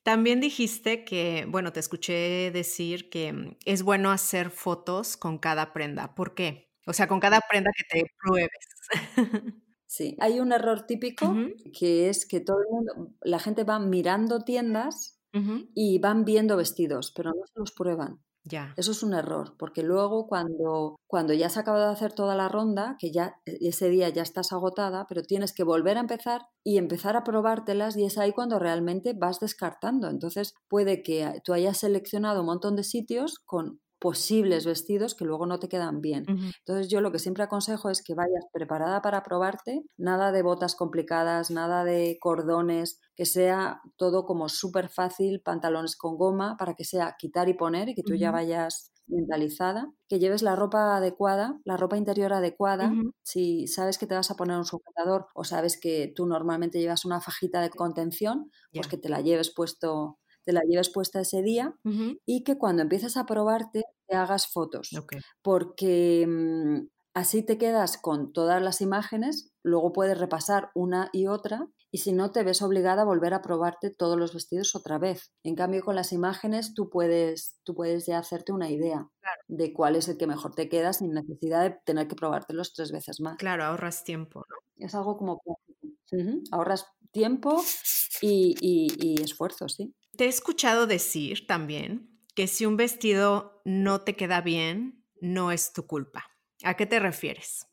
También 0.04 0.40
dijiste 0.40 1.04
que, 1.04 1.48
bueno, 1.50 1.74
te 1.74 1.80
escuché 1.80 2.52
decir 2.52 3.10
que 3.10 3.34
mm, 3.34 3.58
es 3.66 3.82
bueno 3.82 4.12
hacer 4.12 4.52
fotos 4.52 5.18
con 5.18 5.40
cada 5.40 5.74
prenda. 5.74 6.14
¿Por 6.14 6.36
qué? 6.36 6.70
O 6.86 6.94
sea, 6.94 7.08
con 7.08 7.20
cada 7.20 7.42
prenda 7.42 7.72
que 7.76 7.84
te 7.84 8.12
pruebes. 8.22 8.50
Sí, 9.88 10.18
hay 10.20 10.42
un 10.42 10.52
error 10.52 10.86
típico 10.88 11.34
que 11.72 12.10
es 12.10 12.26
que 12.26 12.42
todo 12.42 12.58
el 12.60 12.68
mundo, 12.70 13.14
la 13.22 13.40
gente 13.40 13.64
va 13.64 13.80
mirando 13.80 14.42
tiendas 14.42 15.22
y 15.74 16.00
van 16.00 16.26
viendo 16.26 16.58
vestidos, 16.58 17.14
pero 17.16 17.30
no 17.30 17.46
se 17.46 17.60
los 17.60 17.72
prueban. 17.72 18.20
Eso 18.76 18.92
es 18.92 19.04
un 19.04 19.14
error, 19.14 19.56
porque 19.58 19.84
luego 19.84 20.28
cuando, 20.28 21.00
cuando 21.08 21.34
ya 21.34 21.48
has 21.48 21.58
acabado 21.58 21.88
de 21.88 21.94
hacer 21.94 22.14
toda 22.14 22.36
la 22.36 22.50
ronda, 22.50 22.98
que 23.00 23.12
ya 23.12 23.36
e, 23.46 23.58
ese 23.62 23.90
día 23.90 24.10
ya 24.10 24.22
estás 24.22 24.52
agotada, 24.52 25.06
pero 25.08 25.24
tienes 25.24 25.54
que 25.54 25.64
volver 25.64 25.98
a 25.98 26.02
empezar 26.02 26.42
y 26.64 26.78
empezar 26.78 27.16
a 27.16 27.24
probártelas 27.24 27.96
y 27.98 28.06
es 28.06 28.18
ahí 28.18 28.34
cuando 28.34 28.60
realmente 28.60 29.14
vas 29.18 29.40
descartando. 29.40 30.10
Entonces 30.10 30.54
puede 30.68 31.04
que 31.04 31.42
tú 31.44 31.54
hayas 31.54 31.78
seleccionado 31.78 32.42
un 32.42 32.48
montón 32.48 32.76
de 32.76 32.84
sitios 32.84 33.40
con 33.46 33.80
posibles 34.00 34.66
vestidos 34.66 35.16
que 35.16 35.26
luego 35.26 35.46
no 35.46 35.60
te 35.60 35.70
quedan 35.70 36.02
bien. 36.02 36.26
Entonces 36.60 36.90
yo 36.90 37.02
lo 37.02 37.12
que 37.12 37.20
siempre 37.20 37.44
aconsejo 37.44 37.90
es 37.90 38.04
que 38.04 38.14
vayas 38.14 38.46
preparada 38.52 39.02
para 39.02 39.24
probarte, 39.24 39.84
nada 39.98 40.32
de 40.32 40.42
botas 40.42 40.76
complicadas, 40.76 41.52
nada 41.52 41.84
de 41.84 42.18
cordones, 42.20 43.00
que 43.16 43.26
sea 43.26 43.82
todo 43.98 44.26
como 44.26 44.50
súper 44.50 44.90
fácil, 44.90 45.42
pantalones 45.42 45.96
con 45.96 46.18
goma, 46.18 46.58
para 46.58 46.74
que 46.76 46.84
sea 46.84 47.16
quitar 47.18 47.50
y 47.50 47.54
poner 47.54 47.90
y 47.90 47.96
que 47.96 48.04
tú 48.04 48.16
ya 48.16 48.32
vayas 48.32 48.92
mentalizada, 49.08 49.92
que 50.10 50.20
lleves 50.20 50.42
la 50.42 50.56
ropa 50.56 50.98
adecuada, 50.98 51.60
la 51.64 51.78
ropa 51.78 51.98
interior 51.98 52.34
adecuada. 52.34 52.98
Si 53.24 53.68
sabes 53.68 53.98
que 53.98 54.08
te 54.08 54.16
vas 54.16 54.32
a 54.32 54.36
poner 54.36 54.58
un 54.58 54.66
sujetador 54.66 55.28
o 55.34 55.44
sabes 55.44 55.80
que 55.80 56.12
tú 56.16 56.26
normalmente 56.26 56.80
llevas 56.80 57.06
una 57.06 57.22
fajita 57.22 57.62
de 57.62 57.70
contención, 57.70 58.50
pues 58.74 58.88
que 58.88 58.98
te 58.98 59.10
la 59.10 59.22
lleves 59.22 59.54
puesto 59.54 60.20
te 60.46 60.54
la 60.54 60.62
lleves 60.62 60.90
puesta 60.90 61.20
ese 61.20 61.42
día 61.42 61.76
y 62.26 62.44
que 62.44 62.58
cuando 62.58 62.82
empieces 62.84 63.18
a 63.18 63.26
probarte 63.26 63.84
te 64.08 64.16
hagas 64.16 64.48
fotos. 64.48 64.90
Porque 65.42 66.26
mm, 66.28 66.88
así 67.14 67.44
te 67.44 67.58
quedas 67.58 67.98
con 67.98 68.32
todas 68.34 68.62
las 68.62 68.82
imágenes, 68.82 69.52
luego 69.64 69.94
puedes 69.94 70.18
repasar 70.18 70.70
una 70.76 71.10
y 71.12 71.28
otra 71.28 71.68
y 71.92 72.00
si 72.00 72.12
no 72.12 72.32
te 72.32 72.44
ves 72.44 72.62
obligada 72.62 73.04
a 73.04 73.06
volver 73.06 73.34
a 73.34 73.42
probarte 73.42 73.90
todos 73.90 74.20
los 74.20 74.34
vestidos 74.34 74.76
otra 74.76 74.98
vez. 74.98 75.32
En 75.44 75.56
cambio 75.56 75.84
con 75.84 75.96
las 75.96 76.12
imágenes 76.12 76.74
tú 76.74 76.90
puedes, 76.90 77.60
tú 77.64 77.74
puedes 77.74 78.06
ya 78.06 78.20
hacerte 78.20 78.52
una 78.52 78.70
idea 78.70 79.08
de 79.48 79.74
cuál 79.74 79.96
es 79.96 80.10
el 80.10 80.18
que 80.18 80.28
mejor 80.28 80.54
te 80.54 80.68
queda 80.68 80.92
sin 80.94 81.12
necesidad 81.12 81.64
de 81.64 81.78
tener 81.86 82.08
que 82.08 82.16
probártelos 82.16 82.74
tres 82.74 82.92
veces 82.92 83.22
más. 83.22 83.38
Claro, 83.38 83.64
ahorras 83.64 84.04
tiempo, 84.04 84.44
¿no? 84.50 84.86
Es 84.86 84.94
algo 84.94 85.18
como 85.18 85.42
Ahorras 86.52 86.86
tiempo 87.12 87.62
y, 88.22 88.56
y 88.62 89.22
esfuerzo, 89.22 89.68
sí. 89.70 89.94
Te 90.18 90.26
he 90.26 90.28
escuchado 90.28 90.88
decir 90.88 91.48
también 91.48 92.10
que 92.36 92.48
si 92.48 92.66
un 92.66 92.78
vestido 92.78 93.62
no 93.66 94.02
te 94.02 94.16
queda 94.16 94.42
bien, 94.42 95.04
no 95.22 95.52
es 95.52 95.74
tu 95.74 95.88
culpa. 95.88 96.26
¿A 96.64 96.76
qué 96.76 96.86
te 96.86 97.00
refieres? 97.00 97.68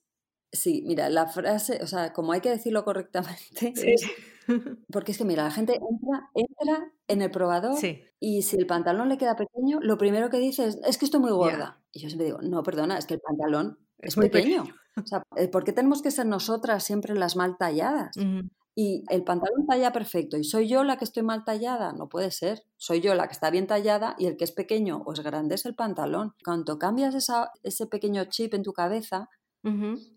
Sí, 0.52 0.82
mira, 0.86 1.08
la 1.08 1.26
frase, 1.26 1.78
o 1.82 1.86
sea, 1.86 2.12
como 2.12 2.32
hay 2.32 2.40
que 2.40 2.50
decirlo 2.50 2.84
correctamente, 2.84 3.72
es, 3.74 4.02
porque 4.92 5.12
es 5.12 5.18
que, 5.18 5.24
mira, 5.24 5.44
la 5.44 5.50
gente 5.50 5.74
entra, 5.74 6.30
entra 6.34 6.92
en 7.08 7.22
el 7.22 7.30
probador 7.30 7.78
y 8.20 8.42
si 8.42 8.56
el 8.56 8.66
pantalón 8.66 9.08
le 9.08 9.16
queda 9.16 9.34
pequeño, 9.34 9.80
lo 9.80 9.96
primero 9.96 10.28
que 10.28 10.38
dice 10.38 10.66
es, 10.66 10.78
es 10.84 10.98
que 10.98 11.06
estoy 11.06 11.20
muy 11.20 11.32
gorda. 11.32 11.82
Y 11.90 12.00
yo 12.00 12.08
siempre 12.08 12.26
digo, 12.26 12.42
no, 12.42 12.62
perdona, 12.62 12.98
es 12.98 13.06
que 13.06 13.14
el 13.14 13.20
pantalón 13.20 13.78
es, 13.98 14.14
pequeño. 14.14 14.64
O 14.96 15.06
sea, 15.06 15.22
eh, 15.36 15.48
¿por 15.48 15.64
qué 15.64 15.72
tenemos 15.72 16.02
que 16.02 16.10
ser 16.10 16.26
nosotras 16.26 16.84
siempre 16.84 17.14
las 17.14 17.34
mal 17.34 17.56
talladas? 17.56 18.14
Y 18.74 19.04
el 19.10 19.22
pantalón 19.22 19.66
talla 19.66 19.92
perfecto 19.92 20.38
y 20.38 20.44
soy 20.44 20.66
yo 20.66 20.82
la 20.82 20.96
que 20.96 21.04
estoy 21.04 21.22
mal 21.22 21.44
tallada, 21.44 21.92
no 21.92 22.08
puede 22.08 22.30
ser. 22.30 22.62
Soy 22.76 23.00
yo 23.00 23.14
la 23.14 23.26
que 23.26 23.34
está 23.34 23.50
bien 23.50 23.66
tallada 23.66 24.16
y 24.18 24.26
el 24.26 24.36
que 24.36 24.44
es 24.44 24.52
pequeño 24.52 25.02
o 25.04 25.12
es 25.12 25.20
grande 25.20 25.56
es 25.56 25.66
el 25.66 25.74
pantalón. 25.74 26.34
Cuando 26.44 26.78
cambias 26.78 27.14
ese 27.62 27.86
pequeño 27.86 28.24
chip 28.26 28.54
en 28.54 28.62
tu 28.62 28.72
cabeza, 28.72 29.28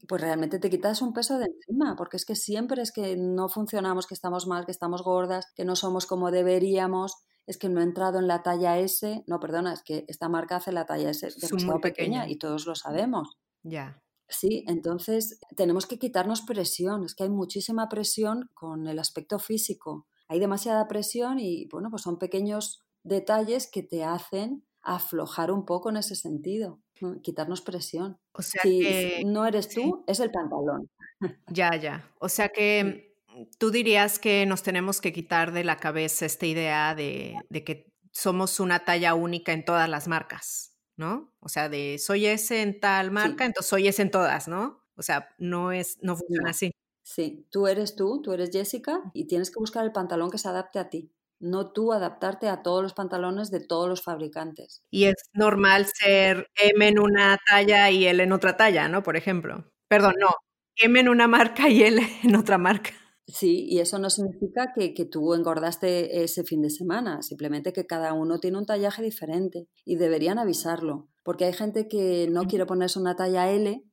pues 0.07 0.21
realmente 0.21 0.57
te 0.57 0.69
quitas 0.69 1.01
un 1.01 1.13
peso 1.13 1.37
de 1.37 1.45
encima, 1.45 1.95
porque 1.95 2.17
es 2.17 2.25
que 2.25 2.35
siempre 2.35 2.81
es 2.81 2.91
que 2.91 3.15
no 3.15 3.47
funcionamos, 3.49 4.07
que 4.07 4.15
estamos 4.15 4.47
mal, 4.47 4.65
que 4.65 4.71
estamos 4.71 5.03
gordas, 5.03 5.51
que 5.55 5.65
no 5.65 5.75
somos 5.75 6.07
como 6.07 6.31
deberíamos, 6.31 7.13
es 7.45 7.57
que 7.57 7.69
no 7.69 7.81
he 7.81 7.83
entrado 7.83 8.19
en 8.19 8.27
la 8.27 8.41
talla 8.41 8.79
S. 8.79 9.23
No, 9.27 9.39
perdona, 9.39 9.73
es 9.73 9.83
que 9.83 10.05
esta 10.07 10.29
marca 10.29 10.55
hace 10.55 10.71
la 10.71 10.85
talla 10.85 11.11
S 11.11 11.29
demasiado 11.39 11.79
pequeña 11.79 12.27
y 12.27 12.37
todos 12.37 12.65
lo 12.65 12.73
sabemos. 12.73 13.37
Ya. 13.63 14.01
Sí, 14.27 14.63
entonces 14.67 15.39
tenemos 15.55 15.85
que 15.85 15.99
quitarnos 15.99 16.41
presión. 16.41 17.03
Es 17.03 17.15
que 17.15 17.23
hay 17.23 17.29
muchísima 17.29 17.87
presión 17.89 18.49
con 18.53 18.87
el 18.87 18.99
aspecto 18.99 19.39
físico. 19.39 20.07
Hay 20.27 20.39
demasiada 20.39 20.87
presión 20.87 21.39
y, 21.39 21.67
bueno, 21.71 21.89
pues 21.89 22.01
son 22.01 22.17
pequeños 22.17 22.83
detalles 23.03 23.69
que 23.69 23.83
te 23.83 24.03
hacen 24.03 24.65
aflojar 24.81 25.51
un 25.51 25.65
poco 25.65 25.89
en 25.89 25.97
ese 25.97 26.15
sentido, 26.15 26.79
quitarnos 27.23 27.61
presión. 27.61 28.19
O 28.33 28.41
sea 28.41 28.61
si 28.61 29.23
no 29.25 29.45
eres 29.45 29.69
tú, 29.69 30.03
es 30.07 30.19
el 30.19 30.31
pantalón. 30.31 30.89
Ya, 31.47 31.75
ya. 31.77 32.11
O 32.19 32.27
sea 32.27 32.49
que 32.49 33.15
tú 33.57 33.71
dirías 33.71 34.19
que 34.19 34.45
nos 34.45 34.63
tenemos 34.63 34.99
que 34.99 35.13
quitar 35.13 35.53
de 35.53 35.63
la 35.63 35.77
cabeza 35.77 36.25
esta 36.25 36.45
idea 36.45 36.93
de, 36.93 37.35
de 37.49 37.63
que 37.63 37.93
somos 38.11 38.59
una 38.59 38.83
talla 38.83 39.13
única 39.13 39.53
en 39.53 39.63
todas 39.63 39.87
las 39.87 40.09
marcas. 40.09 40.74
¿No? 40.97 41.33
O 41.39 41.49
sea, 41.49 41.69
de 41.69 41.97
soy 41.99 42.25
ese 42.25 42.61
en 42.61 42.79
tal 42.79 43.11
marca, 43.11 43.45
entonces 43.45 43.69
soy 43.69 43.87
ese 43.87 44.01
en 44.01 44.11
todas, 44.11 44.47
¿no? 44.47 44.81
O 44.95 45.01
sea, 45.01 45.29
no 45.37 45.71
es, 45.71 45.97
no 46.01 46.15
funciona 46.15 46.51
así. 46.51 46.71
Sí, 47.03 47.45
tú 47.51 47.67
eres 47.67 47.95
tú, 47.95 48.21
tú 48.21 48.33
eres 48.33 48.49
Jessica 48.51 49.01
y 49.13 49.27
tienes 49.27 49.51
que 49.51 49.59
buscar 49.59 49.85
el 49.85 49.91
pantalón 49.91 50.31
que 50.31 50.37
se 50.39 50.47
adapte 50.47 50.79
a 50.79 50.89
ti, 50.89 51.11
no 51.39 51.71
tú 51.71 51.93
adaptarte 51.93 52.49
a 52.49 52.63
todos 52.63 52.81
los 52.81 52.93
pantalones 52.93 53.51
de 53.51 53.59
todos 53.59 53.87
los 53.87 54.01
fabricantes. 54.01 54.81
Y 54.89 55.05
es 55.05 55.15
normal 55.33 55.85
ser 55.93 56.47
M 56.55 56.87
en 56.87 56.99
una 56.99 57.37
talla 57.47 57.91
y 57.91 58.07
L 58.07 58.23
en 58.23 58.31
otra 58.31 58.57
talla, 58.57 58.87
¿no? 58.87 59.03
Por 59.03 59.17
ejemplo. 59.17 59.65
Perdón, 59.87 60.15
no, 60.19 60.29
M 60.77 60.99
en 60.99 61.09
una 61.09 61.27
marca 61.27 61.69
y 61.69 61.83
L 61.83 62.01
en 62.23 62.35
otra 62.35 62.57
marca. 62.57 62.91
Sí, 63.27 63.65
y 63.67 63.79
eso 63.79 63.97
no 63.97 64.11
significa 64.11 64.71
que, 64.75 64.93
que, 64.93 65.05
tú 65.05 65.33
engordaste 65.33 66.23
ese 66.23 66.43
fin 66.43 66.61
de 66.61 66.69
semana, 66.69 67.23
simplemente 67.23 67.73
que 67.73 67.87
cada 67.87 68.13
uno 68.13 68.39
tiene 68.39 68.59
un 68.59 68.67
tallaje 68.67 69.01
diferente 69.01 69.67
y 69.83 69.95
deberían 69.95 70.37
avisarlo, 70.37 71.07
porque 71.23 71.45
hay 71.45 71.53
gente 71.53 71.87
que 71.87 72.27
no 72.29 72.43
quiere 72.43 72.67
ponerse 72.67 72.99
una 72.99 73.15
talla 73.15 73.49
L 73.49 73.83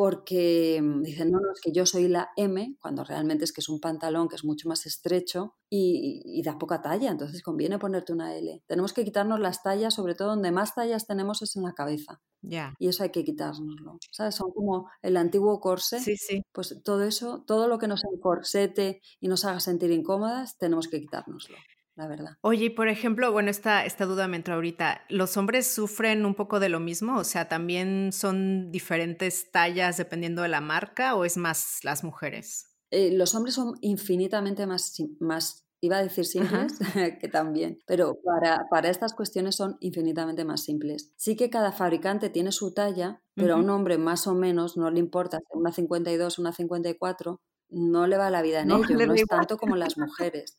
porque 0.00 0.80
mm, 0.82 1.02
dicen, 1.02 1.30
no, 1.30 1.40
no, 1.40 1.52
es 1.52 1.60
que 1.60 1.72
yo 1.72 1.84
soy 1.84 2.08
la 2.08 2.30
M, 2.34 2.74
cuando 2.80 3.04
realmente 3.04 3.44
es 3.44 3.52
que 3.52 3.60
es 3.60 3.68
un 3.68 3.80
pantalón 3.80 4.28
que 4.28 4.36
es 4.36 4.46
mucho 4.46 4.66
más 4.66 4.86
estrecho 4.86 5.56
y, 5.68 6.40
da 6.42 6.56
poca 6.56 6.80
talla, 6.80 7.10
entonces 7.10 7.42
conviene 7.42 7.78
ponerte 7.78 8.14
una 8.14 8.34
L. 8.34 8.62
Tenemos 8.66 8.94
que 8.94 9.04
quitarnos 9.04 9.40
las 9.40 9.62
tallas, 9.62 9.92
sobre 9.92 10.14
todo 10.14 10.28
donde 10.28 10.52
más 10.52 10.74
tallas 10.74 11.06
tenemos 11.06 11.42
es 11.42 11.54
en 11.56 11.64
la 11.64 11.74
cabeza. 11.74 12.22
Ya. 12.40 12.74
Y 12.78 12.88
eso 12.88 13.02
hay 13.02 13.10
que 13.10 13.24
quitárnoslo. 13.24 13.98
¿Sabes? 14.10 14.36
Son 14.36 14.50
como 14.52 14.88
el 15.02 15.18
antiguo 15.18 15.60
corset. 15.60 16.00
Sí, 16.00 16.16
sí. 16.16 16.40
Pues 16.50 16.80
todo 16.82 17.02
eso, 17.02 17.44
todo 17.46 17.68
lo 17.68 17.78
que 17.78 17.86
nos 17.86 18.02
encorsete 18.10 19.02
y 19.20 19.28
nos 19.28 19.44
haga 19.44 19.60
sentir 19.60 19.90
incómodas, 19.90 20.56
tenemos 20.56 20.88
que 20.88 20.98
quitárnoslo 20.98 21.58
la 22.00 22.08
verdad. 22.08 22.38
Oye, 22.40 22.66
y 22.66 22.70
por 22.70 22.88
ejemplo, 22.88 23.30
bueno, 23.30 23.50
esta, 23.50 23.84
esta 23.84 24.06
duda 24.06 24.26
me 24.26 24.38
entró 24.38 24.54
ahorita. 24.54 25.02
¿Los 25.10 25.36
hombres 25.36 25.66
sufren 25.66 26.24
un 26.24 26.34
poco 26.34 26.58
de 26.58 26.70
lo 26.70 26.80
mismo? 26.80 27.18
O 27.18 27.24
sea, 27.24 27.48
¿también 27.48 28.10
son 28.12 28.72
diferentes 28.72 29.50
tallas 29.50 29.98
dependiendo 29.98 30.40
de 30.40 30.48
la 30.48 30.62
marca 30.62 31.14
o 31.14 31.26
es 31.26 31.36
más 31.36 31.80
las 31.84 32.02
mujeres? 32.02 32.74
Eh, 32.90 33.12
los 33.12 33.34
hombres 33.34 33.54
son 33.54 33.74
infinitamente 33.82 34.66
más, 34.66 34.94
más 35.20 35.68
iba 35.82 35.98
a 35.98 36.02
decir 36.02 36.24
simples 36.24 36.78
que 37.20 37.28
también, 37.28 37.78
pero 37.86 38.18
para, 38.24 38.66
para, 38.70 38.88
estas 38.88 39.12
cuestiones 39.12 39.56
son 39.56 39.76
infinitamente 39.80 40.44
más 40.46 40.62
simples. 40.62 41.12
Sí 41.16 41.36
que 41.36 41.50
cada 41.50 41.70
fabricante 41.70 42.30
tiene 42.30 42.50
su 42.50 42.72
talla, 42.72 43.22
pero 43.34 43.54
a 43.54 43.58
un 43.58 43.68
hombre 43.68 43.98
más 43.98 44.26
o 44.26 44.34
menos 44.34 44.78
no 44.78 44.90
le 44.90 45.00
importa 45.00 45.38
una 45.50 45.70
52, 45.70 46.38
una 46.38 46.52
54, 46.52 47.40
no 47.68 48.06
le 48.06 48.16
va 48.16 48.30
la 48.30 48.40
vida 48.40 48.62
en 48.62 48.70
ello, 48.70 49.06
no 49.06 49.14
es 49.14 49.26
tanto 49.26 49.58
como 49.58 49.76
las 49.76 49.96
mujeres. 49.98 50.56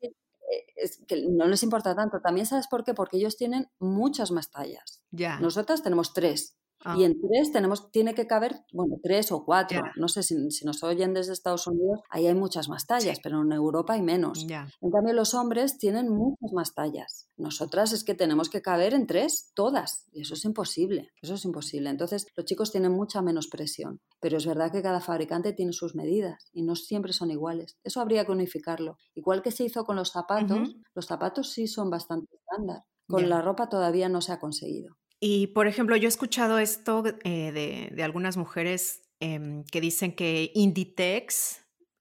Es 0.00 0.12
que 1.06 1.26
no 1.28 1.46
les 1.46 1.62
importa 1.62 1.94
tanto. 1.94 2.20
También 2.20 2.46
sabes 2.46 2.66
por 2.68 2.84
qué, 2.84 2.94
porque 2.94 3.16
ellos 3.16 3.36
tienen 3.36 3.70
muchas 3.78 4.30
más 4.30 4.50
tallas. 4.50 5.02
Ya. 5.10 5.38
Nosotras 5.40 5.82
tenemos 5.82 6.12
tres. 6.12 6.56
Ah. 6.84 6.96
Y 6.98 7.04
en 7.04 7.20
tres 7.20 7.52
tenemos, 7.52 7.90
tiene 7.90 8.14
que 8.14 8.26
caber, 8.26 8.64
bueno, 8.72 8.96
tres 9.02 9.32
o 9.32 9.44
cuatro. 9.44 9.80
No 9.96 10.08
sé 10.08 10.22
si, 10.22 10.34
nos 10.64 10.82
oyen 10.82 11.14
desde 11.14 11.32
Estados 11.32 11.66
Unidos, 11.66 12.00
ahí 12.10 12.26
hay 12.26 12.34
muchas 12.34 12.68
más 12.68 12.86
tallas, 12.86 13.18
pero 13.22 13.42
en 13.42 13.52
Europa 13.52 13.94
hay 13.94 14.02
menos. 14.02 14.46
En 14.48 14.90
cambio, 14.90 15.12
los 15.12 15.34
hombres 15.34 15.78
tienen 15.78 16.08
muchas 16.08 16.52
más 16.52 16.74
tallas. 16.74 17.28
Nosotras 17.36 17.92
es 17.92 18.04
que 18.04 18.14
tenemos 18.14 18.48
que 18.50 18.62
caber 18.62 18.94
en 18.94 19.06
tres, 19.06 19.50
todas. 19.54 20.06
Y 20.12 20.22
eso 20.22 20.34
es 20.34 20.44
imposible. 20.44 21.10
Eso 21.20 21.34
es 21.34 21.44
imposible. 21.44 21.90
Entonces, 21.90 22.26
los 22.36 22.46
chicos 22.46 22.70
tienen 22.70 22.92
mucha 22.92 23.22
menos 23.22 23.48
presión. 23.48 24.00
Pero 24.20 24.36
es 24.36 24.46
verdad 24.46 24.70
que 24.70 24.82
cada 24.82 25.00
fabricante 25.00 25.52
tiene 25.52 25.72
sus 25.72 25.94
medidas 25.94 26.48
y 26.52 26.62
no 26.62 26.76
siempre 26.76 27.12
son 27.12 27.30
iguales. 27.30 27.76
Eso 27.82 28.00
habría 28.00 28.24
que 28.24 28.32
unificarlo. 28.32 28.96
Igual 29.14 29.42
que 29.42 29.50
se 29.50 29.64
hizo 29.64 29.84
con 29.84 29.96
los 29.96 30.12
zapatos, 30.12 30.76
los 30.94 31.06
zapatos 31.06 31.50
sí 31.50 31.66
son 31.66 31.90
bastante 31.90 32.34
estándar. 32.36 32.84
Con 33.08 33.28
la 33.28 33.42
ropa 33.42 33.68
todavía 33.68 34.08
no 34.08 34.20
se 34.20 34.32
ha 34.32 34.38
conseguido. 34.38 34.96
Y, 35.24 35.46
por 35.46 35.68
ejemplo, 35.68 35.94
yo 35.94 36.06
he 36.06 36.08
escuchado 36.08 36.58
esto 36.58 37.04
eh, 37.22 37.52
de, 37.94 38.02
algunas 38.02 38.36
mujeres 38.36 39.02
em, 39.20 39.62
que 39.62 39.80
dicen 39.80 40.16
que 40.16 40.50
Inditex, 40.52 41.60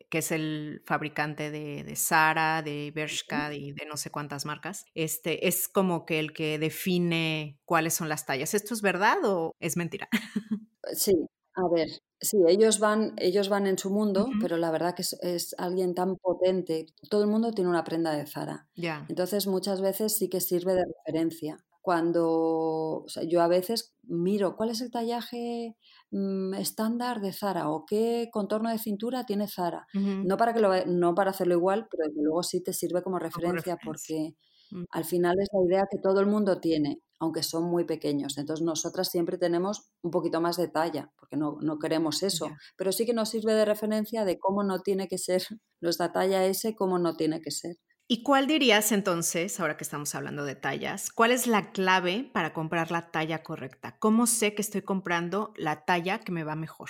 que 0.09 0.17
es 0.17 0.31
el 0.31 0.81
fabricante 0.87 1.51
de, 1.51 1.83
de 1.83 1.95
Zara, 1.95 2.63
de 2.63 2.91
Bershka 2.95 3.53
y 3.53 3.73
de 3.73 3.85
no 3.85 3.95
sé 3.95 4.09
cuántas 4.09 4.47
marcas, 4.47 4.85
este, 4.95 5.47
es 5.47 5.67
como 5.67 6.07
que 6.07 6.17
el 6.17 6.33
que 6.33 6.57
define 6.57 7.59
cuáles 7.63 7.93
son 7.93 8.09
las 8.09 8.25
tallas. 8.25 8.55
¿Esto 8.55 8.73
es 8.73 8.81
verdad 8.81 9.17
o 9.23 9.53
es 9.59 9.77
mentira? 9.77 10.09
Sí, 10.93 11.13
a 11.53 11.69
ver, 11.71 11.89
sí, 12.19 12.37
ellos 12.47 12.79
van, 12.79 13.13
ellos 13.17 13.49
van 13.49 13.67
en 13.67 13.77
su 13.77 13.91
mundo, 13.91 14.27
pero 14.41 14.57
la 14.57 14.71
verdad 14.71 14.95
que 14.95 15.03
es, 15.03 15.55
alguien 15.59 15.93
tan 15.93 16.15
potente. 16.15 16.87
Todo 17.07 17.21
el 17.21 17.29
mundo 17.29 17.51
tiene 17.51 17.69
una 17.69 17.83
prenda 17.83 18.13
de 18.13 18.25
Zara. 18.25 18.67
Ya. 18.73 19.05
Entonces, 19.09 19.45
muchas 19.45 19.79
veces 19.79 20.17
sí 20.17 20.27
que 20.27 20.41
sirve 20.41 20.73
de 20.73 20.85
referencia 20.85 21.63
cuando 21.81 23.05
yo 23.27 23.41
a 23.41 23.47
veces 23.47 23.95
miro 24.03 24.55
cuál 24.55 24.69
es 24.69 24.81
el 24.81 24.91
tallaje 24.91 25.75
mm, 26.11 26.53
estándar 26.53 27.21
de 27.21 27.33
Zara 27.33 27.69
o 27.69 27.85
qué 27.85 28.29
contorno 28.31 28.69
de 28.69 28.77
cintura 28.77 29.25
tiene 29.25 29.47
Zara. 29.47 29.87
no, 29.93 30.37
para 30.37 30.53
que 30.53 30.59
lo, 30.59 30.85
no 30.85 31.15
para 31.15 31.31
hacerlo 31.31 31.55
igual, 31.55 31.87
pero 31.89 32.11
luego 32.15 32.43
sí 32.43 32.61
te 32.63 32.73
sirve 32.73 33.01
como 33.01 33.19
referencia, 33.19 33.77
porque 33.83 34.35
mm. 34.71 34.83
al 34.91 35.05
final 35.05 35.35
es 35.39 35.49
la 35.51 35.65
idea 35.65 35.87
que 35.89 35.97
todo 35.97 36.19
el 36.19 36.27
mundo 36.27 36.59
tiene, 36.59 37.01
aunque 37.19 37.41
son 37.41 37.63
muy 37.63 37.85
pequeños. 37.85 38.37
Entonces 38.37 38.63
nosotras 38.63 39.09
siempre 39.09 39.39
tenemos 39.39 39.89
un 40.03 40.11
poquito 40.11 40.39
más 40.39 40.57
de 40.57 40.67
talla, 40.67 41.11
porque 41.19 41.35
no, 41.35 41.57
no 41.61 41.79
queremos 41.79 42.21
eso, 42.21 42.47
pero 42.77 42.91
sí 42.91 43.05
que 43.05 43.13
nos 43.13 43.29
sirve 43.29 43.53
de 43.53 43.65
referencia 43.65 44.23
de 44.23 44.37
cómo 44.37 44.63
no 44.63 44.79
tiene 44.81 45.07
que 45.07 45.17
ser 45.17 45.41
nuestra 45.81 46.11
talla 46.11 46.45
S, 46.45 46.75
cómo 46.75 46.99
no 46.99 47.15
tiene 47.15 47.41
que 47.41 47.51
ser. 47.51 47.77
¿Y 48.11 48.23
cuál 48.23 48.45
dirías 48.45 48.91
entonces, 48.91 49.57
ahora 49.61 49.77
que 49.77 49.85
estamos 49.85 50.13
hablando 50.15 50.43
de 50.43 50.55
tallas, 50.55 51.13
cuál 51.13 51.31
es 51.31 51.47
la 51.47 51.71
clave 51.71 52.29
para 52.33 52.51
comprar 52.51 52.91
la 52.91 53.09
talla 53.09 53.41
correcta? 53.41 53.95
¿Cómo 53.99 54.27
sé 54.27 54.53
que 54.53 54.61
estoy 54.61 54.81
comprando 54.81 55.53
la 55.55 55.85
talla 55.85 56.19
que 56.19 56.33
me 56.33 56.43
va 56.43 56.57
mejor? 56.57 56.89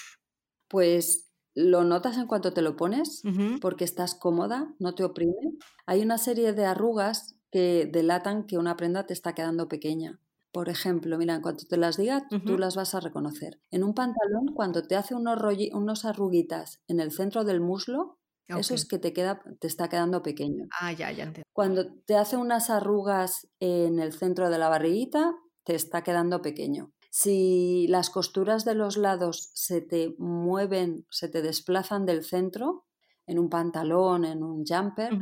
Pues 0.68 1.30
lo 1.54 1.84
notas 1.84 2.18
en 2.18 2.26
cuanto 2.26 2.56
te 2.56 2.64
lo 2.64 2.76
pones, 2.76 3.22
porque 3.62 3.84
estás 3.84 4.16
cómoda, 4.16 4.74
no 4.80 4.96
te 4.96 5.04
oprime. 5.04 5.60
Hay 5.86 6.02
una 6.02 6.18
serie 6.18 6.54
de 6.54 6.66
arrugas 6.66 7.36
que 7.52 7.88
delatan 7.94 8.48
que 8.48 8.58
una 8.58 8.76
prenda 8.76 9.06
te 9.06 9.14
está 9.14 9.36
quedando 9.36 9.68
pequeña. 9.68 10.20
Por 10.52 10.70
ejemplo, 10.70 11.20
mira, 11.20 11.36
en 11.36 11.44
cuanto 11.44 11.68
te 11.68 11.78
las 11.78 11.98
diga, 11.98 12.28
tú 12.48 12.58
las 12.58 12.76
vas 12.76 12.96
a 12.96 13.00
reconocer. 13.00 13.60
En 13.70 13.84
un 13.84 13.94
pantalón, 13.94 14.56
cuando 14.56 14.82
te 14.82 14.96
hace 14.96 15.14
unos, 15.14 15.38
unos 15.74 16.04
arruguitas 16.04 16.82
en 16.88 17.00
el 17.00 17.12
centro 17.12 17.44
del 17.44 17.62
muslo, 17.62 18.18
eso 18.58 18.74
es 18.74 18.86
que 18.86 19.00
te, 19.00 19.14
queda, 19.14 19.42
te 19.60 19.68
está 19.68 19.90
quedando 19.90 20.22
pequeño. 20.22 20.68
Ah, 20.80 20.92
ya, 20.92 21.12
ya 21.12 21.24
entiendo. 21.24 21.48
Cuando 21.54 21.94
te 22.06 22.16
hace 22.16 22.38
unas 22.38 22.70
arrugas 22.70 23.48
en 23.60 24.00
el 24.00 24.14
centro 24.14 24.50
de 24.50 24.58
la 24.58 24.70
barriguita, 24.70 25.36
te 25.64 25.76
está 25.76 26.04
quedando 26.04 26.42
pequeño. 26.42 26.94
Si 27.10 27.88
las 27.90 28.10
costuras 28.10 28.64
de 28.64 28.74
los 28.74 28.96
lados 28.96 29.52
se 29.54 29.82
te 29.82 30.16
mueven, 30.18 31.06
se 31.10 31.28
te 31.28 31.42
desplazan 31.42 32.06
del 32.06 32.24
centro, 32.24 32.86
en 33.28 33.38
un 33.38 33.50
pantalón, 33.50 34.26
en 34.26 34.44
un 34.44 34.66
jumper, 34.66 35.18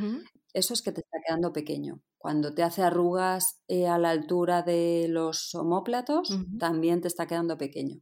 eso 0.54 0.74
es 0.74 0.82
que 0.82 0.92
te 0.92 1.02
está 1.02 1.18
quedando 1.26 1.52
pequeño. 1.52 2.02
Cuando 2.18 2.54
te 2.54 2.64
hace 2.64 2.84
arrugas 2.84 3.62
eh, 3.68 3.88
a 3.88 3.98
la 3.98 4.10
altura 4.10 4.62
de 4.62 5.08
los 5.10 5.54
homóplatos, 5.56 6.38
también 6.60 7.02
te 7.02 7.08
está 7.08 7.28
quedando 7.28 7.58
pequeño. 7.58 8.02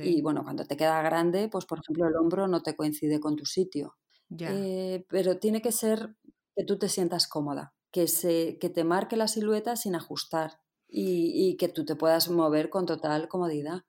Y 0.00 0.20
bueno, 0.20 0.42
cuando 0.44 0.64
te 0.64 0.76
queda 0.76 1.00
grande, 1.02 1.48
pues 1.48 1.64
por 1.64 1.78
ejemplo 1.80 2.06
el 2.06 2.16
hombro 2.16 2.46
no 2.48 2.62
te 2.62 2.76
coincide 2.76 3.20
con 3.20 3.36
tu 3.36 3.46
sitio. 3.46 3.96
Eh, 4.38 5.04
pero 5.08 5.38
tiene 5.38 5.60
que 5.60 5.72
ser 5.72 6.16
que 6.56 6.64
tú 6.64 6.78
te 6.78 6.88
sientas 6.88 7.26
cómoda, 7.26 7.74
que, 7.90 8.08
se, 8.08 8.58
que 8.58 8.70
te 8.70 8.84
marque 8.84 9.16
la 9.16 9.28
silueta 9.28 9.76
sin 9.76 9.94
ajustar 9.94 10.60
y, 10.88 11.56
que 11.56 11.68
tú 11.68 11.84
te 11.84 11.96
puedas 11.96 12.28
mover 12.28 12.68
con 12.68 12.86
total 12.86 13.28
comodidad. 13.28 13.82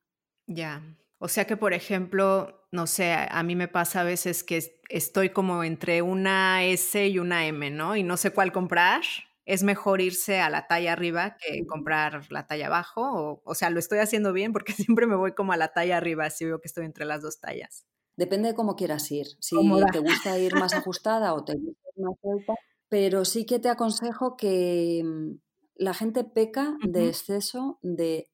Ya. 0.48 0.82
O 1.20 1.28
sea 1.28 1.46
que, 1.46 1.58
por 1.58 1.74
ejemplo, 1.74 2.68
no 2.72 2.88
sé, 2.88 3.14
a 3.14 3.44
mí 3.44 3.56
me 3.56 3.68
pasa 3.68 4.02
a 4.02 4.06
veces 4.06 4.44
que 4.44 4.82
estoy 4.90 5.30
como 5.30 5.64
entre 5.64 6.02
una 6.02 6.64
S 6.64 7.08
y 7.08 7.20
una 7.20 7.46
M, 7.46 7.70
¿no? 7.72 7.96
Y 7.96 8.04
no 8.04 8.18
sé 8.18 8.32
cuál 8.32 8.52
comprar. 8.52 9.02
Es 9.46 9.64
mejor 9.64 10.00
irse 10.00 10.40
a 10.40 10.50
la 10.50 10.68
talla 10.68 10.94
arriba 10.94 11.36
que 11.38 11.66
comprar 11.66 12.32
la 12.32 12.48
talla 12.48 12.68
abajo. 12.68 13.02
O, 13.02 13.42
o 13.44 13.56
sea, 13.56 13.70
lo 13.70 13.80
estoy 13.80 14.00
haciendo 14.00 14.32
bien 14.32 14.54
porque 14.54 14.74
siempre 14.96 15.08
me 15.08 15.16
voy 15.16 15.34
como 15.34 15.52
a 15.52 15.58
la 15.58 15.74
talla 15.74 15.98
arriba 15.98 16.30
si 16.30 16.46
veo 16.46 16.62
que 16.62 16.68
estoy 16.68 16.86
entre 16.86 17.06
las 17.06 17.22
dos 17.22 17.40
tallas. 17.40 17.86
Depende 18.16 18.50
de 18.50 18.56
cómo 18.56 18.76
quieras 18.76 19.12
ir. 19.12 19.28
Si 19.40 19.56
te 19.92 20.00
gusta 20.00 20.38
ir 20.38 20.56
más 20.56 20.74
ajustada 20.74 21.34
o 21.34 21.44
te 21.44 21.54
gusta 21.54 21.90
ir 21.96 22.04
más 22.04 22.18
alta. 22.24 22.54
Pero 22.90 23.26
sí 23.26 23.46
que 23.46 23.60
te 23.60 23.70
aconsejo 23.70 24.38
que 24.38 25.02
mm, 25.04 25.32
la 25.76 25.94
gente 25.94 26.24
peca 26.24 26.78
de 26.88 27.08
exceso 27.08 27.80
de, 27.82 28.30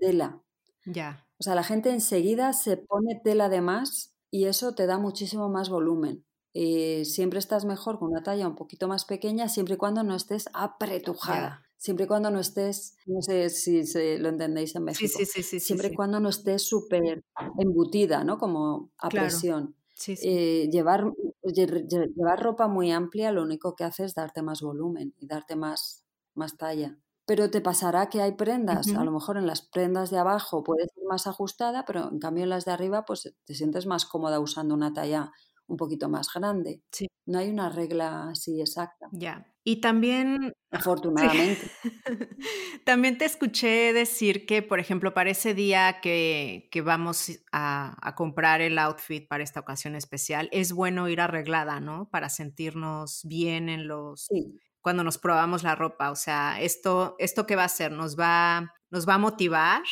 tela. 0.00 0.42
Ya. 0.86 1.26
O 1.38 1.42
sea, 1.42 1.54
la 1.54 1.64
gente 1.64 1.90
enseguida 1.90 2.52
se 2.52 2.76
pone 2.78 3.20
tela 3.22 3.48
de 3.48 3.60
más 3.60 4.14
y 4.30 4.46
eso 4.46 4.74
te 4.74 4.86
da 4.86 4.98
muchísimo 4.98 5.48
más 5.48 5.68
volumen. 5.68 6.24
Eh, 6.54 7.04
siempre 7.04 7.38
estás 7.38 7.64
mejor 7.64 7.98
con 7.98 8.10
una 8.10 8.22
talla 8.22 8.48
un 8.48 8.56
poquito 8.56 8.88
más 8.88 9.04
pequeña, 9.04 9.48
siempre 9.48 9.74
y 9.74 9.78
cuando 9.78 10.02
no 10.02 10.16
estés 10.16 10.48
apretujada. 10.52 11.62
Siempre 11.80 12.04
y 12.04 12.08
cuando 12.08 12.30
no 12.30 12.40
estés, 12.40 12.94
no 13.06 13.22
sé 13.22 13.48
si 13.48 13.86
se, 13.86 14.18
lo 14.18 14.28
entendéis 14.28 14.76
en 14.76 14.84
México, 14.84 15.16
sí, 15.16 15.24
sí, 15.24 15.42
sí, 15.42 15.60
siempre 15.60 15.88
y 15.88 15.94
cuando 15.94 16.20
no 16.20 16.28
estés 16.28 16.60
súper 16.68 17.24
embutida, 17.58 18.22
¿no? 18.22 18.36
Como 18.36 18.90
a 18.98 19.08
presión. 19.08 19.74
Eh, 20.06 20.68
llevar, 20.70 21.10
llevar 21.42 22.42
ropa 22.42 22.68
muy 22.68 22.90
amplia 22.90 23.32
lo 23.32 23.42
único 23.42 23.76
que 23.76 23.84
hace 23.84 24.04
es 24.04 24.14
darte 24.14 24.42
más 24.42 24.60
volumen 24.60 25.14
y 25.18 25.26
darte 25.26 25.56
más, 25.56 26.04
más 26.34 26.58
talla. 26.58 26.98
Pero 27.24 27.50
te 27.50 27.62
pasará 27.62 28.10
que 28.10 28.20
hay 28.20 28.32
prendas, 28.32 28.88
a 28.88 29.02
lo 29.02 29.10
mejor 29.10 29.38
en 29.38 29.46
las 29.46 29.62
prendas 29.62 30.10
de 30.10 30.18
abajo 30.18 30.62
puede 30.62 30.86
ser 30.86 31.04
más 31.08 31.26
ajustada, 31.26 31.86
pero 31.86 32.10
en 32.10 32.18
cambio 32.18 32.44
en 32.44 32.50
las 32.50 32.66
de 32.66 32.72
arriba 32.72 33.06
pues 33.06 33.34
te 33.46 33.54
sientes 33.54 33.86
más 33.86 34.04
cómoda 34.04 34.38
usando 34.38 34.74
una 34.74 34.92
talla 34.92 35.32
un 35.70 35.76
poquito 35.76 36.08
más 36.08 36.28
grande. 36.34 36.82
Sí. 36.90 37.06
No 37.26 37.38
hay 37.38 37.48
una 37.50 37.68
regla 37.68 38.30
así 38.30 38.60
exacta. 38.60 39.06
Ya. 39.12 39.46
Y 39.62 39.80
también... 39.80 40.52
Afortunadamente. 40.70 41.70
también 42.84 43.18
te 43.18 43.24
escuché 43.24 43.92
decir 43.92 44.46
que, 44.46 44.62
por 44.62 44.80
ejemplo, 44.80 45.14
para 45.14 45.30
ese 45.30 45.54
día 45.54 46.00
que, 46.00 46.68
que 46.70 46.82
vamos 46.82 47.40
a, 47.52 47.96
a, 48.06 48.14
comprar 48.14 48.60
el 48.60 48.78
outfit 48.78 49.26
para 49.28 49.42
esta 49.42 49.60
ocasión 49.60 49.96
especial, 49.96 50.48
es 50.52 50.72
bueno 50.72 51.08
ir 51.08 51.20
arreglada, 51.20 51.80
¿no? 51.80 52.08
Para 52.10 52.28
sentirnos 52.28 53.22
bien 53.24 53.68
en 53.68 53.88
los... 53.88 54.26
Sí 54.26 54.60
cuando 54.80 55.04
nos 55.04 55.18
probamos 55.18 55.62
la 55.62 55.74
ropa. 55.74 56.10
O 56.10 56.16
sea, 56.16 56.60
esto, 56.60 57.16
esto 57.18 57.46
qué 57.46 57.56
va 57.56 57.62
a 57.62 57.66
hacer? 57.66 57.92
¿Nos 57.92 58.18
va, 58.18 58.74
nos 58.90 59.08
va 59.08 59.14
a 59.14 59.18
motivar 59.18 59.82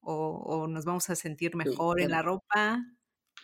o, 0.00 0.66
nos 0.68 0.84
vamos 0.84 1.10
a 1.10 1.14
sentir 1.16 1.54
mejor 1.56 2.00
en 2.00 2.10
la 2.10 2.22
ropa? 2.22 2.78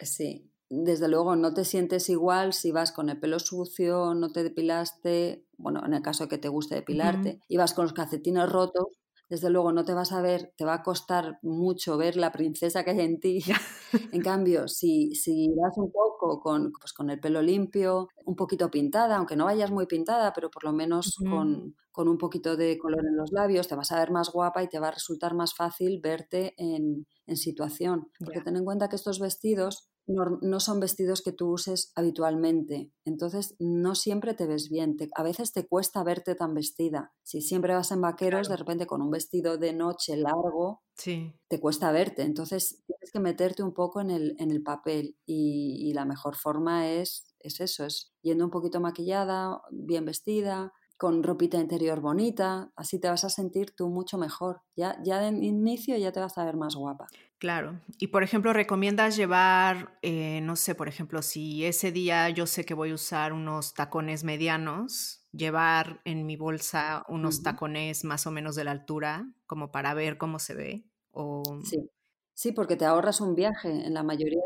Sí, 0.01 0.51
desde 0.69 1.09
luego 1.09 1.37
no 1.37 1.55
te 1.55 1.65
sientes 1.65 2.09
igual 2.09 2.53
si 2.53 2.73
vas 2.73 2.93
con 2.93 3.09
el 3.09 3.21
pelo 3.21 3.39
sucio, 3.39 4.15
no 4.15 4.31
te 4.31 4.43
depilaste, 4.43 5.47
bueno, 5.57 5.85
en 5.85 5.95
el 5.95 6.03
caso 6.03 6.25
de 6.25 6.31
que 6.31 6.39
te 6.39 6.49
guste 6.49 6.75
depilarte, 6.75 7.41
y 7.49 7.57
vas 7.57 7.75
con 7.75 7.85
los 7.85 7.93
calcetines 7.93 8.51
rotos, 8.51 8.87
desde 9.29 9.51
luego 9.51 9.73
no 9.73 9.85
te 9.85 9.95
vas 9.95 10.13
a 10.13 10.23
ver, 10.23 10.53
te 10.57 10.65
va 10.65 10.75
a 10.75 10.83
costar 10.83 11.39
mucho 11.43 11.97
ver 11.97 12.17
la 12.17 12.31
princesa 12.31 12.85
que 12.85 12.91
hay 12.91 13.01
en 13.01 13.19
ti. 13.19 13.43
en 14.13 14.23
cambio, 14.23 14.69
si, 14.69 15.15
si 15.15 15.49
vas 15.57 15.77
un 15.77 15.91
poco 15.91 16.41
con, 16.41 16.73
pues 16.73 16.93
con 16.93 17.11
el 17.11 17.19
pelo 17.19 17.43
limpio, 17.43 18.09
un 18.25 18.37
poquito 18.37 18.71
pintada, 18.71 19.17
aunque 19.17 19.37
no 19.37 19.47
vayas 19.47 19.73
muy 19.73 19.87
pintada, 19.87 20.33
pero 20.33 20.49
por 20.49 20.63
lo 20.63 20.73
menos 20.73 21.17
con, 21.29 21.75
con, 21.91 22.09
un 22.09 22.19
poquito 22.19 22.57
de 22.57 22.79
color 22.79 23.05
en 23.05 23.17
los 23.17 23.33
labios, 23.33 23.67
te 23.67 23.75
vas 23.75 23.91
a 23.91 23.99
ver 23.99 24.13
más 24.13 24.31
guapa 24.31 24.63
y 24.63 24.69
te 24.69 24.79
va 24.79 24.89
a 24.89 24.93
resultar 24.93 25.35
más 25.35 25.55
fácil 25.55 26.01
verte 26.01 26.55
en, 26.57 27.07
en 27.27 27.37
situación. 27.37 28.09
Porque 28.21 28.41
ten 28.41 28.57
en 28.57 28.65
cuenta 28.65 28.89
que 28.89 28.97
estos 28.97 29.19
vestidos 29.19 29.89
no, 30.07 30.61
son 30.61 30.81
vestidos 30.81 31.23
que 31.23 31.33
tú 31.33 31.51
uses 31.53 31.93
habitualmente. 31.95 32.93
Entonces, 33.05 33.57
no 33.59 33.95
siempre 33.95 34.35
te 34.35 34.47
ves 34.47 34.69
bien. 34.69 34.97
a 35.15 35.23
veces 35.23 35.53
te 35.53 35.67
cuesta 35.67 36.05
verte 36.05 36.35
tan 36.35 36.55
vestida. 36.55 37.13
Si 37.23 37.41
siempre 37.41 37.75
vas 37.75 37.91
en 37.91 38.01
vaqueros, 38.01 38.49
de 38.49 38.57
repente 38.57 38.87
con 38.87 39.03
un 39.03 39.11
vestido 39.11 39.59
de 39.59 39.73
noche 39.73 40.17
largo, 40.17 40.83
sí. 40.95 41.35
te 41.49 41.61
cuesta 41.61 41.91
verte. 41.93 42.23
Entonces, 42.23 42.83
tienes 42.87 43.11
que 43.13 43.21
meterte 43.21 43.63
un 43.63 43.75
poco 43.75 44.01
en 44.01 44.11
el, 44.11 44.37
en 44.39 44.51
el 44.51 44.63
papel. 44.63 45.17
Y, 45.27 45.89
y 45.89 45.93
la 45.93 46.05
mejor 46.05 46.37
forma 46.37 46.89
es, 46.89 47.35
es 47.41 47.61
eso, 47.61 47.85
es 47.85 48.13
yendo 48.23 48.45
un 48.45 48.51
poquito 48.51 48.81
maquillada, 48.81 49.61
bien 49.71 50.05
vestida, 50.05 50.73
con 50.97 51.23
ropita 51.23 51.59
interior 51.59 52.01
bonita, 52.01 52.73
así 52.77 52.99
te 52.99 53.09
vas 53.09 53.25
a 53.25 53.29
sentir 53.29 53.75
tú 53.77 53.89
mucho 53.89 54.19
mejor. 54.19 54.63
Ya, 54.77 54.99
ya 55.05 55.21
de 55.21 55.29
inicio 55.29 55.97
ya 55.97 56.13
te 56.13 56.21
vas 56.21 56.39
a 56.39 56.45
ver 56.45 56.57
más 56.57 56.75
guapa. 56.75 57.07
Claro. 57.39 57.81
Y 57.99 58.07
por 58.09 58.23
ejemplo, 58.23 58.55
¿recomiendas 58.55 59.15
llevar, 59.15 59.99
eh, 60.01 60.41
no 60.43 60.57
sé, 60.57 60.75
por 60.75 60.89
ejemplo, 60.89 61.21
si 61.21 61.67
ese 61.67 61.93
día 61.93 62.31
yo 62.31 62.47
sé 62.47 62.65
que 62.65 62.73
voy 62.73 62.93
a 62.93 62.95
usar 62.95 63.35
unos 63.35 63.75
tacones 63.75 64.25
medianos, 64.25 65.27
llevar 65.33 66.01
en 66.05 66.25
mi 66.25 66.37
bolsa 66.37 67.05
unos 67.09 67.43
tacones 67.43 68.05
más 68.05 68.27
o 68.27 68.31
menos 68.31 68.57
de 68.57 68.65
la 68.65 68.71
altura, 68.71 69.31
como 69.47 69.71
para 69.71 69.93
ver 69.93 70.17
cómo 70.17 70.39
se 70.39 70.55
ve? 70.55 70.85
O... 71.11 71.43
Sí. 71.65 71.91
Sí, 72.33 72.53
porque 72.53 72.77
te 72.77 72.85
ahorras 72.85 73.21
un 73.23 73.35
viaje 73.35 73.71
en 73.71 73.95
la 73.95 74.03
mayoría 74.03 74.43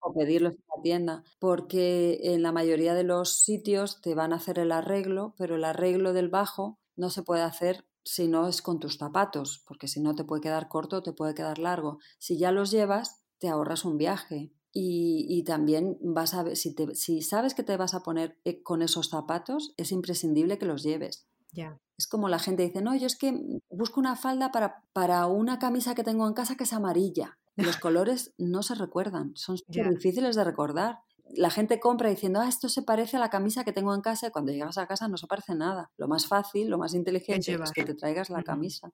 o 0.00 0.12
pedirlos 0.14 0.54
en 0.54 0.64
la 0.76 0.82
tienda, 0.82 1.24
porque 1.38 2.20
en 2.22 2.42
la 2.42 2.52
mayoría 2.52 2.94
de 2.94 3.02
los 3.04 3.42
sitios 3.42 4.00
te 4.02 4.14
van 4.14 4.32
a 4.32 4.36
hacer 4.36 4.58
el 4.58 4.72
arreglo, 4.72 5.34
pero 5.38 5.56
el 5.56 5.64
arreglo 5.64 6.12
del 6.12 6.28
bajo 6.28 6.78
no 6.96 7.08
se 7.10 7.22
puede 7.22 7.42
hacer 7.42 7.86
si 8.04 8.28
no 8.28 8.48
es 8.48 8.62
con 8.62 8.78
tus 8.78 8.98
zapatos, 8.98 9.62
porque 9.66 9.88
si 9.88 10.00
no 10.00 10.14
te 10.14 10.24
puede 10.24 10.42
quedar 10.42 10.68
corto 10.68 11.02
te 11.02 11.12
puede 11.12 11.34
quedar 11.34 11.58
largo. 11.58 11.98
Si 12.18 12.38
ya 12.38 12.52
los 12.52 12.70
llevas, 12.70 13.22
te 13.38 13.48
ahorras 13.48 13.84
un 13.84 13.98
viaje. 13.98 14.52
Y, 14.72 15.42
también 15.44 15.98
vas 16.00 16.32
a 16.32 16.44
ver, 16.44 16.56
si, 16.56 16.76
si 16.94 17.22
sabes 17.22 17.54
que 17.54 17.64
te 17.64 17.76
vas 17.76 17.94
a 17.94 18.04
poner 18.04 18.38
eh, 18.44 18.62
con 18.62 18.82
esos 18.82 19.08
zapatos, 19.08 19.74
es 19.76 19.90
imprescindible 19.90 20.58
que 20.58 20.66
los 20.66 20.84
lleves. 20.84 21.26
Ya. 21.52 21.80
Es 21.98 22.06
como 22.06 22.28
la 22.28 22.38
gente 22.38 22.62
dice, 22.62 22.80
no, 22.80 22.94
yo 22.94 23.08
es 23.08 23.16
que 23.16 23.60
busco 23.68 23.98
una 23.98 24.14
falda 24.14 24.52
para, 24.52 24.84
para 24.92 25.26
una 25.26 25.58
camisa 25.58 25.96
que 25.96 26.04
tengo 26.04 26.26
en 26.28 26.34
casa 26.34 26.54
que 26.54 26.64
es 26.64 26.72
amarilla. 26.72 27.38
Los 27.56 27.78
colores 27.78 28.32
no 28.38 28.62
se 28.62 28.76
recuerdan, 28.76 29.32
son 29.34 29.58
difíciles 29.68 30.36
de 30.36 30.44
recordar. 30.44 31.00
La 31.34 31.50
gente 31.50 31.80
compra 31.80 32.10
diciendo, 32.10 32.40
ah, 32.40 32.48
esto 32.48 32.68
se 32.68 32.82
parece 32.82 33.16
a 33.16 33.20
la 33.20 33.30
camisa 33.30 33.64
que 33.64 33.72
tengo 33.72 33.94
en 33.94 34.00
casa 34.00 34.28
y 34.28 34.30
cuando 34.30 34.52
llegas 34.52 34.78
a 34.78 34.86
casa 34.86 35.08
no 35.08 35.16
se 35.16 35.26
parece 35.26 35.54
nada. 35.54 35.90
Lo 35.96 36.08
más 36.08 36.26
fácil, 36.26 36.68
lo 36.68 36.78
más 36.78 36.94
inteligente 36.94 37.52
es, 37.52 37.72
que 37.72 37.84
te 37.84 37.94
traigas 37.94 38.30
la 38.30 38.42
camisa. 38.42 38.90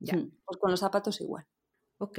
Ya. 0.00 0.14
Pues 0.44 0.58
con 0.58 0.70
los 0.70 0.80
zapatos 0.80 1.20
igual. 1.20 1.46
Ok. 1.98 2.18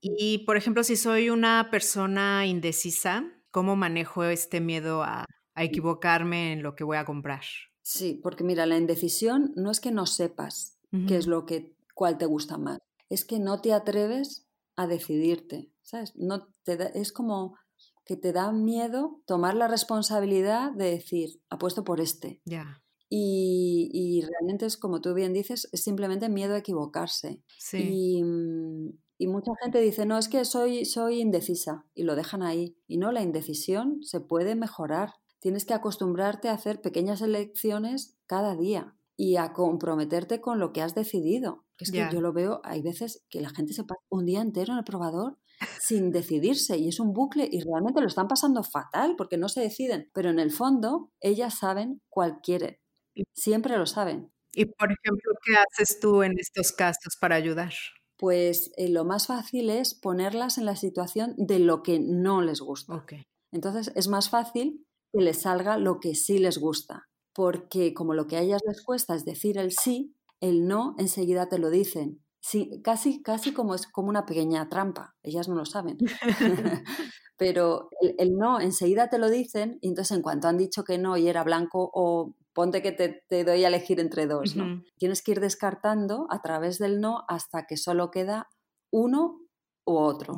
Y, 0.00 0.38
por 0.46 0.56
ejemplo, 0.56 0.84
si 0.84 0.96
soy 0.96 1.30
una 1.30 1.68
persona 1.70 2.46
indecisa, 2.46 3.24
¿cómo 3.50 3.76
manejo 3.76 4.24
este 4.24 4.60
miedo 4.60 5.02
a, 5.02 5.24
equivocarme 5.56 6.52
en 6.52 6.62
lo 6.62 6.76
que 6.76 6.84
voy 6.84 6.98
a 6.98 7.04
comprar? 7.04 7.42
Sí, 7.82 8.20
porque 8.22 8.44
mira, 8.44 8.64
la 8.64 8.76
indecisión 8.76 9.52
no 9.56 9.72
es 9.72 9.80
que 9.80 9.90
no 9.90 10.06
sepas 10.06 10.78
qué 11.08 11.16
es 11.16 11.26
lo 11.26 11.46
que, 11.46 11.74
cuál 11.94 12.16
te 12.16 12.26
gusta 12.26 12.58
más, 12.58 12.78
es 13.08 13.24
que 13.24 13.40
no 13.40 13.60
te 13.60 13.72
atreves 13.72 14.46
a 14.76 14.86
decidirte, 14.86 15.72
¿sabes? 15.82 16.14
No 16.14 16.46
te 16.62 16.96
es 16.96 17.12
como 17.12 17.56
que 18.08 18.16
te 18.16 18.32
da 18.32 18.50
miedo 18.52 19.20
tomar 19.26 19.54
la 19.54 19.68
responsabilidad 19.68 20.72
de 20.72 20.92
decir, 20.92 21.42
apuesto 21.50 21.84
por 21.84 22.00
este. 22.00 22.40
Ya. 22.46 22.82
Y, 23.10 24.22
realmente 24.26 24.64
es 24.64 24.78
como 24.78 25.02
tú 25.02 25.12
bien 25.12 25.34
dices, 25.34 25.68
es 25.72 25.84
simplemente 25.84 26.30
miedo 26.30 26.54
a 26.54 26.58
equivocarse. 26.58 27.42
Y, 27.74 28.22
mm, 28.22 28.98
y, 29.18 29.26
mucha 29.26 29.52
gente 29.62 29.80
dice, 29.80 30.06
no, 30.06 30.16
es 30.16 30.28
que 30.28 30.46
soy, 30.46 30.86
soy 30.86 31.20
indecisa 31.20 31.84
y 31.94 32.04
lo 32.04 32.16
dejan 32.16 32.42
ahí. 32.42 32.78
Y 32.86 32.96
no, 32.96 33.12
la 33.12 33.20
indecisión 33.20 34.02
se 34.02 34.20
puede 34.20 34.54
mejorar. 34.54 35.12
Tienes 35.38 35.66
que 35.66 35.74
acostumbrarte 35.74 36.48
a 36.48 36.54
hacer 36.54 36.80
pequeñas 36.80 37.20
elecciones 37.20 38.16
cada 38.24 38.56
día 38.56 38.96
y 39.18 39.36
a 39.36 39.52
comprometerte 39.52 40.40
con 40.40 40.58
lo 40.58 40.72
que 40.72 40.80
has 40.80 40.94
decidido. 40.94 41.66
Es 41.78 41.92
que 41.92 42.08
yo 42.10 42.22
lo 42.22 42.32
veo, 42.32 42.62
hay 42.64 42.80
veces 42.80 43.22
que 43.28 43.42
la 43.42 43.50
gente 43.50 43.74
se 43.74 43.84
pasa 43.84 44.00
un 44.08 44.24
día 44.24 44.40
entero 44.40 44.72
en 44.72 44.78
el 44.78 44.84
probador 44.84 45.38
sin 45.80 46.10
decidirse 46.10 46.76
y 46.76 46.88
es 46.88 47.00
un 47.00 47.12
bucle 47.12 47.48
y 47.50 47.60
realmente 47.60 48.00
lo 48.00 48.06
están 48.06 48.28
pasando 48.28 48.62
fatal 48.62 49.14
porque 49.16 49.36
no 49.36 49.48
se 49.48 49.60
deciden, 49.60 50.10
pero 50.14 50.30
en 50.30 50.38
el 50.38 50.50
fondo 50.50 51.10
ellas 51.20 51.58
saben 51.58 52.00
cuál 52.08 52.40
quieren, 52.42 52.78
siempre 53.34 53.76
lo 53.76 53.86
saben. 53.86 54.32
Y 54.54 54.64
por 54.66 54.90
ejemplo, 54.90 55.32
¿qué 55.44 55.54
haces 55.56 56.00
tú 56.00 56.22
en 56.22 56.38
estos 56.38 56.72
casos 56.72 57.16
para 57.20 57.36
ayudar? 57.36 57.72
Pues 58.16 58.72
eh, 58.76 58.88
lo 58.88 59.04
más 59.04 59.26
fácil 59.26 59.70
es 59.70 59.94
ponerlas 59.94 60.58
en 60.58 60.64
la 60.64 60.74
situación 60.74 61.34
de 61.36 61.58
lo 61.60 61.82
que 61.82 62.00
no 62.00 62.42
les 62.42 62.60
gusta. 62.60 63.04
Entonces 63.52 63.92
es 63.94 64.08
más 64.08 64.30
fácil 64.30 64.84
que 65.12 65.22
les 65.22 65.42
salga 65.42 65.78
lo 65.78 66.00
que 66.00 66.14
sí 66.14 66.38
les 66.38 66.58
gusta, 66.58 67.08
porque 67.32 67.94
como 67.94 68.14
lo 68.14 68.26
que 68.26 68.36
a 68.36 68.40
ellas 68.40 68.62
les 68.66 68.82
cuesta 68.82 69.14
es 69.14 69.24
decir 69.24 69.58
el 69.58 69.72
sí, 69.72 70.14
el 70.40 70.66
no 70.66 70.94
enseguida 70.98 71.48
te 71.48 71.58
lo 71.58 71.70
dicen. 71.70 72.22
Sí, 72.48 72.80
casi, 72.82 73.20
casi 73.20 73.52
como 73.52 73.74
es 73.74 73.86
como 73.86 74.08
una 74.08 74.24
pequeña 74.24 74.70
trampa, 74.70 75.14
ellas 75.22 75.48
no 75.48 75.54
lo 75.54 75.66
saben. 75.66 75.98
Pero 77.36 77.90
el, 78.00 78.38
no 78.38 78.58
enseguida 78.58 79.10
te 79.10 79.18
lo 79.18 79.28
dicen 79.28 79.78
y 79.82 79.88
entonces 79.88 80.16
en 80.16 80.22
cuanto 80.22 80.48
han 80.48 80.56
dicho 80.56 80.82
que 80.82 80.96
no 80.96 81.18
y 81.18 81.28
era 81.28 81.44
blanco 81.44 81.90
o 81.92 82.34
ponte 82.54 82.80
que 82.80 82.92
te, 82.92 83.44
doy 83.44 83.64
a 83.64 83.68
elegir 83.68 84.00
entre 84.00 84.26
dos, 84.26 84.56
¿no? 84.56 84.82
Tienes 84.96 85.22
que 85.22 85.32
ir 85.32 85.40
descartando 85.40 86.26
a 86.30 86.40
través 86.40 86.78
del 86.78 87.02
no 87.02 87.22
hasta 87.28 87.66
que 87.66 87.76
solo 87.76 88.10
queda 88.10 88.48
uno 88.90 89.42
u 89.84 89.98
otro. 89.98 90.34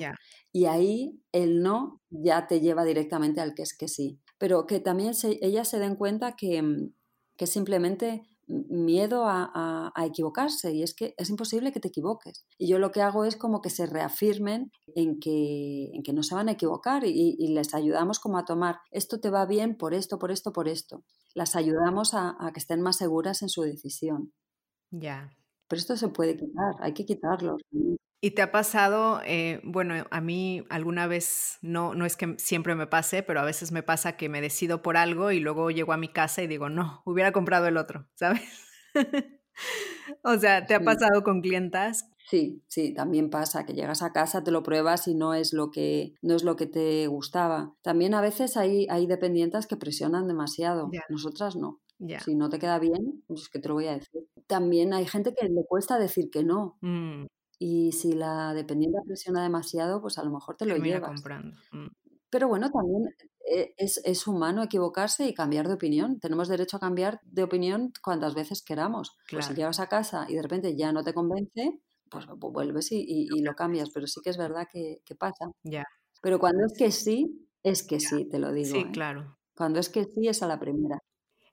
Y 0.52 0.64
ahí 0.64 1.22
el 1.30 1.62
no 1.62 2.02
ya 2.10 2.48
te 2.48 2.60
lleva 2.60 2.84
directamente 2.84 3.40
al 3.40 3.54
que 3.54 3.62
es 3.62 3.74
que 3.74 3.86
sí. 3.86 4.20
Pero 4.36 4.66
que 4.66 4.80
también 4.80 5.14
ellas 5.40 5.68
se 5.68 5.78
den 5.78 5.94
cuenta 5.94 6.34
que, 6.34 6.90
que 7.36 7.46
simplemente 7.46 8.24
miedo 8.68 9.24
a, 9.26 9.92
equivocarse 10.04 10.72
y 10.72 10.82
es 10.82 10.94
que 10.94 11.14
es 11.16 11.30
imposible 11.30 11.72
que 11.72 11.80
te 11.80 11.88
equivoques. 11.88 12.44
Y 12.58 12.68
yo 12.68 12.78
lo 12.78 12.90
que 12.90 13.02
hago 13.02 13.24
es 13.24 13.36
como 13.36 13.60
que 13.60 13.70
se 13.70 13.86
reafirmen 13.86 14.72
en 14.94 15.20
que, 15.20 15.90
en 15.92 16.02
que 16.02 16.12
no 16.12 16.22
se 16.22 16.34
van 16.34 16.48
a 16.48 16.52
equivocar 16.52 17.04
y, 17.04 17.36
les 17.54 17.74
ayudamos 17.74 18.18
como 18.18 18.38
a 18.38 18.44
tomar 18.44 18.78
esto 18.90 19.20
te 19.20 19.30
va 19.30 19.44
bien 19.46 19.76
por 19.76 19.94
esto, 19.94 20.18
por 20.18 20.30
esto, 20.30 20.52
por 20.52 20.68
esto. 20.68 21.04
Las 21.34 21.56
ayudamos 21.56 22.14
a, 22.14 22.36
a 22.38 22.52
que 22.52 22.60
estén 22.60 22.80
más 22.80 22.96
seguras 22.96 23.42
en 23.42 23.48
su 23.48 23.62
decisión. 23.62 24.32
Ya. 24.90 25.30
Pero 25.68 25.78
esto 25.78 25.96
se 25.96 26.08
puede 26.08 26.36
quitar, 26.36 26.74
hay 26.80 26.94
que 26.94 27.04
quitarlo. 27.04 27.56
¿Y 28.22 28.32
te 28.32 28.42
ha 28.42 28.52
pasado, 28.52 29.22
eh, 29.24 29.60
bueno, 29.64 29.94
a 30.10 30.20
mí 30.20 30.62
alguna 30.68 31.06
vez, 31.06 31.58
no, 31.62 31.94
no 31.94 32.04
es 32.04 32.16
que 32.16 32.34
siempre 32.36 32.74
me 32.74 32.86
pase, 32.86 33.22
pero 33.22 33.40
a 33.40 33.44
veces 33.44 33.72
me 33.72 33.82
pasa 33.82 34.18
que 34.18 34.28
me 34.28 34.42
decido 34.42 34.82
por 34.82 34.98
algo 34.98 35.30
y 35.30 35.40
luego 35.40 35.70
llego 35.70 35.94
a 35.94 35.96
mi 35.96 36.08
casa 36.08 36.42
y 36.42 36.46
digo, 36.46 36.68
no, 36.68 37.00
hubiera 37.06 37.32
comprado 37.32 37.66
el 37.66 37.78
otro, 37.78 38.08
¿sabes? 38.14 38.42
o 40.22 40.36
sea, 40.36 40.66
¿te 40.66 40.74
ha 40.74 40.80
pasado 40.80 41.22
con 41.22 41.40
clientas? 41.40 42.10
Sí, 42.28 42.62
sí, 42.68 42.92
también 42.92 43.30
pasa 43.30 43.64
que 43.64 43.72
llegas 43.72 44.02
a 44.02 44.12
casa, 44.12 44.44
te 44.44 44.50
lo 44.50 44.62
pruebas 44.62 45.08
y 45.08 45.14
no 45.14 45.32
es 45.32 45.54
lo 45.54 45.70
que, 45.70 46.12
no 46.20 46.36
es 46.36 46.44
lo 46.44 46.56
que 46.56 46.66
te 46.66 47.06
gustaba. 47.06 47.74
También 47.82 48.12
a 48.12 48.20
veces 48.20 48.58
hay, 48.58 48.86
hay 48.90 49.06
dependientes 49.06 49.66
que 49.66 49.76
presionan 49.78 50.28
demasiado, 50.28 50.90
nosotras 51.08 51.56
no. 51.56 51.80
Si 52.24 52.34
no 52.34 52.48
te 52.48 52.58
queda 52.58 52.78
bien, 52.78 53.24
pues 53.26 53.48
que 53.48 53.58
te 53.58 53.68
lo 53.68 53.74
voy 53.74 53.86
a 53.86 53.94
decir. 53.94 54.26
También 54.46 54.94
hay 54.94 55.06
gente 55.06 55.34
que 55.34 55.48
le 55.48 55.64
cuesta 55.66 55.98
decir 55.98 56.30
que 56.30 56.44
no. 56.44 56.78
Mm. 56.80 57.26
Y 57.62 57.92
si 57.92 58.14
la 58.14 58.54
dependiente 58.54 58.98
presiona 59.06 59.42
demasiado, 59.42 60.00
pues 60.00 60.16
a 60.16 60.24
lo 60.24 60.30
mejor 60.30 60.56
te 60.56 60.64
lo 60.64 60.78
llevas. 60.78 61.10
comprando. 61.10 61.54
Mm. 61.72 61.88
Pero 62.30 62.48
bueno, 62.48 62.70
también 62.70 63.14
eh, 63.46 63.74
es, 63.76 64.26
humano 64.26 64.62
equivocarse 64.62 65.28
y 65.28 65.34
cambiar 65.34 65.68
de 65.68 65.74
opinión. 65.74 66.18
Tenemos 66.20 66.48
derecho 66.48 66.78
a 66.78 66.80
cambiar 66.80 67.20
de 67.24 67.42
opinión 67.42 67.92
cuantas 68.02 68.34
veces 68.34 68.62
queramos. 68.62 69.14
Pues 69.30 69.44
si 69.44 69.54
llegas 69.54 69.78
a 69.78 69.88
casa 69.88 70.24
y 70.26 70.36
de 70.36 70.42
repente 70.42 70.74
ya 70.74 70.90
no 70.90 71.04
te 71.04 71.12
convence, 71.12 71.80
pues 72.08 72.24
vuelves 72.38 72.92
y, 72.92 73.28
lo 73.42 73.54
cambias. 73.54 73.90
Pero 73.90 74.06
sí 74.06 74.22
que 74.24 74.30
es 74.30 74.38
verdad 74.38 74.66
que, 74.72 75.02
pasa. 75.18 75.50
Ya. 75.62 75.84
Pero 76.22 76.38
cuando 76.38 76.64
es 76.64 76.72
que 76.78 76.90
sí, 76.90 77.46
es 77.62 77.82
que 77.82 78.00
sí, 78.00 78.26
te 78.26 78.38
lo 78.38 78.52
digo. 78.52 78.70
Sí, 78.70 78.78
¿eh? 78.78 78.90
claro. 78.90 79.36
Cuando 79.54 79.80
es 79.80 79.90
que 79.90 80.04
sí, 80.04 80.28
es 80.28 80.42
a 80.42 80.46
la 80.46 80.58
primera. 80.58 80.98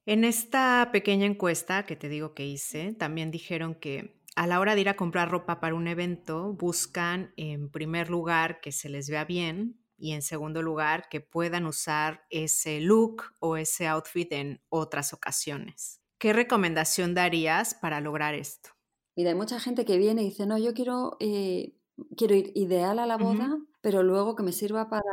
En 0.05 0.24
esta 0.24 0.88
pequeña 0.93 1.26
encuesta 1.26 1.86
que 1.86 1.97
te 1.97 2.08
digo 2.08 2.34
que 2.34 2.45
hice, 2.45 2.93
también 2.93 3.30
dijeron 3.30 3.76
que 3.76 4.16
a 4.38 4.46
la 4.46 4.60
hora 4.60 4.76
de 4.76 4.82
ir 4.82 4.90
a 4.90 4.96
comprar 4.96 5.32
ropa 5.32 5.60
para 5.60 5.74
un 5.74 5.88
evento, 5.88 6.54
buscan 6.54 7.34
en 7.38 7.72
primer 7.72 8.12
lugar 8.12 8.62
que 8.62 8.72
se 8.72 8.88
les 8.88 9.10
vea 9.10 9.26
bien 9.26 9.82
y 9.98 10.12
en 10.12 10.22
segundo 10.22 10.62
lugar 10.62 11.10
que 11.10 11.22
puedan 11.22 11.66
usar 11.66 12.22
ese 12.30 12.80
look 12.80 13.24
o 13.40 13.58
ese 13.58 13.88
outfit 13.88 14.32
en 14.32 14.62
otras 14.70 15.12
ocasiones. 15.12 16.04
¿Qué 16.20 16.34
recomendación 16.34 17.16
darías 17.16 17.74
para 17.74 18.00
lograr 18.00 18.36
esto? 18.36 18.70
Mira, 19.16 19.32
hay 19.32 19.36
mucha 19.36 19.60
gente 19.60 19.86
que 19.86 19.98
viene 19.98 20.22
y 20.22 20.26
dice, 20.26 20.46
no, 20.46 20.60
yo 20.60 20.76
quiero, 20.76 21.18
eh, 21.20 21.74
quiero 22.16 22.36
ir 22.36 22.52
ideal 22.54 23.00
a 23.00 23.08
la 23.08 23.18
boda, 23.18 23.58
pero 23.82 24.03
luego 24.03 24.36
que 24.36 24.43
me 24.43 24.51
sirva 24.51 24.89
para, 24.89 25.03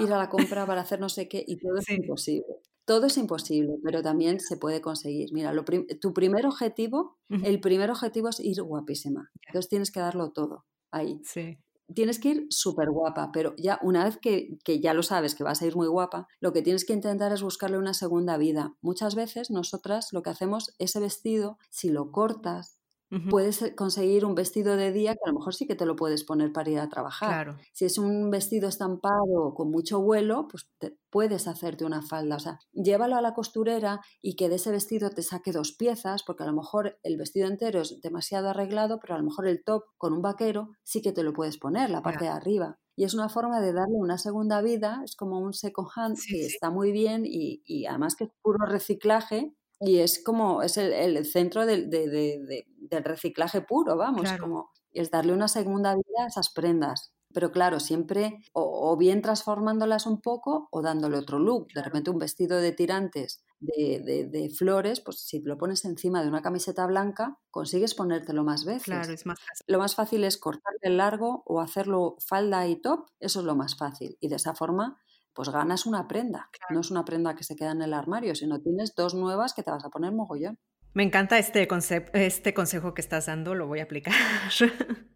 ir 0.00 0.12
a 0.12 0.18
la 0.18 0.28
compra, 0.28 0.66
para 0.66 0.82
hacer 0.82 1.00
no 1.00 1.08
sé 1.08 1.28
qué, 1.28 1.44
y 1.46 1.58
todo 1.58 1.76
es 1.78 1.88
imposible. 1.88 2.56
Todo 2.84 3.06
es 3.06 3.16
imposible, 3.18 3.74
pero 3.84 4.02
también 4.02 4.40
se 4.40 4.56
puede 4.56 4.80
conseguir. 4.80 5.32
Mira, 5.32 5.52
tu 6.00 6.12
primer 6.12 6.46
objetivo, 6.46 7.18
el 7.28 7.60
primer 7.60 7.90
objetivo 7.90 8.28
es 8.30 8.40
ir 8.40 8.60
guapísima. 8.62 9.30
Entonces 9.46 9.68
tienes 9.68 9.92
que 9.92 10.00
darlo 10.00 10.32
todo 10.32 10.64
ahí. 10.90 11.20
Sí. 11.24 11.58
Tienes 11.94 12.18
que 12.18 12.28
ir 12.30 12.46
súper 12.50 12.90
guapa, 12.90 13.30
pero 13.32 13.54
ya 13.56 13.78
una 13.82 14.04
vez 14.04 14.16
que, 14.16 14.58
que, 14.64 14.80
ya 14.80 14.94
lo 14.94 15.02
sabes 15.04 15.34
que 15.34 15.44
vas 15.44 15.62
a 15.62 15.66
ir 15.66 15.76
muy 15.76 15.86
guapa, 15.86 16.26
lo 16.40 16.52
que 16.52 16.62
tienes 16.62 16.84
que 16.84 16.92
intentar 16.92 17.32
es 17.32 17.42
buscarle 17.42 17.78
una 17.78 17.94
segunda 17.94 18.36
vida. 18.38 18.74
Muchas 18.80 19.14
veces 19.14 19.50
nosotras 19.50 20.08
lo 20.12 20.22
que 20.22 20.30
hacemos, 20.30 20.74
ese 20.78 20.98
vestido, 20.98 21.58
si 21.68 21.90
lo 21.90 22.10
cortas, 22.10 22.79
Puedes 23.28 23.60
eh, 23.62 23.74
conseguir 23.74 24.24
un 24.24 24.36
vestido 24.36 24.76
de 24.76 24.92
día 24.92 25.14
que 25.14 25.20
a 25.24 25.32
lo 25.32 25.38
mejor 25.38 25.52
sí 25.54 25.66
que 25.66 25.74
te 25.74 25.84
lo 25.84 25.96
puedes 25.96 26.22
poner 26.22 26.52
para 26.52 26.70
ir 26.70 26.78
a 26.78 26.88
trabajar. 26.88 27.56
Si 27.72 27.84
es 27.84 27.98
un 27.98 28.30
vestido 28.30 28.68
estampado 28.68 29.52
con 29.54 29.70
mucho 29.70 30.00
vuelo, 30.00 30.46
pues 30.48 30.68
puedes 31.10 31.48
hacerte 31.48 31.84
una 31.84 32.02
falda. 32.02 32.36
O 32.36 32.38
sea, 32.38 32.60
llévalo 32.72 33.16
a 33.16 33.22
la 33.22 33.34
costurera 33.34 34.00
y 34.22 34.36
que 34.36 34.48
de 34.48 34.56
ese 34.56 34.70
vestido 34.70 35.10
te 35.10 35.22
saque 35.22 35.50
dos 35.50 35.72
piezas, 35.72 36.22
porque 36.22 36.44
a 36.44 36.46
lo 36.46 36.52
mejor 36.52 37.00
el 37.02 37.16
vestido 37.16 37.48
entero 37.48 37.80
es 37.80 38.00
demasiado 38.00 38.50
arreglado, 38.50 39.00
pero 39.00 39.14
a 39.14 39.18
lo 39.18 39.24
mejor 39.24 39.48
el 39.48 39.64
top 39.64 39.82
con 39.98 40.12
un 40.12 40.22
vaquero 40.22 40.70
sí 40.84 41.02
que 41.02 41.12
te 41.12 41.24
lo 41.24 41.32
puedes 41.32 41.58
poner, 41.58 41.90
la 41.90 42.02
parte 42.02 42.26
de 42.26 42.30
arriba. 42.30 42.78
Y 42.94 43.04
es 43.04 43.14
una 43.14 43.28
forma 43.28 43.60
de 43.60 43.72
darle 43.72 43.96
una 43.96 44.18
segunda 44.18 44.60
vida, 44.62 45.00
es 45.04 45.16
como 45.16 45.40
un 45.40 45.52
second 45.52 45.88
hand 45.96 46.18
que 46.28 46.46
está 46.46 46.70
muy 46.70 46.92
bien 46.92 47.24
y, 47.24 47.62
y 47.64 47.86
además 47.86 48.14
que 48.14 48.24
es 48.24 48.30
puro 48.42 48.66
reciclaje 48.66 49.54
y 49.80 49.98
es 49.98 50.22
como, 50.22 50.62
es 50.62 50.76
el, 50.76 51.24
centro 51.24 51.64
del, 51.64 51.88
del, 51.88 53.04
reciclaje 53.04 53.62
puro, 53.62 53.96
vamos, 53.96 54.30
como 54.38 54.70
es 54.92 55.10
darle 55.10 55.32
una 55.32 55.48
segunda 55.48 55.94
vida 55.94 56.24
a 56.24 56.26
esas 56.26 56.50
prendas. 56.50 57.14
Pero 57.32 57.52
claro, 57.52 57.78
siempre 57.78 58.38
o, 58.52 58.96
bien 58.96 59.22
transformándolas 59.22 60.04
un 60.06 60.20
poco 60.20 60.68
o 60.72 60.82
dándole 60.82 61.16
otro 61.16 61.38
look. 61.38 61.68
De 61.72 61.82
repente 61.82 62.10
un 62.10 62.18
vestido 62.18 62.58
de 62.58 62.72
tirantes 62.72 63.44
de, 63.60 64.28
de, 64.28 64.50
flores, 64.50 65.00
pues 65.00 65.20
si 65.20 65.40
lo 65.40 65.56
pones 65.56 65.84
encima 65.84 66.22
de 66.22 66.28
una 66.28 66.42
camiseta 66.42 66.84
blanca, 66.86 67.38
consigues 67.52 67.94
ponértelo 67.94 68.42
más 68.42 68.64
veces. 68.64 68.82
Claro, 68.82 69.12
es 69.12 69.26
más 69.26 69.38
fácil. 69.38 69.64
Lo 69.68 69.78
más 69.78 69.94
fácil 69.94 70.24
es 70.24 70.38
cortarle 70.38 70.80
el 70.82 70.96
largo 70.96 71.44
o 71.46 71.60
hacerlo 71.60 72.16
falda 72.18 72.66
y 72.66 72.80
top, 72.80 73.06
eso 73.20 73.40
es 73.40 73.46
lo 73.46 73.54
más 73.54 73.76
fácil. 73.76 74.18
Y 74.20 74.26
de 74.26 74.36
esa 74.36 74.54
forma 74.54 74.98
pues 75.34 75.48
ganas 75.48 75.86
una 75.86 76.08
prenda. 76.08 76.50
No 76.70 76.80
es 76.80 76.90
una 76.90 77.04
prenda 77.04 77.34
que 77.34 77.44
se 77.44 77.56
queda 77.56 77.72
en 77.72 77.82
el 77.82 77.94
armario, 77.94 78.34
sino 78.34 78.60
tienes 78.60 78.94
dos 78.94 79.14
nuevas 79.14 79.54
que 79.54 79.62
te 79.62 79.70
vas 79.70 79.84
a 79.84 79.90
poner 79.90 80.12
mogollón. 80.12 80.58
Me 80.92 81.04
encanta 81.04 81.38
este, 81.38 81.68
este 82.14 82.54
consejo 82.54 82.94
que 82.94 83.00
estás 83.00 83.26
dando, 83.26 83.54
lo 83.54 83.66
voy 83.66 83.80
a 83.80 83.84
aplicar. 83.84 84.14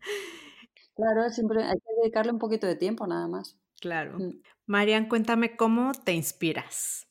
Claro, 0.97 1.29
siempre 1.29 1.65
hay 1.65 1.75
que 1.75 2.03
dedicarle 2.03 2.33
un 2.33 2.39
poquito 2.39 2.67
de 2.67 2.77
tiempo 2.77 3.07
nada 3.07 3.27
más. 3.27 3.59
Claro. 3.81 4.19
Mm. 4.19 4.41
Marian, 4.67 5.09
cuéntame 5.09 5.57
cómo 5.57 5.93
te 5.93 6.12
inspiras. 6.12 7.09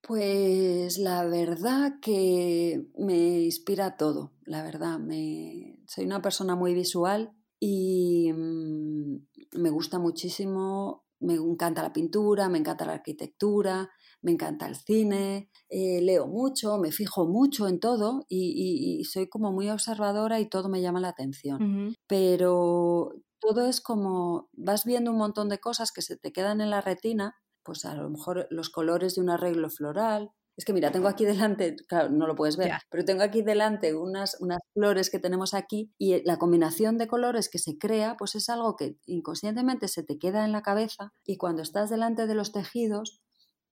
Pues 0.00 0.98
la 0.98 1.24
verdad 1.24 1.94
que 2.02 2.86
me 2.98 3.42
inspira 3.42 3.96
todo, 3.96 4.32
la 4.44 4.62
verdad. 4.62 4.98
Me... 4.98 5.78
Soy 5.86 6.04
una 6.04 6.20
persona 6.20 6.56
muy 6.56 6.74
visual 6.74 7.32
y 7.58 8.32
mm, 8.32 9.26
me 9.52 9.70
gusta 9.70 9.98
muchísimo 9.98 11.03
me 11.24 11.34
encanta 11.34 11.82
la 11.82 11.92
pintura, 11.92 12.48
me 12.48 12.58
encanta 12.58 12.84
la 12.84 12.94
arquitectura, 12.94 13.90
me 14.22 14.32
encanta 14.32 14.66
el 14.66 14.76
cine, 14.76 15.50
eh, 15.68 16.00
leo 16.00 16.26
mucho, 16.26 16.78
me 16.78 16.92
fijo 16.92 17.26
mucho 17.26 17.68
en 17.68 17.80
todo 17.80 18.24
y, 18.28 19.04
soy 19.04 19.28
como 19.28 19.52
muy 19.52 19.68
observadora 19.70 20.40
y 20.40 20.48
todo 20.48 20.68
me 20.68 20.80
llama 20.80 21.00
la 21.00 21.08
atención. 21.08 21.94
Pero 22.06 23.12
todo 23.38 23.68
es 23.68 23.80
como, 23.80 24.48
vas 24.52 24.84
viendo 24.84 25.10
un 25.10 25.18
montón 25.18 25.48
de 25.48 25.58
cosas 25.58 25.92
que 25.92 26.02
se 26.02 26.16
te 26.16 26.32
quedan 26.32 26.60
en 26.60 26.70
la 26.70 26.80
retina, 26.80 27.36
pues 27.62 27.84
a 27.84 27.94
lo 27.94 28.08
mejor 28.08 28.46
los 28.50 28.70
colores 28.70 29.14
de 29.14 29.20
un 29.20 29.30
arreglo 29.30 29.68
floral, 29.68 30.30
Es 30.56 30.64
que 30.64 30.72
mira, 30.72 30.92
tengo 30.92 31.08
aquí 31.08 31.24
delante, 31.24 31.74
claro, 31.88 32.10
no 32.10 32.26
lo 32.28 32.36
puedes 32.36 32.56
ver, 32.56 32.72
pero 32.88 33.04
tengo 33.04 33.22
aquí 33.22 33.42
delante 33.42 33.94
unas, 33.94 34.36
unas 34.40 34.60
flores 34.72 35.10
que 35.10 35.18
tenemos 35.18 35.52
aquí 35.52 35.92
y 35.98 36.22
la 36.24 36.38
combinación 36.38 36.96
de 36.96 37.08
colores 37.08 37.48
que 37.48 37.58
se 37.58 37.76
crea, 37.76 38.16
pues 38.16 38.36
es 38.36 38.48
algo 38.48 38.76
que 38.76 38.96
inconscientemente 39.06 39.88
se 39.88 40.04
te 40.04 40.16
queda 40.16 40.44
en 40.44 40.52
la 40.52 40.62
cabeza 40.62 41.12
y 41.24 41.38
cuando 41.38 41.62
estás 41.62 41.90
delante 41.90 42.28
de 42.28 42.34
los 42.36 42.52
tejidos, 42.52 43.20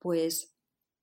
pues 0.00 0.52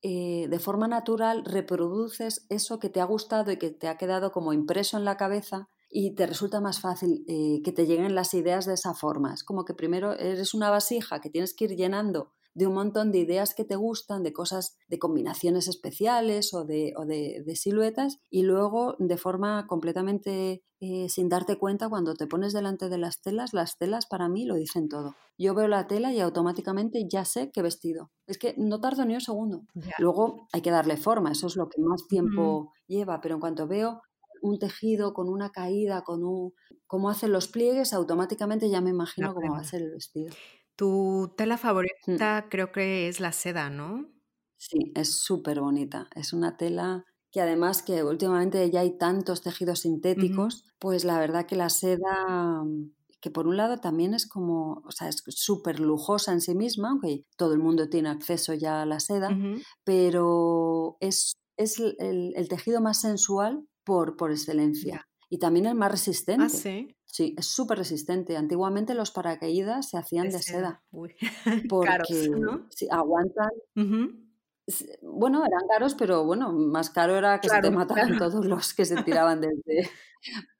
eh, 0.02 0.48
de 0.50 0.60
forma 0.60 0.88
natural 0.88 1.44
reproduces 1.46 2.46
eso 2.50 2.80
que 2.80 2.90
te 2.90 3.02
ha 3.02 3.06
gustado 3.06 3.52
y 3.52 3.58
que 3.58 3.70
te 3.70 3.88
ha 3.88 3.98
quedado 3.98 4.32
como 4.32 4.54
impreso 4.54 4.98
en 4.98 5.06
la 5.06 5.18
cabeza 5.18 5.70
y 5.90 6.14
te 6.16 6.26
resulta 6.28 6.62
más 6.62 6.80
fácil 6.80 7.26
eh, 7.28 7.62
que 7.64 7.72
te 7.72 7.86
lleguen 7.86 8.16
las 8.16 8.34
ideas 8.34 8.66
de 8.66 8.76
esa 8.76 8.94
forma. 8.94 9.34
Es 9.34 9.44
como 9.44 9.66
que 9.66 9.74
primero 9.74 10.14
eres 10.14 10.54
una 10.54 10.70
vasija 10.70 11.20
que 11.20 11.30
tienes 11.30 11.54
que 11.54 11.66
ir 11.66 11.76
llenando 11.76 12.34
de 12.54 12.68
un 12.68 12.74
montón 12.74 13.12
de 13.12 13.20
ideas 13.20 13.54
que 13.54 13.66
te 13.66 13.76
gustan, 13.76 14.24
de 14.24 14.34
cosas, 14.34 14.78
de 14.88 15.00
combinaciones 15.00 15.68
especiales 15.68 16.54
o 16.54 16.66
de, 16.66 16.94
de, 17.46 17.56
siluetas, 17.56 18.20
y 18.30 18.44
luego 18.44 18.96
de 19.00 19.18
forma 19.18 19.68
completamente 19.68 20.64
eh, 20.82 21.10
sin 21.10 21.28
darte 21.28 21.58
cuenta, 21.58 21.90
cuando 21.90 22.16
te 22.16 22.26
pones 22.26 22.54
delante 22.54 22.88
de 22.88 22.98
las 22.98 23.22
telas, 23.22 23.54
las 23.54 23.78
telas 23.78 24.06
para 24.06 24.30
mí 24.30 24.46
lo 24.46 24.56
dicen 24.56 24.88
todo. 24.88 25.16
Yo 25.38 25.54
veo 25.54 25.68
la 25.68 25.88
tela 25.88 26.14
y 26.14 26.22
automáticamente 26.22 27.06
ya 27.10 27.26
sé 27.26 27.52
qué 27.52 27.62
vestido. 27.62 28.12
Es 28.28 28.38
que 28.38 28.56
no 28.58 28.80
tardo 28.80 29.04
ni 29.06 29.14
un 29.14 29.22
segundo. 29.22 29.64
Luego 29.98 30.48
hay 30.54 30.62
que 30.62 30.72
darle 30.72 30.96
forma, 30.96 31.32
eso 31.32 31.48
es 31.48 31.56
lo 31.58 31.68
que 31.68 31.82
más 31.82 32.08
tiempo 32.08 32.72
lleva, 32.88 33.20
pero 33.20 33.36
en 33.36 33.42
cuanto 33.42 33.68
veo 33.68 34.02
un 34.42 34.58
tejido 34.58 35.14
con 35.14 35.28
una 35.28 35.50
caída, 35.52 36.04
con 36.04 36.24
un 36.24 36.54
cómo 36.88 37.10
hacen 37.10 37.32
los 37.32 37.48
pliegues, 37.48 37.94
automáticamente 37.94 38.70
ya 38.70 38.82
me 38.82 38.90
imagino 38.90 39.34
cómo 39.34 39.54
va 39.54 39.60
a 39.60 39.64
ser 39.64 39.82
el 39.82 39.92
vestido. 39.92 40.34
Tu 40.80 41.34
tela 41.36 41.56
mm. 41.56 41.60
favorita 41.60 42.48
creo 42.50 42.72
que 42.72 43.10
es 43.10 43.20
la 43.20 43.34
seda, 43.34 43.70
¿no? 43.70 44.10
Sí, 44.56 44.94
es 44.96 45.12
súper 45.12 45.60
bonita. 45.60 46.08
Es 46.16 46.32
una 46.32 46.56
tela 46.56 47.04
que 47.32 47.42
además 47.42 47.84
que 47.84 48.02
últimamente 48.02 48.72
ya 48.72 48.80
hay 48.80 48.98
tantos 48.98 49.42
tejidos 49.42 49.82
sintéticos, 49.82 50.64
pues 50.80 51.04
la 51.04 51.20
verdad 51.20 51.46
que 51.46 51.58
la 51.58 51.70
seda, 51.70 52.64
que 53.20 53.30
por 53.30 53.46
un 53.46 53.58
lado 53.58 53.80
también 53.80 54.14
es 54.14 54.26
como, 54.26 54.82
o 54.86 54.92
sea, 54.92 55.10
es 55.10 55.22
súper 55.28 55.82
lujosa 55.82 56.32
en 56.32 56.40
sí 56.40 56.56
misma, 56.56 56.92
aunque 56.92 57.26
todo 57.36 57.54
el 57.54 57.60
mundo 57.60 57.90
tiene 57.90 58.08
acceso 58.08 58.54
ya 58.54 58.82
a 58.82 58.86
la 58.86 59.02
seda, 59.02 59.38
pero 59.84 60.96
es, 61.02 61.34
es 61.58 61.78
el, 61.80 62.48
tejido 62.48 62.80
más 62.80 63.02
sensual 63.02 63.68
por, 63.84 64.16
por 64.16 64.32
excelencia. 64.32 65.06
Y 65.30 65.40
también 65.40 65.66
el 65.66 65.76
más 65.76 65.90
ah, 65.90 65.92
resistente. 65.92 66.46
Ah, 66.46 66.50
sí. 66.50 66.96
Sí, 67.12 67.34
es 67.38 67.48
súper 67.48 67.80
resistente. 67.80 68.38
Antiguamente 68.38 68.94
los 68.94 69.10
paracaídas 69.10 69.90
se 69.90 69.98
hacían 69.98 70.30
de, 70.30 70.40
seda. 70.42 70.84
Porque 71.70 72.30
¿no? 72.30 72.68
aguantan. 72.92 73.50
Bueno, 75.02 75.44
eran 75.44 75.68
caros, 75.68 75.96
pero 75.96 76.24
bueno, 76.26 76.52
más 76.54 76.92
caro 76.92 77.18
era 77.18 77.42
que 77.42 77.50
se 77.50 77.60
te 77.62 77.72
mataran 77.72 78.18
todos 78.20 78.46
los 78.46 78.76
que 78.76 78.86
se 78.86 79.02
tiraban 79.02 79.42
desde, 79.42 79.90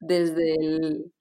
desde 0.00 0.54
el, 0.56 1.12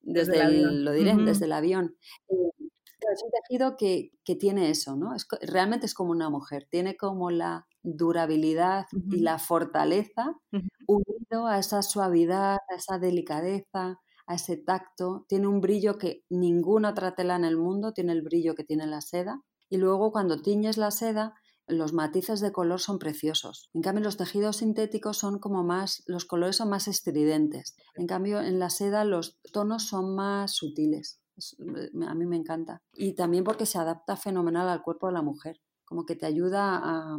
desde, 0.00 0.40
el, 0.40 0.84
lo 0.84 0.92
diré, 0.92 1.14
desde 1.14 1.44
el 1.44 1.52
avión. 1.52 1.96
Eh, 2.30 2.66
es 3.12 3.22
un 3.22 3.30
tejido 3.30 3.76
que, 3.76 4.12
que, 4.24 4.36
tiene 4.36 4.70
eso, 4.70 4.96
¿no? 4.96 5.14
Es, 5.14 5.26
realmente 5.42 5.84
es 5.84 5.94
como 5.94 6.12
una 6.12 6.30
mujer, 6.30 6.66
tiene 6.70 6.96
como 6.96 7.30
la 7.30 7.66
durabilidad 7.82 8.86
y 9.10 9.20
la 9.20 9.38
fortaleza 9.38 10.36
unido 10.86 11.46
a 11.46 11.58
esa 11.58 11.82
suavidad, 11.82 12.58
a 12.68 12.76
esa 12.76 12.98
delicadeza, 12.98 14.00
a 14.30 14.34
ese 14.34 14.56
tacto, 14.56 15.26
tiene 15.28 15.48
un 15.48 15.60
brillo 15.60 15.98
que 15.98 16.24
ninguna 16.30 16.90
otra 16.90 17.16
tela 17.16 17.34
en 17.34 17.44
el 17.44 17.56
mundo 17.56 17.92
tiene 17.92 18.12
el 18.12 18.22
brillo 18.22 18.54
que 18.54 18.62
tiene 18.62 18.86
la 18.86 19.00
seda. 19.00 19.42
Y 19.68 19.76
luego 19.76 20.12
cuando 20.12 20.40
tiñes 20.40 20.76
la 20.76 20.92
seda, 20.92 21.34
los 21.66 21.92
matices 21.92 22.38
de 22.40 22.52
color 22.52 22.78
son 22.78 23.00
preciosos. 23.00 23.70
En 23.74 23.82
cambio, 23.82 24.04
los 24.04 24.16
tejidos 24.16 24.58
sintéticos 24.58 25.18
son 25.18 25.40
como 25.40 25.64
más, 25.64 26.04
los 26.06 26.26
colores 26.26 26.56
son 26.56 26.70
más 26.70 26.86
estridentes. 26.86 27.76
En 27.96 28.06
cambio, 28.06 28.40
en 28.40 28.60
la 28.60 28.70
seda 28.70 29.04
los 29.04 29.40
tonos 29.52 29.88
son 29.88 30.14
más 30.14 30.52
sutiles. 30.52 31.20
a 32.06 32.14
mí 32.14 32.26
me 32.26 32.36
encanta. 32.36 32.82
Y 32.94 33.14
también 33.16 33.42
porque 33.42 33.66
se 33.66 33.78
adapta 33.78 34.16
fenomenal 34.16 34.68
al 34.68 34.82
cuerpo 34.82 35.08
de 35.08 35.14
la 35.14 35.22
mujer 35.22 35.60
como 35.84 36.06
que 36.06 36.14
te 36.14 36.24
ayuda 36.24 36.80
a 36.84 37.18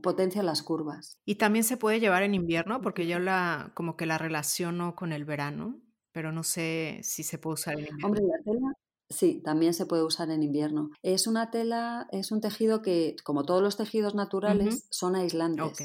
potenciar 0.00 0.44
las 0.44 0.62
curvas. 0.62 1.18
Y 1.24 1.34
también 1.34 1.64
se 1.64 1.76
puede 1.76 1.98
llevar 1.98 2.22
en 2.22 2.36
invierno, 2.36 2.80
porque 2.80 3.08
yo 3.08 3.18
la 3.18 3.72
como 3.74 3.96
que 3.96 4.06
la 4.06 4.16
relaciono 4.16 4.94
con 4.94 5.12
el 5.12 5.24
verano 5.24 5.80
pero 6.16 6.32
no 6.32 6.44
sé 6.44 7.00
si 7.02 7.22
se 7.22 7.36
puede 7.36 7.52
usar 7.56 7.74
en 7.74 7.80
invierno. 7.80 8.06
Hombre, 8.06 8.22
la 8.22 8.42
tela 8.42 8.72
sí, 9.10 9.42
también 9.44 9.74
se 9.74 9.84
puede 9.84 10.02
usar 10.02 10.30
en 10.30 10.42
invierno. 10.42 10.88
Es 11.02 11.26
una 11.26 11.50
tela, 11.50 12.08
es 12.10 12.32
un 12.32 12.40
tejido 12.40 12.80
que, 12.80 13.16
como 13.22 13.44
todos 13.44 13.60
los 13.60 13.76
tejidos 13.76 14.14
naturales, 14.14 14.86
son 14.88 15.14
aislantes. 15.14 15.78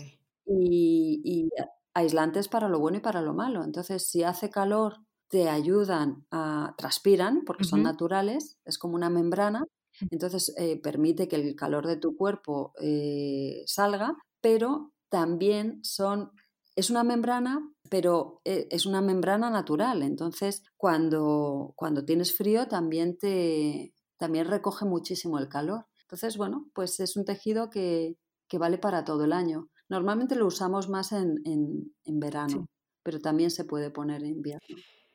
Y, 0.45 1.49
aislantes 1.93 2.47
para 2.47 2.69
lo 2.69 2.79
bueno 2.79 2.99
y 2.99 3.01
para 3.01 3.21
lo 3.21 3.34
malo. 3.34 3.65
Entonces, 3.65 4.07
si 4.07 4.23
hace 4.23 4.49
calor, 4.49 4.99
te 5.27 5.49
ayudan 5.49 6.25
a 6.32 6.75
transpiran, 6.77 7.43
porque 7.45 7.65
son 7.65 7.84
naturales, 7.84 8.57
es 8.63 8.77
como 8.77 8.95
una 8.95 9.09
membrana. 9.09 9.65
Entonces, 10.11 10.53
eh, 10.57 10.79
permite 10.82 11.27
que 11.27 11.36
el 11.36 11.57
calor 11.57 11.88
de 11.88 11.97
tu 11.97 12.15
cuerpo 12.15 12.71
eh, 12.79 13.63
salga, 13.65 14.15
pero 14.39 14.93
también 15.09 15.84
son 15.84 16.32
es 16.76 16.89
una 16.89 17.03
membrana, 17.03 17.69
pero 17.89 18.41
eh, 18.45 18.67
es 18.72 18.86
una 18.86 19.01
membrana 19.01 19.49
natural. 19.49 20.03
Entonces, 20.03 20.63
cuando, 20.78 21.74
cuando 21.76 22.05
tienes 22.05 22.36
frío, 22.36 22.67
también 22.67 23.17
te 23.17 23.93
también 24.22 24.47
recoge 24.47 24.86
muchísimo 24.86 25.39
el 25.39 25.49
calor. 25.49 25.88
Entonces, 26.03 26.38
bueno, 26.38 26.69
pues 26.76 26.99
es 26.99 27.17
un 27.17 27.26
tejido 27.26 27.72
que, 27.72 28.17
vale 28.53 28.78
para 28.78 29.03
todo 29.03 29.24
el 29.24 29.34
año. 29.34 29.69
Normalmente 29.89 30.36
lo 30.36 30.45
usamos 30.45 30.89
más 30.89 31.11
en, 31.11 31.91
verano, 32.05 32.67
pero 33.01 33.19
también 33.19 33.49
se 33.49 33.65
puede 33.65 33.89
poner 33.89 34.22
en 34.22 34.30
invierno. 34.30 34.61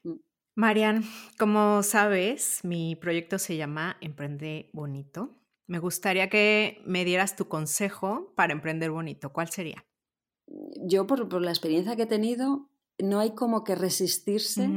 Mm. 0.02 0.14
Marian, 0.56 1.04
como 1.38 1.84
sabes, 1.84 2.64
mi 2.64 2.96
proyecto 2.96 3.38
se 3.38 3.56
llama 3.56 3.96
Emprende 4.00 4.70
Bonito. 4.72 5.36
Me 5.68 5.78
gustaría 5.78 6.28
que 6.28 6.82
me 6.84 7.04
dieras 7.04 7.36
tu 7.36 7.46
consejo 7.46 8.32
para 8.34 8.52
emprender 8.52 8.90
bonito. 8.90 9.32
¿Cuál 9.32 9.50
sería? 9.50 9.84
Yo 10.86 11.06
por, 11.06 11.40
la 11.40 11.50
experiencia 11.50 11.96
que 11.96 12.02
he 12.02 12.06
tenido, 12.06 12.68
no 12.98 13.18
hay 13.18 13.34
como 13.34 13.64
que 13.64 13.74
resistirse 13.74 14.68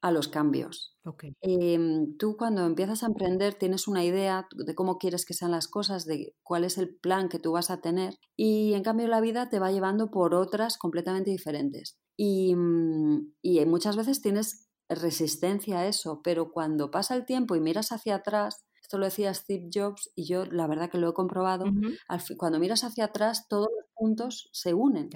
a 0.00 0.10
los 0.10 0.28
cambios. 0.28 0.94
Em, 1.40 2.16
tú 2.18 2.36
cuando 2.36 2.64
empiezas 2.64 3.02
a 3.02 3.06
emprender 3.06 3.54
tienes 3.54 3.88
una 3.88 4.04
idea 4.04 4.46
de 4.54 4.74
cómo 4.74 4.98
quieres 4.98 5.24
que 5.24 5.34
sean 5.34 5.50
las 5.50 5.68
cosas, 5.68 6.04
de 6.04 6.34
cuál 6.42 6.64
es 6.64 6.78
el 6.78 6.94
plan 6.94 7.28
que 7.28 7.38
tú 7.38 7.52
vas 7.52 7.70
a 7.70 7.80
tener 7.80 8.18
y 8.36 8.74
en 8.74 8.82
cambio 8.82 9.08
la 9.08 9.20
vida 9.20 9.48
te 9.48 9.58
va 9.58 9.70
llevando 9.70 10.10
por 10.10 10.34
otras 10.34 10.78
completamente 10.78 11.30
diferentes. 11.30 11.98
Y, 12.16 12.54
mm, 12.54 13.32
y 13.42 13.64
muchas 13.66 13.96
veces 13.96 14.20
tienes 14.20 14.68
resistencia 14.88 15.80
a 15.80 15.86
eso, 15.86 16.20
pero 16.22 16.52
cuando 16.52 16.90
pasa 16.90 17.14
el 17.14 17.24
tiempo 17.24 17.56
y 17.56 17.60
miras 17.60 17.92
hacia 17.92 18.16
atrás, 18.16 18.64
esto 18.82 18.98
lo 18.98 19.06
decía 19.06 19.32
Steve 19.32 19.70
Jobs 19.72 20.10
y 20.14 20.26
yo 20.26 20.44
la 20.44 20.66
verdad 20.66 20.90
que 20.90 20.98
lo 20.98 21.08
he 21.08 21.14
comprobado, 21.14 21.64
cuando 22.36 22.58
miras 22.58 22.84
hacia 22.84 23.06
atrás 23.06 23.48
todos 23.48 23.68
los 23.73 23.73
puntos 23.94 24.48
se 24.52 24.74
unen. 24.74 25.10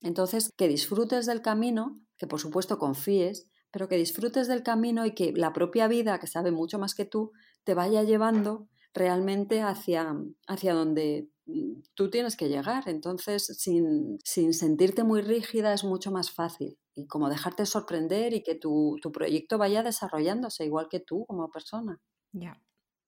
Entonces, 0.00 0.50
que 0.56 0.68
disfrutes 0.68 1.26
del 1.26 1.42
camino, 1.42 2.00
que 2.16 2.26
por 2.26 2.40
supuesto 2.40 2.78
confíes, 2.78 3.48
pero 3.70 3.88
que 3.88 3.96
disfrutes 3.96 4.48
del 4.48 4.62
camino 4.62 5.06
y 5.06 5.14
que 5.14 5.32
la 5.32 5.52
propia 5.52 5.88
vida, 5.88 6.18
que 6.18 6.26
sabe 6.26 6.50
mucho 6.50 6.78
más 6.78 6.94
que 6.94 7.04
tú, 7.04 7.32
te 7.64 7.74
vaya 7.74 8.02
llevando 8.02 8.68
realmente 8.92 9.62
hacia, 9.62 10.16
hacia 10.48 10.74
donde 10.74 11.28
mm, 11.46 11.82
tú 11.94 12.10
tienes 12.10 12.36
que 12.36 12.48
llegar. 12.48 12.88
Entonces, 12.88 13.46
sin, 13.46 14.18
sin, 14.24 14.52
sentirte 14.54 15.04
muy 15.04 15.22
rígida 15.22 15.72
es 15.72 15.84
mucho 15.84 16.10
más 16.10 16.30
fácil. 16.30 16.78
Y 16.94 17.06
como 17.06 17.28
dejarte 17.28 17.66
sorprender 17.66 18.34
y 18.34 18.42
que 18.42 18.56
tu, 18.56 18.96
tu 19.00 19.12
proyecto 19.12 19.58
vaya 19.58 19.82
desarrollándose 19.82 20.64
igual 20.64 20.88
que 20.90 21.00
tú 21.00 21.24
como 21.26 21.50
persona. 21.50 22.00
Ya. 22.32 22.60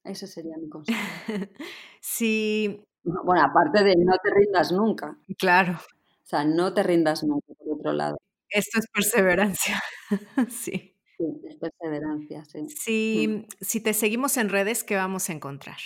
Ese 0.04 0.26
sería 0.26 0.56
mi 0.58 0.68
consejo. 0.68 0.98
sí. 2.00 2.84
Bueno, 3.04 3.42
aparte 3.42 3.82
de 3.84 3.96
no 3.96 4.14
te 4.22 4.30
rindas 4.30 4.72
nunca. 4.72 5.16
Claro. 5.38 5.72
O 5.72 6.26
sea, 6.26 6.44
no 6.44 6.72
te 6.72 6.82
rindas 6.82 7.22
nunca, 7.24 7.52
por 7.54 7.78
otro 7.78 7.92
lado. 7.92 8.18
Esto 8.48 8.78
es 8.78 8.86
perseverancia. 8.92 9.80
sí. 10.50 10.96
Sí, 11.18 11.24
es 11.48 11.56
perseverancia, 11.56 12.44
sí. 12.44 12.68
Si, 12.68 13.46
si 13.60 13.80
te 13.80 13.94
seguimos 13.94 14.36
en 14.36 14.48
redes, 14.48 14.84
¿qué 14.84 14.96
vamos 14.96 15.28
a 15.28 15.32
encontrar? 15.32 15.78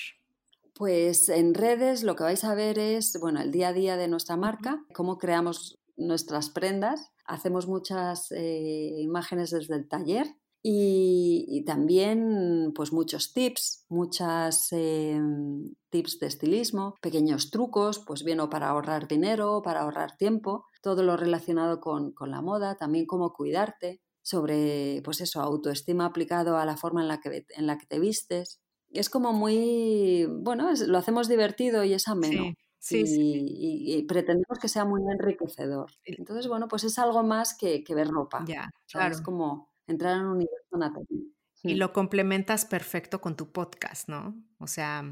Pues 0.75 1.29
en 1.29 1.55
redes 1.55 2.03
lo 2.03 2.17
que 2.17 2.25
vais 2.25 2.45
a 2.45 2.55
ver 2.55 2.79
es, 2.79 3.19
bueno, 3.21 3.41
el 3.41 3.51
día 3.51 3.69
a 3.69 3.73
día 3.73 3.97
de 3.97 4.09
nuestra 4.09 4.37
marca, 4.37 4.85
cómo 4.93 5.19
creamos 5.19 5.79
nuestras 5.97 6.51
prendas. 6.51 7.13
Hacemos 7.25 7.67
muchas 7.67 8.31
eh, 8.33 8.93
imágenes 8.99 9.51
desde 9.51 9.75
el 9.75 9.89
taller, 9.89 10.27
y, 10.69 11.63
también 11.65 12.73
pues 12.75 12.93
muchos 12.93 13.33
tips, 13.33 13.85
muchas 13.89 14.73
em, 14.73 15.75
tips 15.91 16.19
de 16.19 16.27
estilismo, 16.27 16.97
pequeños 17.01 17.53
trucos, 17.53 18.01
pues 18.05 18.25
bien 18.25 18.41
o 18.41 18.51
para 18.51 18.71
ahorrar 18.71 19.07
dinero, 19.07 19.63
para 19.63 19.83
ahorrar 19.83 20.17
tiempo, 20.17 20.67
todo 20.83 21.05
lo 21.05 21.17
relacionado 21.17 21.79
con, 21.81 22.15
la 22.21 22.43
moda, 22.43 22.77
también 22.77 23.07
cómo 23.07 23.33
cuidarte, 23.33 24.01
sobre 24.23 25.03
pues 25.05 25.21
eso, 25.21 25.41
autoestima 25.41 26.05
aplicado 26.05 26.57
a 26.57 26.65
la 26.65 26.77
forma 26.77 27.01
en 27.01 27.09
la 27.09 27.21
que, 27.21 27.47
en 27.51 27.67
la 27.69 27.79
que 27.79 27.87
te 27.87 28.01
vistes. 28.01 28.61
Es 28.91 29.09
como 29.09 29.33
muy, 29.33 30.27
bueno, 30.29 30.71
lo 30.89 30.99
hacemos 30.99 31.29
divertido 31.29 31.85
y 31.85 31.93
es 31.93 32.09
ameno. 32.09 32.55
Sí, 32.81 33.05
y, 33.07 34.03
pretendemos 34.05 34.59
que 34.61 34.69
sea 34.69 34.85
muy 34.85 35.03
enriquecedor. 35.13 35.93
Entonces, 36.05 36.49
bueno, 36.49 36.67
pues 36.67 36.83
es 36.83 36.99
algo 36.99 37.23
más 37.23 37.57
que, 37.57 37.85
ver 37.89 38.09
ropa. 38.09 38.45
Ya, 38.47 38.69
claro. 38.89 39.15
Es 39.15 39.21
como 39.21 39.76
entrar 39.87 40.17
en 40.17 40.25
un 40.25 40.33
universo 40.33 40.69
anatómico. 40.73 41.37
Y 41.63 41.75
lo 41.75 41.93
complementas 41.93 42.65
perfecto 42.65 43.21
con 43.21 43.37
tu 43.37 43.51
podcast, 43.51 44.09
¿no? 44.09 44.37
O 44.59 44.67
sea... 44.67 45.03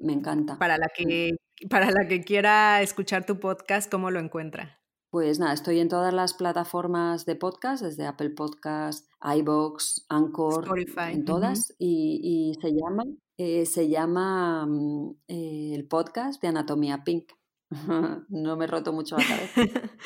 me 0.00 0.12
encanta. 0.12 0.58
Para 0.58 0.76
la, 0.78 0.88
que, 0.94 1.36
para 1.70 1.90
la 1.90 2.08
que 2.08 2.22
quiera 2.22 2.82
escuchar 2.82 3.26
tu 3.26 3.38
podcast, 3.38 3.90
¿cómo 3.90 4.10
lo 4.10 4.18
encuentra? 4.18 4.82
Pues 5.12 5.38
nada, 5.38 5.52
estoy 5.52 5.78
en 5.78 5.90
todas 5.90 6.14
las 6.14 6.32
plataformas 6.32 7.26
de 7.26 7.36
podcast, 7.36 7.82
desde 7.82 8.06
Apple 8.06 8.30
Podcast, 8.30 9.10
iBox, 9.22 10.06
Anchor, 10.08 10.64
Spotify. 10.64 11.12
en 11.12 11.26
todas, 11.26 11.74
y, 11.78 12.56
se 12.62 12.70
llama, 12.70 13.04
eh, 13.36 13.66
se 13.66 13.90
llama 13.90 14.64
mm, 14.66 15.16
eh, 15.28 15.72
el 15.74 15.86
podcast 15.86 16.40
de 16.40 16.48
Anatomía 16.48 17.04
Pink. 17.04 17.30
no 18.30 18.56
me 18.56 18.64
he 18.64 18.68
roto 18.68 18.94
mucho 18.94 19.18
la 19.18 19.24
cabeza. 19.24 19.54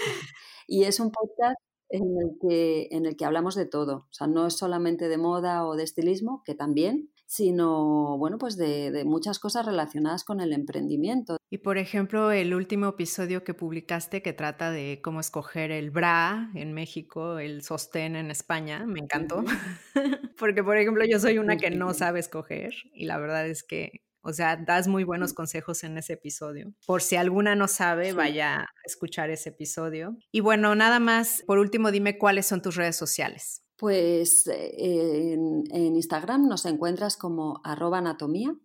y 0.66 0.83
es 0.83 0.99
un 0.99 1.12
podcast 1.12 1.57
en 1.89 2.03
el, 2.18 2.39
que, 2.41 2.89
en 2.91 3.07
el 3.07 3.16
que 3.16 3.24
hablamos 3.24 3.55
de 3.55 3.66
todo. 3.66 4.07
O 4.11 4.12
sea, 4.12 4.26
no 4.26 4.47
es 4.47 4.57
solamente 4.57 5.09
de 5.09 5.18
moda 5.18 5.66
o 5.66 5.76
de 5.76 5.84
estilismo, 5.84 6.43
que 6.45 6.55
también, 6.55 7.11
sino, 7.26 8.16
bueno, 8.18 8.39
pues 8.39 8.57
de, 8.57 9.05
muchas 9.05 9.39
cosas 9.39 9.66
relacionadas 9.66 10.24
con 10.24 10.41
el 10.41 10.53
emprendimiento. 10.53 11.37
Y 11.51 11.59
por 11.59 11.78
ejemplo, 11.78 12.32
el 12.32 12.55
último 12.55 12.89
episodio 12.89 13.45
que 13.45 13.55
publicaste 13.55 14.22
que 14.22 14.32
trata 14.32 14.70
de 14.70 15.01
cómo 15.03 15.20
escoger 15.20 15.70
el 15.70 15.91
bra 15.91 16.51
en 16.55 16.72
México, 16.72 17.39
el 17.39 17.62
sostén 17.62 18.16
en 18.16 18.30
España, 18.30 18.84
me 18.87 19.01
encantó. 19.01 19.45
Porque, 20.39 20.62
por 20.62 20.76
ejemplo, 20.76 21.05
yo 21.05 21.18
soy 21.18 21.39
una 21.39 21.57
que 21.57 21.70
no 21.70 21.95
sabe 21.95 22.20
escoger 22.20 22.74
y 22.93 23.07
la 23.07 23.18
verdad 23.18 23.47
es 23.47 23.62
que 23.62 24.05
o 24.27 24.33
sea, 24.33 24.57
das 24.57 24.89
muy 24.89 25.05
buenos 25.05 25.33
consejos 25.33 25.85
en 25.85 25.97
ese 25.99 26.14
episodio. 26.14 26.74
Por 26.87 27.01
si 27.01 27.16
alguna 27.16 27.55
no 27.55 27.68
sabe, 27.68 28.12
vaya 28.12 28.61
a 28.62 28.66
escuchar 28.85 29.31
ese 29.31 29.51
episodio. 29.51 30.16
Y 30.33 30.41
bueno, 30.41 30.74
nada 30.74 30.99
más, 30.99 31.45
por 31.47 31.59
último, 31.59 31.93
dime 31.93 32.18
cuáles 32.18 32.47
son 32.47 32.61
tus 32.61 32.74
redes 32.74 32.97
sociales. 32.97 33.62
Pues 33.77 34.47
eh, 34.49 35.35
en, 35.35 35.97
Instagram 35.97 36.49
nos 36.49 36.66
encuentras 36.66 37.16
como 37.16 37.61
arroba 37.62 37.99
anatomía 37.99 38.57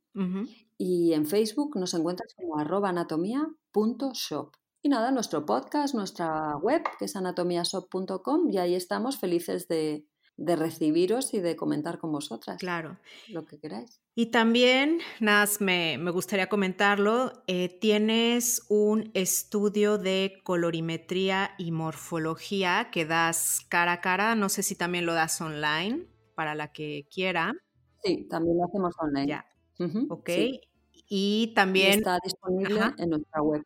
y 0.77 1.13
en 1.13 1.25
Facebook 1.25 1.77
nos 1.77 1.93
encuentras 1.93 2.33
como 2.33 2.57
arroba 2.57 2.89
anatomía.shop. 2.89 4.51
Y 4.83 4.89
nada, 4.89 5.11
nuestro 5.11 5.45
podcast, 5.45 5.93
nuestra 5.93 6.57
web, 6.57 6.81
que 6.97 7.05
es 7.05 7.15
anatomiashop.com, 7.15 8.49
y 8.49 8.57
ahí 8.57 8.73
estamos 8.73 9.19
felices 9.19 9.67
de, 9.67 10.07
de 10.37 10.55
recibiros 10.55 11.33
y 11.33 11.39
de 11.39 11.55
comentar 11.55 11.99
con 11.99 12.11
vosotras. 12.11 12.57
Claro. 12.57 12.97
Lo 13.29 13.45
que 13.45 13.59
queráis. 13.59 14.01
Y 14.15 14.27
también, 14.27 14.99
Nas, 15.19 15.61
me, 15.61 15.97
me 15.97 16.11
gustaría 16.11 16.49
comentarlo, 16.49 17.43
eh, 17.47 17.69
tienes 17.79 18.65
un 18.67 19.09
estudio 19.13 19.97
de 19.97 20.41
colorimetría 20.43 21.51
y 21.57 21.71
morfología 21.71 22.89
que 22.91 23.05
das 23.05 23.65
cara 23.69 23.93
a 23.93 24.01
cara, 24.01 24.35
no 24.35 24.49
sé 24.49 24.63
si 24.63 24.75
también 24.75 25.05
lo 25.05 25.13
das 25.13 25.39
online 25.39 26.07
para 26.35 26.55
la 26.55 26.71
que 26.71 27.07
quiera. 27.13 27.53
Sí, 28.03 28.27
también 28.29 28.57
lo 28.57 28.65
hacemos 28.65 28.95
online. 28.99 29.27
Ya. 29.27 29.45
ok. 30.09 30.29
Y 31.07 31.53
también... 31.55 31.99
está 31.99 32.19
disponible 32.23 32.81
en 32.97 33.09
nuestra 33.09 33.41
web. 33.41 33.63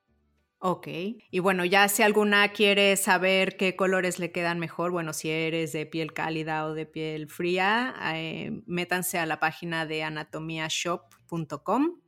Ok. 0.60 0.88
Y 1.30 1.40
bueno, 1.40 1.66
ya 1.66 1.88
si 1.88 2.02
alguna 2.02 2.48
quiere 2.50 2.96
saber 2.98 3.58
qué 3.58 3.76
colores 3.76 4.20
le 4.20 4.32
quedan 4.32 4.60
mejor, 4.60 4.92
bueno, 4.92 5.14
si 5.14 5.30
eres 5.30 5.74
de 5.74 5.86
piel 5.86 6.14
cálida 6.14 6.66
o 6.66 6.74
de 6.74 6.86
piel 6.86 7.28
fría, 7.30 7.94
eh, 8.16 8.62
métanse 8.66 9.20
a 9.20 9.26
la 9.26 9.40
página 9.40 9.86
de 9.86 10.04
anatomiashop.com. 10.04 12.00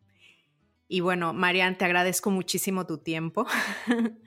Y 0.87 1.01
bueno, 1.01 1.33
Marian, 1.33 1.77
te 1.77 1.85
agradezco 1.85 2.31
muchísimo 2.31 2.87
tu 2.87 2.97
tiempo. 2.99 3.45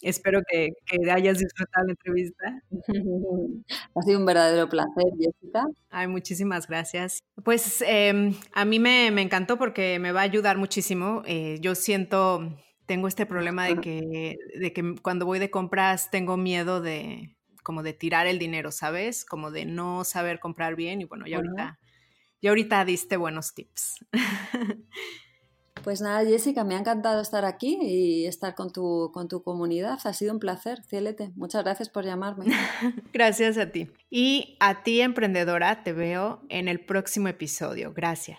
Espero 0.00 0.40
que, 0.48 0.70
hayas 1.10 1.38
disfrutado 1.38 1.86
la 1.86 1.92
entrevista. 1.92 2.62
Ha 3.94 4.02
sido 4.02 4.18
un 4.20 4.26
verdadero 4.26 4.68
placer, 4.68 5.04
Jessica. 5.18 5.66
Ay, 5.90 6.06
muchísimas 6.06 6.68
gracias. 6.68 7.20
Pues 7.44 7.82
em, 7.86 8.34
a 8.52 8.64
mí 8.64 8.78
me, 8.78 9.08
encantó 9.08 9.58
porque 9.58 9.98
me 9.98 10.12
va 10.12 10.20
a 10.20 10.24
ayudar 10.24 10.56
muchísimo. 10.56 11.22
Eh, 11.26 11.58
yo 11.60 11.74
siento 11.74 12.56
tengo 12.88 13.06
este 13.06 13.26
problema 13.26 13.66
de 13.66 13.76
que, 13.80 14.38
de 14.58 14.72
que 14.72 14.94
cuando 15.02 15.26
voy 15.26 15.38
de 15.38 15.50
compras 15.50 16.10
tengo 16.10 16.36
miedo 16.36 16.80
de 16.80 17.36
como 17.62 17.82
de 17.82 17.92
tirar 17.92 18.26
el 18.26 18.38
dinero, 18.38 18.72
¿sabes? 18.72 19.26
Como 19.26 19.50
de 19.50 19.66
no 19.66 20.02
saber 20.04 20.40
comprar 20.40 20.74
bien 20.74 21.02
y 21.02 21.04
bueno, 21.04 21.26
ya 21.26 21.36
ahorita, 21.36 21.78
ya 22.40 22.50
ahorita 22.50 22.84
diste 22.86 23.16
buenos 23.18 23.54
tips. 23.54 24.06
Pues 25.84 26.00
nada, 26.00 26.22
Jessica, 26.24 26.64
me 26.64 26.74
ha 26.74 26.78
encantado 26.80 27.22
estar 27.22 27.44
aquí 27.44 27.78
y 27.80 28.26
estar 28.26 28.54
con 28.56 28.72
tu, 28.72 29.10
con 29.14 29.28
tu 29.28 29.42
comunidad. 29.42 29.98
Ha 30.04 30.12
sido 30.12 30.32
un 30.32 30.38
placer, 30.40 30.82
Cielete. 30.84 31.30
Muchas 31.36 31.62
gracias 31.62 31.88
por 31.88 32.04
llamarme. 32.04 32.46
gracias 33.12 33.56
a 33.56 33.70
ti. 33.70 33.88
Y 34.10 34.56
a 34.58 34.82
ti, 34.82 35.00
emprendedora, 35.00 35.84
te 35.84 35.92
veo 35.92 36.42
en 36.48 36.68
el 36.68 36.80
próximo 36.80 37.28
episodio. 37.28 37.94
Gracias. 37.94 38.38